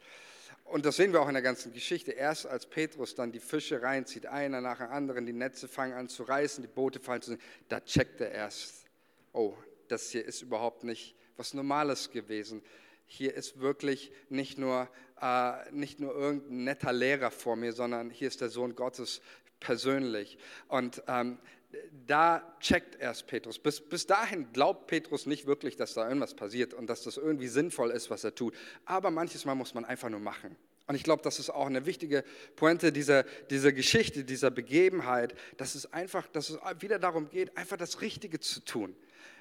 Und 0.70 0.84
das 0.84 0.96
sehen 0.96 1.12
wir 1.12 1.22
auch 1.22 1.28
in 1.28 1.34
der 1.34 1.42
ganzen 1.42 1.72
Geschichte. 1.72 2.12
Erst 2.12 2.46
als 2.46 2.66
Petrus 2.66 3.14
dann 3.14 3.32
die 3.32 3.40
Fische 3.40 3.82
reinzieht, 3.82 4.26
einer 4.26 4.60
nach 4.60 4.78
dem 4.78 4.90
anderen, 4.90 5.24
die 5.24 5.32
Netze 5.32 5.66
fangen 5.66 5.94
an 5.94 6.08
zu 6.08 6.24
reißen, 6.24 6.62
die 6.62 6.68
Boote 6.68 7.00
fallen 7.00 7.22
zu, 7.22 7.38
da 7.68 7.80
checkt 7.80 8.20
er 8.20 8.30
erst, 8.30 8.86
oh, 9.32 9.54
das 9.88 10.10
hier 10.10 10.24
ist 10.24 10.42
überhaupt 10.42 10.84
nicht 10.84 11.14
was 11.36 11.54
Normales 11.54 12.10
gewesen. 12.10 12.62
Hier 13.06 13.34
ist 13.34 13.60
wirklich 13.60 14.12
nicht 14.28 14.58
nur, 14.58 14.88
äh, 15.20 15.70
nicht 15.72 16.00
nur 16.00 16.14
irgendein 16.14 16.64
netter 16.64 16.92
Lehrer 16.92 17.30
vor 17.30 17.56
mir, 17.56 17.72
sondern 17.72 18.10
hier 18.10 18.28
ist 18.28 18.42
der 18.42 18.50
Sohn 18.50 18.74
Gottes 18.74 19.22
persönlich. 19.60 20.38
Und 20.68 21.02
ähm, 21.08 21.38
da 22.06 22.42
checkt 22.60 22.98
erst 23.00 23.26
Petrus. 23.26 23.58
Bis, 23.58 23.80
bis 23.80 24.06
dahin 24.06 24.52
glaubt 24.52 24.86
Petrus 24.86 25.26
nicht 25.26 25.46
wirklich, 25.46 25.76
dass 25.76 25.94
da 25.94 26.06
irgendwas 26.06 26.34
passiert 26.34 26.72
und 26.74 26.86
dass 26.88 27.02
das 27.02 27.16
irgendwie 27.16 27.48
sinnvoll 27.48 27.90
ist, 27.90 28.10
was 28.10 28.24
er 28.24 28.34
tut. 28.34 28.54
Aber 28.84 29.10
manches 29.10 29.44
Mal 29.44 29.54
muss 29.54 29.74
man 29.74 29.84
einfach 29.84 30.08
nur 30.08 30.20
machen. 30.20 30.56
Und 30.86 30.94
ich 30.94 31.02
glaube, 31.02 31.22
das 31.22 31.38
ist 31.38 31.50
auch 31.50 31.66
eine 31.66 31.84
wichtige 31.84 32.24
Pointe 32.56 32.92
dieser, 32.92 33.24
dieser 33.50 33.72
Geschichte, 33.72 34.24
dieser 34.24 34.50
Begebenheit, 34.50 35.34
dass 35.58 35.74
es 35.74 35.92
einfach, 35.92 36.26
dass 36.28 36.48
es 36.48 36.58
wieder 36.80 36.98
darum 36.98 37.28
geht, 37.28 37.54
einfach 37.58 37.76
das 37.76 38.00
Richtige 38.00 38.40
zu 38.40 38.60
tun. 38.60 38.96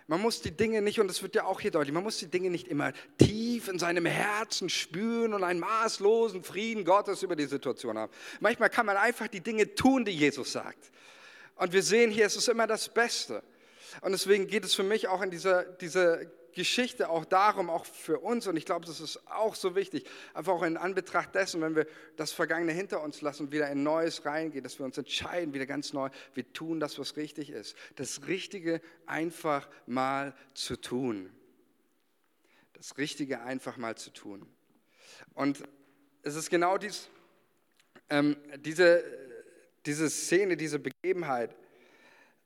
Man 0.08 0.22
muss 0.22 0.42
die 0.42 0.52
Dinge 0.52 0.82
nicht, 0.82 1.00
und 1.00 1.08
das 1.08 1.22
wird 1.22 1.36
ja 1.36 1.46
auch 1.46 1.62
hier 1.62 1.72
deutlich, 1.72 1.94
man 1.94 2.04
muss 2.04 2.18
die 2.18 2.28
Dinge 2.28 2.50
nicht 2.50 2.68
immer 2.68 2.92
tief 3.18 3.70
in 3.70 3.80
seinem 3.80 4.06
Herzen 4.06 4.70
spüren 4.70 5.34
und 5.34 5.44
einen 5.44 5.60
maßlosen 5.60 6.44
Frieden 6.44 6.84
Gottes 6.84 7.24
über 7.24 7.36
die 7.38 7.46
Situation 7.46 7.98
haben. 7.98 8.12
Manchmal 8.42 8.70
kann 8.70 8.86
man 8.86 8.98
einfach 8.98 9.28
die 9.28 9.42
Dinge 9.42 9.74
tun, 9.74 10.04
die 10.04 10.12
Jesus 10.12 10.52
sagt. 10.52 10.92
Und 11.58 11.74
wir 11.74 11.84
sehen 11.84 12.12
hier, 12.12 12.26
es 12.26 12.36
ist 12.36 12.48
immer 12.48 12.68
das 12.68 12.90
Beste. 12.90 13.44
Und 14.02 14.12
deswegen 14.12 14.48
geht 14.48 14.64
es 14.64 14.74
für 14.74 14.84
mich 14.84 15.08
auch 15.08 15.22
in 15.22 15.32
dieser, 15.32 15.64
dieser 15.64 16.26
Geschichte 16.58 17.10
auch 17.10 17.24
darum, 17.24 17.70
auch 17.70 17.86
für 17.86 18.20
uns, 18.20 18.48
und 18.48 18.58
ich 18.58 18.66
glaube, 18.66 18.86
das 18.88 19.00
ist 19.00 19.20
auch 19.28 19.54
so 19.54 19.76
wichtig, 19.76 20.08
einfach 20.34 20.54
auch 20.54 20.64
in 20.64 20.76
Anbetracht 20.76 21.36
dessen, 21.36 21.62
wenn 21.62 21.76
wir 21.76 21.86
das 22.16 22.32
Vergangene 22.32 22.72
hinter 22.72 23.04
uns 23.04 23.22
lassen 23.22 23.52
wieder 23.52 23.70
in 23.70 23.84
Neues 23.84 24.26
reingehen, 24.26 24.64
dass 24.64 24.80
wir 24.80 24.86
uns 24.86 24.98
entscheiden, 24.98 25.54
wieder 25.54 25.68
ganz 25.68 25.94
neu, 25.94 26.10
wir 26.34 26.52
tun 26.54 26.80
das, 26.80 26.98
was 26.98 27.16
richtig 27.16 27.52
ist. 27.52 27.76
Das 27.96 28.28
Richtige 28.28 28.82
einfach 29.06 29.70
mal 29.86 30.36
zu 30.56 30.78
tun. 30.78 31.30
Das 32.74 32.98
Richtige 32.98 33.42
einfach 33.42 33.78
mal 33.78 33.96
zu 33.96 34.12
tun. 34.12 34.48
Und 35.36 35.64
es 36.24 36.36
ist 36.36 36.50
genau 36.50 36.80
dies, 36.80 37.08
ähm, 38.10 38.36
diese 38.58 39.04
diese 39.88 40.10
Szene, 40.10 40.58
diese 40.58 40.80
Begebenheit, 40.80 41.56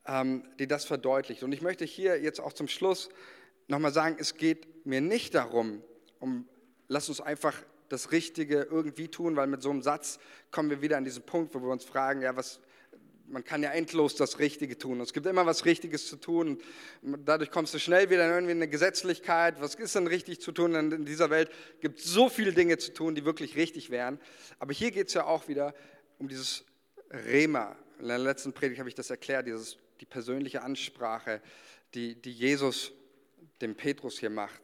ähm, 0.05 0.43
die 0.59 0.67
das 0.67 0.85
verdeutlicht. 0.85 1.43
Und 1.43 1.51
ich 1.51 1.61
möchte 1.61 1.83
hier 1.85 2.21
jetzt 2.21 2.39
auch 2.39 2.53
zum 2.53 2.67
Schluss 2.67 3.09
nochmal 3.67 3.91
sagen, 3.91 4.15
es 4.19 4.35
geht 4.35 4.85
mir 4.85 5.01
nicht 5.01 5.35
darum, 5.35 5.83
um, 6.19 6.47
lass 6.87 7.09
uns 7.09 7.19
einfach 7.19 7.55
das 7.89 8.11
Richtige 8.11 8.61
irgendwie 8.63 9.09
tun, 9.09 9.35
weil 9.35 9.47
mit 9.47 9.61
so 9.61 9.69
einem 9.69 9.81
Satz 9.81 10.19
kommen 10.51 10.69
wir 10.69 10.81
wieder 10.81 10.97
an 10.97 11.03
diesen 11.03 11.23
Punkt, 11.23 11.53
wo 11.53 11.59
wir 11.59 11.69
uns 11.69 11.83
fragen, 11.83 12.21
ja, 12.21 12.35
was, 12.35 12.59
man 13.27 13.43
kann 13.43 13.63
ja 13.63 13.71
endlos 13.71 14.15
das 14.15 14.39
Richtige 14.39 14.77
tun. 14.77 15.01
Es 15.01 15.11
gibt 15.11 15.25
immer 15.25 15.45
was 15.45 15.65
Richtiges 15.65 16.07
zu 16.07 16.17
tun. 16.17 16.61
Und 17.01 17.25
dadurch 17.25 17.51
kommst 17.51 17.73
du 17.73 17.79
schnell 17.79 18.09
wieder 18.09 18.25
in 18.25 18.31
irgendwie 18.31 18.51
eine 18.51 18.67
Gesetzlichkeit. 18.67 19.59
Was 19.59 19.75
ist 19.75 19.95
denn 19.95 20.07
richtig 20.07 20.41
zu 20.41 20.51
tun? 20.51 20.75
Und 20.75 20.93
in 20.93 21.05
dieser 21.05 21.29
Welt 21.29 21.49
gibt 21.81 21.99
es 21.99 22.05
so 22.05 22.29
viele 22.29 22.53
Dinge 22.53 22.77
zu 22.77 22.93
tun, 22.93 23.15
die 23.15 23.25
wirklich 23.25 23.55
richtig 23.55 23.89
wären. 23.89 24.19
Aber 24.59 24.73
hier 24.73 24.91
geht 24.91 25.07
es 25.07 25.13
ja 25.13 25.25
auch 25.25 25.47
wieder 25.47 25.73
um 26.17 26.27
dieses 26.27 26.65
Rema. 27.11 27.75
In 27.99 28.07
der 28.07 28.17
letzten 28.17 28.53
Predigt 28.53 28.79
habe 28.79 28.89
ich 28.89 28.95
das 28.95 29.09
erklärt, 29.09 29.47
dieses, 29.47 29.77
die 29.99 30.05
persönliche 30.05 30.63
Ansprache, 30.63 31.41
die, 31.93 32.15
die 32.15 32.31
Jesus 32.31 32.91
dem 33.61 33.75
Petrus 33.75 34.19
hier 34.19 34.29
macht. 34.29 34.61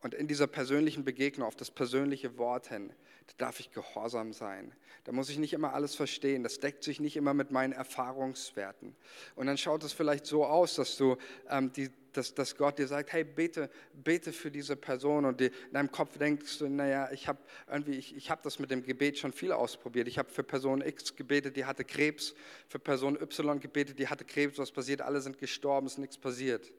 Und 0.00 0.14
in 0.14 0.28
dieser 0.28 0.46
persönlichen 0.46 1.04
Begegnung, 1.04 1.46
auf 1.46 1.56
das 1.56 1.70
persönliche 1.70 2.38
Wort 2.38 2.68
hin, 2.68 2.92
da 3.26 3.46
darf 3.46 3.60
ich 3.60 3.70
gehorsam 3.72 4.32
sein. 4.32 4.72
Da 5.04 5.12
muss 5.12 5.28
ich 5.28 5.38
nicht 5.38 5.52
immer 5.52 5.74
alles 5.74 5.94
verstehen. 5.94 6.42
Das 6.42 6.60
deckt 6.60 6.82
sich 6.82 7.00
nicht 7.00 7.16
immer 7.16 7.34
mit 7.34 7.50
meinen 7.50 7.72
Erfahrungswerten. 7.72 8.94
Und 9.34 9.46
dann 9.46 9.58
schaut 9.58 9.84
es 9.84 9.92
vielleicht 9.92 10.26
so 10.26 10.44
aus, 10.46 10.74
dass 10.74 10.96
du 10.96 11.16
ähm, 11.48 11.72
die, 11.72 11.90
dass, 12.12 12.34
dass 12.34 12.56
Gott 12.56 12.78
dir 12.78 12.86
sagt, 12.86 13.12
hey, 13.12 13.24
bete, 13.24 13.70
bete 13.92 14.32
für 14.32 14.50
diese 14.50 14.76
Person 14.76 15.24
und 15.24 15.40
die, 15.40 15.46
in 15.46 15.72
deinem 15.72 15.90
Kopf 15.90 16.16
denkst 16.16 16.58
du, 16.58 16.68
naja, 16.68 17.10
ich 17.12 17.28
habe 17.28 17.38
ich, 17.86 18.16
ich 18.16 18.30
habe 18.30 18.40
das 18.44 18.58
mit 18.58 18.70
dem 18.70 18.82
Gebet 18.82 19.18
schon 19.18 19.32
viel 19.32 19.52
ausprobiert. 19.52 20.08
Ich 20.08 20.18
habe 20.18 20.30
für 20.30 20.44
Person 20.44 20.80
X 20.80 21.16
gebetet, 21.16 21.56
die 21.56 21.64
hatte 21.64 21.84
Krebs, 21.84 22.34
für 22.68 22.78
Person 22.78 23.20
Y 23.20 23.60
gebetet, 23.60 23.98
die 23.98 24.08
hatte 24.08 24.24
Krebs, 24.24 24.58
was 24.58 24.70
passiert? 24.70 25.02
Alle 25.02 25.20
sind 25.20 25.38
gestorben, 25.38 25.86
ist 25.86 25.98
nichts 25.98 26.16
passiert. 26.16 26.72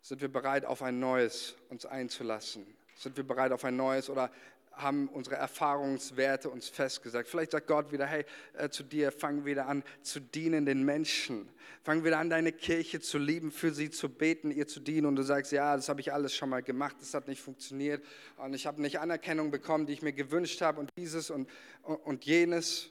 Sind 0.00 0.20
wir 0.20 0.28
bereit, 0.28 0.64
auf 0.64 0.82
ein 0.82 1.00
neues 1.00 1.56
uns 1.70 1.86
einzulassen? 1.86 2.66
Sind 2.96 3.16
wir 3.16 3.24
bereit 3.24 3.52
auf 3.52 3.64
ein 3.64 3.76
neues 3.76 4.08
oder 4.08 4.30
haben 4.76 5.08
unsere 5.08 5.36
Erfahrungswerte 5.36 6.50
uns 6.50 6.68
festgesagt. 6.68 7.28
Vielleicht 7.28 7.52
sagt 7.52 7.66
Gott 7.66 7.92
wieder, 7.92 8.06
hey, 8.06 8.24
äh, 8.54 8.68
zu 8.68 8.82
dir, 8.82 9.12
fang 9.12 9.44
wieder 9.44 9.66
an 9.66 9.84
zu 10.02 10.20
dienen 10.20 10.66
den 10.66 10.84
Menschen. 10.84 11.48
Fang 11.82 12.04
wieder 12.04 12.18
an, 12.18 12.30
deine 12.30 12.52
Kirche 12.52 13.00
zu 13.00 13.18
lieben, 13.18 13.50
für 13.50 13.72
sie 13.72 13.90
zu 13.90 14.08
beten, 14.08 14.50
ihr 14.50 14.66
zu 14.66 14.80
dienen. 14.80 15.06
Und 15.06 15.16
du 15.16 15.22
sagst, 15.22 15.52
ja, 15.52 15.76
das 15.76 15.88
habe 15.88 16.00
ich 16.00 16.12
alles 16.12 16.34
schon 16.34 16.48
mal 16.48 16.62
gemacht, 16.62 16.96
das 17.00 17.14
hat 17.14 17.28
nicht 17.28 17.40
funktioniert. 17.40 18.04
Und 18.36 18.54
ich 18.54 18.66
habe 18.66 18.80
nicht 18.80 19.00
Anerkennung 19.00 19.50
bekommen, 19.50 19.86
die 19.86 19.92
ich 19.92 20.02
mir 20.02 20.12
gewünscht 20.12 20.60
habe 20.60 20.80
und 20.80 20.90
dieses 20.96 21.30
und, 21.30 21.48
und, 21.82 21.96
und 21.96 22.24
jenes. 22.24 22.90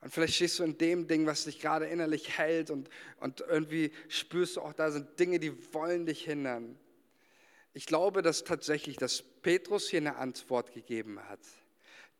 Und 0.00 0.12
vielleicht 0.12 0.34
stehst 0.34 0.58
du 0.58 0.64
in 0.64 0.78
dem 0.78 1.08
Ding, 1.08 1.26
was 1.26 1.44
dich 1.44 1.60
gerade 1.60 1.86
innerlich 1.86 2.38
hält 2.38 2.70
und, 2.70 2.88
und 3.18 3.44
irgendwie 3.46 3.92
spürst 4.08 4.56
du 4.56 4.62
auch, 4.62 4.72
da 4.72 4.90
sind 4.90 5.18
Dinge, 5.18 5.38
die 5.38 5.74
wollen 5.74 6.06
dich 6.06 6.24
hindern. 6.24 6.78
Ich 7.72 7.86
glaube, 7.86 8.22
dass 8.22 8.44
tatsächlich, 8.44 8.96
dass 8.96 9.22
Petrus 9.22 9.88
hier 9.88 10.00
eine 10.00 10.16
Antwort 10.16 10.72
gegeben 10.72 11.20
hat. 11.28 11.40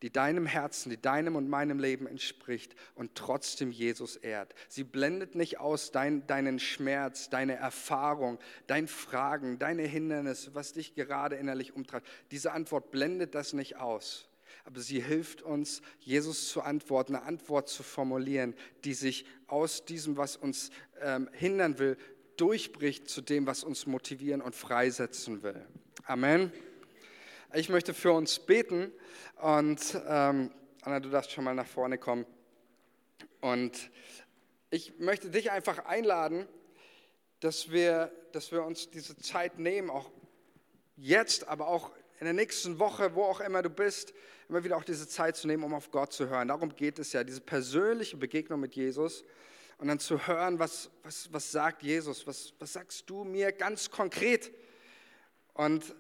die 0.03 0.11
deinem 0.11 0.47
Herzen, 0.47 0.89
die 0.89 1.01
deinem 1.01 1.37
und 1.37 1.51
meinem 1.51 1.79
Leben 1.79 2.07
entspricht 2.07 2.75
und 2.95 3.15
trotzdem 3.15 3.71
Jesus 3.71 4.17
ehrt. 4.17 4.55
Sie 4.67 4.83
blendet 4.83 5.35
nicht 5.35 5.61
aus 5.61 5.93
dein, 5.93 6.27
deinen 6.27 6.59
Schmerz, 6.59 7.29
deine 7.29 7.57
Erfahrung, 7.57 8.39
dein 8.67 8.89
Fragen, 8.89 9.59
deine 9.59 9.83
Hindernisse, 9.83 10.55
was 10.55 10.73
dich 10.73 10.95
gerade 10.95 11.37
innerlich 11.37 11.75
umtreibt. 11.77 12.09
Diese 12.31 12.53
Antwort 12.53 12.91
blendet 12.91 13.35
das 13.35 13.53
nicht 13.53 13.77
aus. 13.77 14.27
Aber 14.65 14.81
sie 14.81 15.03
hilft 15.03 15.43
uns, 15.43 15.83
Jesus 16.01 16.49
zu 16.49 16.63
antworten, 16.63 17.15
eine 17.15 17.25
Antwort 17.27 17.69
zu 17.69 17.83
formulieren, 17.83 18.55
die 18.85 18.95
sich 18.95 19.27
aus 19.47 19.85
diesem, 19.85 20.17
was 20.17 20.37
uns 20.37 20.71
ähm, 21.01 21.29
hindern 21.33 21.79
will, 21.79 21.97
durchbricht 22.41 23.09
zu 23.09 23.21
dem, 23.21 23.47
was 23.47 23.65
uns 23.65 23.87
motivieren 23.87 24.41
und 24.41 24.55
freisetzen 24.55 25.43
will. 25.43 25.67
Amen. 26.07 26.53
Ich 27.53 27.69
möchte 27.69 27.93
für 27.93 28.13
uns 28.13 28.39
beten 28.39 28.93
und 29.41 30.01
ähm, 30.07 30.51
Anna, 30.83 31.01
du 31.01 31.11
darfst 31.11 31.33
schon 31.33 31.45
mal 31.45 31.55
nach 31.55 31.67
vorne 31.67 31.99
kommen. 31.99 32.25
Und 33.41 33.91
ich 34.71 34.99
möchte 34.99 35.31
dich 35.31 35.51
einfach 35.51 35.85
einladen, 35.85 36.47
dass 37.41 37.71
wir, 37.71 38.13
dass 38.33 38.53
wir 38.53 38.65
uns 38.65 38.91
diese 38.91 39.17
Zeit 39.17 39.59
nehmen, 39.59 39.91
auch 39.91 40.11
jetzt, 40.97 41.49
aber 41.49 41.69
auch 41.69 41.91
in 42.19 42.25
der 42.25 42.35
nächsten 42.35 42.79
Woche, 42.79 43.15
wo 43.15 43.25
auch 43.25 43.41
immer 43.41 43.63
du 43.63 43.71
bist, 43.71 44.15
immer 44.49 44.65
wieder 44.65 44.77
auch 44.77 44.85
diese 44.85 45.09
Zeit 45.09 45.37
zu 45.37 45.47
nehmen, 45.47 45.65
um 45.65 45.75
auf 45.75 45.91
Gott 45.91 46.13
zu 46.13 46.29
hören. 46.29 46.49
Darum 46.49 46.75
geht 46.75 46.99
es 46.99 47.13
ja, 47.13 47.25
diese 47.25 47.41
persönliche 47.41 48.17
Begegnung 48.17 48.61
mit 48.61 48.75
Jesus 48.75 49.25
und 49.81 49.89
dann 49.89 49.99
zu 49.99 50.27
hören, 50.27 50.59
was, 50.59 50.91
was, 51.03 51.33
was 51.33 51.51
sagt 51.51 51.83
Jesus, 51.83 52.27
was, 52.27 52.53
was 52.59 52.75
sagst 52.75 53.09
du 53.09 53.25
mir 53.25 53.51
ganz 53.51 53.91
konkret. 53.91 54.53
Und 55.55 55.95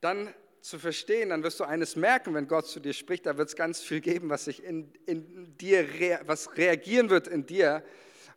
dann 0.00 0.32
zu 0.60 0.78
verstehen, 0.78 1.30
dann 1.30 1.42
wirst 1.42 1.58
du 1.58 1.64
eines 1.64 1.96
merken, 1.96 2.32
wenn 2.34 2.46
Gott 2.46 2.68
zu 2.68 2.78
dir 2.78 2.92
spricht, 2.92 3.26
da 3.26 3.36
wird 3.36 3.48
es 3.48 3.56
ganz 3.56 3.80
viel 3.80 4.00
geben, 4.00 4.28
was 4.28 4.44
sich 4.44 4.62
in, 4.62 4.92
in 5.06 5.56
dir, 5.58 6.20
was 6.26 6.56
reagieren 6.56 7.10
wird 7.10 7.26
in 7.26 7.44
dir 7.44 7.82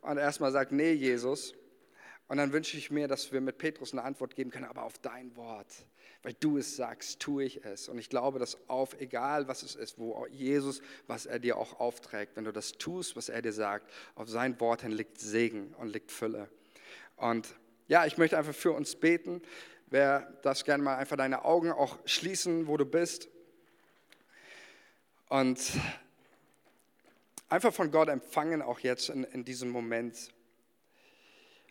und 0.02 0.18
erstmal 0.18 0.52
sagt, 0.52 0.72
nee, 0.72 0.94
Jesus. 0.94 1.54
Und 2.28 2.38
dann 2.38 2.52
wünsche 2.52 2.76
ich 2.76 2.90
mir, 2.90 3.08
dass 3.08 3.32
wir 3.32 3.42
mit 3.42 3.60
Petrus 3.60 3.92
eine 3.92 4.02
Antwort 4.02 4.36
geben 4.36 4.50
können, 4.50 4.66
aber 4.66 4.82
auf 4.82 4.98
dein 4.98 5.36
Wort, 5.36 5.68
weil 6.24 6.34
du 6.34 6.58
es 6.58 6.76
sagst, 6.76 7.20
tue 7.20 7.44
ich 7.44 7.66
es. 7.66 7.90
Und 7.90 7.98
ich 7.98 8.10
glaube, 8.10 8.38
dass 8.38 8.58
auf, 8.70 9.00
egal 9.00 9.48
was 9.48 9.64
es 9.64 9.76
ist, 9.76 9.98
wo 9.98 10.28
Jesus, 10.28 10.82
was 11.08 11.26
er 11.26 11.40
dir 11.40 11.58
auch 11.58 11.80
aufträgt, 11.80 12.36
wenn 12.36 12.44
du 12.44 12.54
das 12.54 12.74
tust, 12.74 13.16
was 13.16 13.30
er 13.30 13.42
dir 13.42 13.54
sagt, 13.54 13.92
auf 14.16 14.30
sein 14.30 14.60
Wort 14.60 14.84
hin 14.84 14.92
liegt 14.92 15.20
Segen 15.20 15.74
und 15.78 15.88
liegt 15.88 16.12
Fülle. 16.12 16.48
Und 17.16 17.56
ja, 17.88 18.06
ich 18.06 18.18
möchte 18.18 18.38
einfach 18.38 18.54
für 18.54 18.72
uns 18.72 18.96
beten. 18.96 19.42
Wer 19.88 20.32
das 20.44 20.64
gerne 20.64 20.84
mal 20.84 20.96
einfach 20.96 21.18
deine 21.18 21.44
Augen 21.44 21.72
auch 21.72 21.98
schließen, 22.06 22.68
wo 22.68 22.78
du 22.78 22.86
bist. 22.86 23.28
Und 25.28 25.60
einfach 27.50 27.74
von 27.74 27.92
Gott 27.92 28.10
empfangen, 28.10 28.62
auch 28.62 28.80
jetzt 28.80 29.10
in, 29.10 29.24
in 29.24 29.44
diesem 29.44 29.70
Moment. 29.70 30.32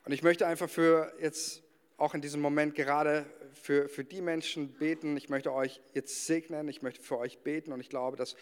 Und 0.04 0.12
ich 0.12 0.22
möchte 0.22 0.46
einfach 0.46 0.68
für 0.68 1.12
jetzt 1.20 1.62
auch 2.00 2.14
in 2.14 2.22
diesem 2.22 2.40
Moment 2.40 2.74
gerade 2.74 3.26
für, 3.52 3.88
für 3.88 4.04
die 4.04 4.22
Menschen 4.22 4.72
beten. 4.72 5.18
Ich 5.18 5.28
möchte 5.28 5.52
euch 5.52 5.82
jetzt 5.92 6.26
segnen, 6.26 6.66
ich 6.68 6.80
möchte 6.80 7.02
für 7.02 7.18
euch 7.18 7.40
beten 7.40 7.72
und 7.72 7.80
ich 7.80 7.90
glaube, 7.90 8.16
dass 8.16 8.34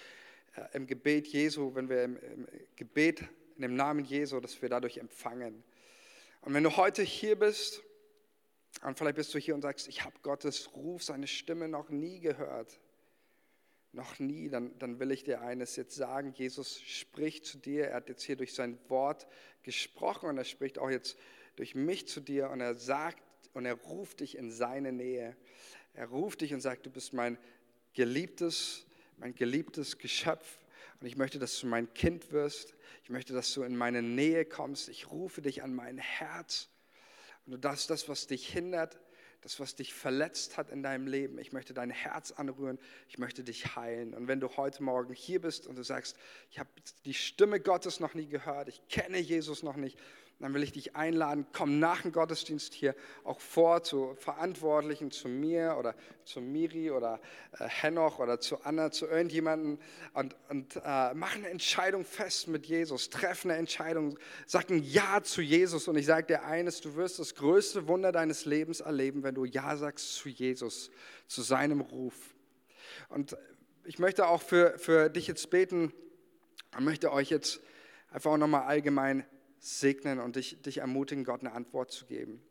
äh, 0.54 0.62
im 0.74 0.86
Gebet 0.86 1.26
Jesu, 1.26 1.74
wenn 1.74 1.88
wir 1.88 2.04
im, 2.04 2.16
im 2.18 2.48
Gebet 2.76 3.24
in 3.56 3.62
dem 3.62 3.74
Namen 3.74 4.04
Jesu, 4.04 4.38
dass 4.38 4.62
wir 4.62 4.68
dadurch 4.68 4.98
empfangen. 4.98 5.64
Und 6.42 6.54
wenn 6.54 6.62
du 6.62 6.76
heute 6.76 7.02
hier 7.02 7.36
bist 7.36 7.82
und 8.82 8.96
vielleicht 8.96 9.16
bist 9.16 9.34
du 9.34 9.38
hier 9.38 9.56
und 9.56 9.62
sagst, 9.62 9.88
ich 9.88 10.04
habe 10.04 10.14
Gottes 10.22 10.72
Ruf, 10.76 11.02
seine 11.02 11.26
Stimme 11.26 11.66
noch 11.66 11.88
nie 11.88 12.20
gehört. 12.20 12.78
Noch 13.90 14.20
nie, 14.20 14.48
dann, 14.48 14.78
dann 14.78 15.00
will 15.00 15.10
ich 15.10 15.24
dir 15.24 15.40
eines 15.40 15.74
jetzt 15.74 15.96
sagen. 15.96 16.32
Jesus 16.32 16.80
spricht 16.82 17.44
zu 17.44 17.58
dir. 17.58 17.88
Er 17.88 17.96
hat 17.96 18.08
jetzt 18.08 18.22
hier 18.22 18.36
durch 18.36 18.54
sein 18.54 18.78
Wort 18.88 19.26
gesprochen 19.64 20.28
und 20.28 20.38
er 20.38 20.44
spricht 20.44 20.78
auch 20.78 20.90
jetzt 20.90 21.18
durch 21.56 21.74
mich 21.74 22.06
zu 22.06 22.20
dir 22.20 22.50
und 22.50 22.60
er 22.60 22.76
sagt 22.76 23.20
und 23.58 23.66
er 23.66 23.74
ruft 23.74 24.20
dich 24.20 24.38
in 24.38 24.50
seine 24.50 24.92
Nähe. 24.92 25.36
Er 25.92 26.06
ruft 26.06 26.40
dich 26.40 26.54
und 26.54 26.60
sagt, 26.60 26.86
du 26.86 26.90
bist 26.90 27.12
mein 27.12 27.36
geliebtes, 27.92 28.86
mein 29.18 29.34
geliebtes 29.34 29.98
Geschöpf 29.98 30.58
und 31.00 31.06
ich 31.06 31.16
möchte, 31.16 31.38
dass 31.38 31.58
du 31.60 31.66
mein 31.66 31.92
Kind 31.94 32.32
wirst. 32.32 32.74
Ich 33.04 33.10
möchte, 33.10 33.32
dass 33.32 33.52
du 33.52 33.62
in 33.62 33.76
meine 33.76 34.02
Nähe 34.02 34.44
kommst. 34.44 34.88
Ich 34.88 35.10
rufe 35.10 35.42
dich 35.42 35.62
an 35.62 35.74
mein 35.74 35.98
Herz. 35.98 36.68
Und 37.46 37.52
du 37.52 37.58
darfst 37.58 37.88
das, 37.90 38.08
was 38.08 38.26
dich 38.26 38.48
hindert, 38.48 38.98
das, 39.40 39.60
was 39.60 39.76
dich 39.76 39.94
verletzt 39.94 40.56
hat 40.56 40.70
in 40.70 40.82
deinem 40.82 41.06
Leben, 41.06 41.38
ich 41.38 41.52
möchte 41.52 41.72
dein 41.72 41.90
Herz 41.90 42.32
anrühren, 42.32 42.78
ich 43.08 43.18
möchte 43.18 43.44
dich 43.44 43.76
heilen. 43.76 44.12
Und 44.12 44.26
wenn 44.26 44.40
du 44.40 44.56
heute 44.56 44.82
Morgen 44.82 45.14
hier 45.14 45.40
bist 45.40 45.68
und 45.68 45.76
du 45.76 45.84
sagst, 45.84 46.16
ich 46.50 46.58
habe 46.58 46.68
die 47.04 47.14
Stimme 47.14 47.60
Gottes 47.60 48.00
noch 48.00 48.14
nie 48.14 48.26
gehört, 48.26 48.68
ich 48.68 48.86
kenne 48.88 49.18
Jesus 49.18 49.62
noch 49.62 49.76
nicht, 49.76 49.96
dann 50.40 50.54
will 50.54 50.62
ich 50.62 50.72
dich 50.72 50.94
einladen, 50.94 51.46
komm 51.52 51.80
nach 51.80 52.02
dem 52.02 52.12
Gottesdienst 52.12 52.72
hier 52.72 52.94
auch 53.24 53.40
vor 53.40 53.82
zu 53.82 54.14
Verantwortlichen, 54.14 55.10
zu 55.10 55.28
mir 55.28 55.76
oder 55.78 55.94
zu 56.24 56.40
Miri 56.40 56.90
oder 56.90 57.20
äh, 57.58 57.68
Henoch 57.68 58.20
oder 58.20 58.38
zu 58.38 58.62
Anna, 58.64 58.90
zu 58.90 59.06
irgendjemandem 59.06 59.78
und, 60.14 60.36
und 60.48 60.76
äh, 60.76 61.14
mach 61.14 61.34
eine 61.34 61.48
Entscheidung 61.48 62.04
fest 62.04 62.48
mit 62.48 62.66
Jesus, 62.66 63.10
treff 63.10 63.44
eine 63.44 63.56
Entscheidung, 63.56 64.18
sag 64.46 64.70
ein 64.70 64.82
Ja 64.82 65.22
zu 65.22 65.42
Jesus 65.42 65.88
und 65.88 65.96
ich 65.96 66.06
sage 66.06 66.26
dir 66.26 66.44
eines, 66.44 66.80
du 66.80 66.94
wirst 66.94 67.18
das 67.18 67.34
größte 67.34 67.88
Wunder 67.88 68.12
deines 68.12 68.44
Lebens 68.44 68.80
erleben, 68.80 69.24
wenn 69.24 69.34
du 69.34 69.44
Ja 69.44 69.76
sagst 69.76 70.14
zu 70.14 70.28
Jesus, 70.28 70.90
zu 71.26 71.42
seinem 71.42 71.80
Ruf. 71.80 72.14
Und 73.08 73.36
ich 73.84 73.98
möchte 73.98 74.28
auch 74.28 74.42
für, 74.42 74.78
für 74.78 75.08
dich 75.08 75.26
jetzt 75.26 75.50
beten. 75.50 75.92
Und 76.76 76.84
möchte 76.84 77.10
euch 77.12 77.30
jetzt 77.30 77.60
einfach 78.10 78.32
auch 78.32 78.36
nochmal 78.36 78.64
allgemein 78.64 79.24
segnen 79.58 80.20
und 80.20 80.36
dich, 80.36 80.60
dich 80.62 80.78
ermutigen, 80.78 81.24
Gott 81.24 81.40
eine 81.40 81.52
Antwort 81.52 81.90
zu 81.90 82.06
geben. 82.06 82.42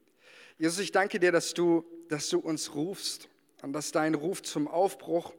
Jesus, 0.57 0.79
ich 0.79 0.91
danke 0.91 1.19
dir, 1.19 1.31
dass 1.31 1.53
du, 1.53 1.85
dass 2.09 2.29
du 2.29 2.39
uns 2.39 2.73
rufst 2.73 3.29
und 3.61 3.73
dass 3.73 3.91
dein 3.91 4.15
Ruf 4.15 4.41
zum 4.41 4.67
Aufbruch 4.67 5.33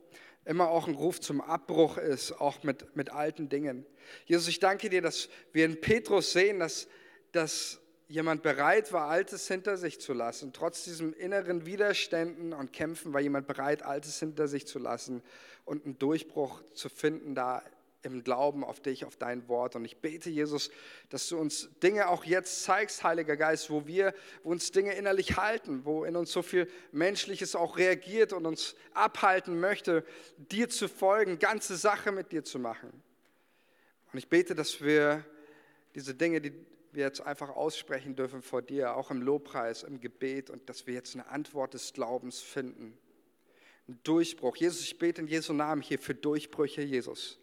immer 0.44 0.70
auch 0.70 0.88
ein 0.88 0.94
Ruf 0.94 1.20
zum 1.20 1.40
Abbruch 1.40 1.98
ist, 1.98 2.32
auch 2.32 2.62
mit, 2.62 2.96
mit 2.96 3.10
alten 3.10 3.48
Dingen. 3.48 3.84
Jesus, 4.24 4.48
ich 4.48 4.60
danke 4.60 4.88
dir, 4.88 5.02
dass 5.02 5.28
wir 5.52 5.66
in 5.66 5.80
Petrus 5.80 6.32
sehen, 6.32 6.58
dass, 6.58 6.88
dass 7.32 7.80
jemand 8.08 8.42
bereit 8.42 8.92
war, 8.92 9.08
Altes 9.08 9.46
hinter 9.46 9.76
sich 9.76 10.00
zu 10.00 10.14
lassen. 10.14 10.54
Trotz 10.54 10.84
diesem 10.84 11.12
inneren 11.12 11.66
Widerständen 11.66 12.54
und 12.54 12.72
Kämpfen 12.72 13.12
war 13.12 13.20
jemand 13.20 13.46
bereit, 13.46 13.82
Altes 13.82 14.18
hinter 14.18 14.48
sich 14.48 14.66
zu 14.66 14.78
lassen 14.78 15.22
und 15.66 15.84
einen 15.84 15.98
Durchbruch 15.98 16.62
zu 16.72 16.88
finden 16.88 17.34
da 17.34 17.62
im 18.02 18.22
Glauben 18.22 18.64
auf 18.64 18.80
dich, 18.80 19.04
auf 19.04 19.16
dein 19.16 19.48
Wort. 19.48 19.74
Und 19.74 19.84
ich 19.84 19.98
bete, 19.98 20.30
Jesus, 20.30 20.70
dass 21.08 21.28
du 21.28 21.38
uns 21.38 21.68
Dinge 21.82 22.08
auch 22.08 22.24
jetzt 22.24 22.62
zeigst, 22.62 23.02
Heiliger 23.02 23.36
Geist, 23.36 23.70
wo 23.70 23.86
wir, 23.86 24.14
wo 24.42 24.50
uns 24.50 24.70
Dinge 24.70 24.94
innerlich 24.94 25.36
halten, 25.36 25.84
wo 25.84 26.04
in 26.04 26.14
uns 26.16 26.30
so 26.30 26.42
viel 26.42 26.68
Menschliches 26.92 27.56
auch 27.56 27.76
reagiert 27.76 28.32
und 28.32 28.46
uns 28.46 28.76
abhalten 28.94 29.58
möchte, 29.58 30.04
dir 30.36 30.68
zu 30.68 30.88
folgen, 30.88 31.38
ganze 31.38 31.76
Sache 31.76 32.12
mit 32.12 32.30
dir 32.30 32.44
zu 32.44 32.58
machen. 32.58 32.90
Und 34.12 34.18
ich 34.18 34.28
bete, 34.28 34.54
dass 34.54 34.80
wir 34.80 35.24
diese 35.94 36.14
Dinge, 36.14 36.40
die 36.40 36.52
wir 36.92 37.04
jetzt 37.04 37.20
einfach 37.20 37.50
aussprechen 37.50 38.16
dürfen 38.16 38.42
vor 38.42 38.62
dir, 38.62 38.96
auch 38.96 39.10
im 39.10 39.20
Lobpreis, 39.20 39.82
im 39.82 40.00
Gebet, 40.00 40.50
und 40.50 40.68
dass 40.68 40.86
wir 40.86 40.94
jetzt 40.94 41.14
eine 41.14 41.26
Antwort 41.28 41.74
des 41.74 41.92
Glaubens 41.92 42.40
finden. 42.40 42.96
Ein 43.88 43.98
Durchbruch. 44.04 44.56
Jesus, 44.56 44.82
ich 44.82 44.98
bete 44.98 45.20
in 45.20 45.26
Jesu 45.26 45.52
Namen 45.52 45.82
hier 45.82 45.98
für 45.98 46.14
Durchbrüche, 46.14 46.82
Jesus. 46.82 47.38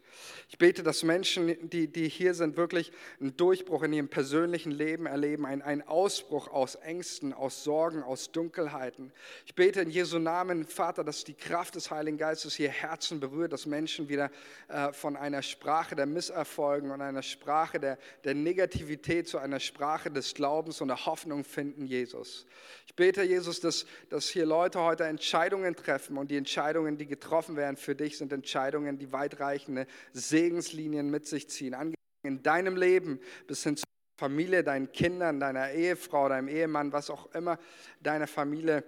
Ich 0.49 0.57
bete, 0.57 0.83
dass 0.83 1.03
Menschen, 1.03 1.69
die, 1.69 1.87
die 1.87 2.07
hier 2.07 2.33
sind, 2.33 2.57
wirklich 2.57 2.91
einen 3.19 3.35
Durchbruch 3.35 3.83
in 3.83 3.93
ihrem 3.93 4.07
persönlichen 4.07 4.71
Leben 4.71 5.05
erleben, 5.05 5.45
einen, 5.45 5.81
Ausbruch 5.81 6.47
aus 6.47 6.75
Ängsten, 6.75 7.33
aus 7.33 7.63
Sorgen, 7.63 8.03
aus 8.03 8.31
Dunkelheiten. 8.31 9.11
Ich 9.45 9.55
bete 9.55 9.81
in 9.81 9.89
Jesu 9.89 10.19
Namen, 10.19 10.65
Vater, 10.65 11.03
dass 11.03 11.23
die 11.23 11.33
Kraft 11.33 11.75
des 11.75 11.91
Heiligen 11.91 12.17
Geistes 12.17 12.55
hier 12.55 12.69
Herzen 12.69 13.19
berührt, 13.19 13.53
dass 13.53 13.65
Menschen 13.65 14.09
wieder 14.09 14.31
äh, 14.67 14.91
von 14.93 15.15
einer 15.15 15.41
Sprache 15.41 15.95
der 15.95 16.05
Misserfolgen 16.05 16.91
und 16.91 17.01
einer 17.01 17.23
Sprache 17.23 17.79
der, 17.79 17.97
der 18.23 18.33
Negativität 18.33 19.27
zu 19.27 19.37
einer 19.37 19.59
Sprache 19.59 20.11
des 20.11 20.33
Glaubens 20.33 20.81
und 20.81 20.87
der 20.87 21.05
Hoffnung 21.05 21.43
finden, 21.43 21.85
Jesus. 21.85 22.45
Ich 22.87 22.95
bete, 22.95 23.23
Jesus, 23.23 23.59
dass, 23.59 23.85
dass 24.09 24.29
hier 24.29 24.45
Leute 24.45 24.79
heute 24.79 25.03
Entscheidungen 25.03 25.75
treffen 25.75 26.17
und 26.17 26.31
die 26.31 26.37
Entscheidungen, 26.37 26.97
die 26.97 27.05
getroffen 27.05 27.55
werden 27.55 27.77
für 27.77 27.95
dich, 27.95 28.17
sind 28.17 28.31
Entscheidungen, 28.31 28.97
die 28.97 29.11
weitreichende 29.11 29.87
Segenslinien 30.13 31.09
mit 31.09 31.27
sich 31.27 31.49
ziehen. 31.49 31.73
Angefangen 31.73 31.95
in 32.23 32.43
deinem 32.43 32.75
Leben 32.75 33.19
bis 33.47 33.63
hin 33.63 33.77
zur 33.77 33.85
Familie, 34.17 34.63
deinen 34.63 34.91
Kindern, 34.91 35.39
deiner 35.39 35.71
Ehefrau, 35.71 36.29
deinem 36.29 36.47
Ehemann, 36.47 36.93
was 36.93 37.09
auch 37.09 37.33
immer, 37.33 37.59
deiner 38.01 38.27
Familie. 38.27 38.83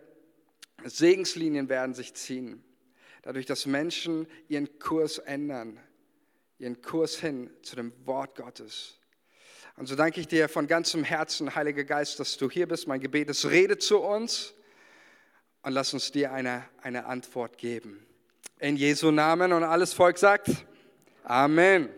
Segenslinien 0.83 1.69
werden 1.69 1.93
sich 1.93 2.13
ziehen. 2.13 2.63
Dadurch, 3.23 3.45
dass 3.45 3.65
Menschen 3.65 4.27
ihren 4.47 4.79
Kurs 4.79 5.17
ändern, 5.17 5.79
ihren 6.59 6.81
Kurs 6.81 7.19
hin 7.19 7.49
zu 7.61 7.75
dem 7.75 7.93
Wort 8.05 8.35
Gottes. 8.35 8.99
Und 9.75 9.87
so 9.87 9.95
danke 9.95 10.19
ich 10.19 10.27
dir 10.27 10.49
von 10.49 10.65
ganzem 10.65 11.03
Herzen, 11.03 11.53
Heiliger 11.53 11.83
Geist, 11.83 12.19
dass 12.19 12.37
du 12.37 12.49
hier 12.49 12.67
bist. 12.67 12.87
Mein 12.87 12.99
Gebet 12.99 13.29
ist, 13.29 13.45
rede 13.45 13.77
zu 13.77 13.99
uns 13.99 14.53
und 15.61 15.73
lass 15.73 15.93
uns 15.93 16.11
dir 16.11 16.31
eine, 16.31 16.63
eine 16.81 17.05
Antwort 17.05 17.57
geben. 17.57 18.05
In 18.59 18.75
Jesu 18.75 19.11
Namen 19.11 19.53
und 19.53 19.63
alles 19.63 19.93
Volk 19.93 20.17
sagt 20.17 20.65
Amen. 21.29 21.89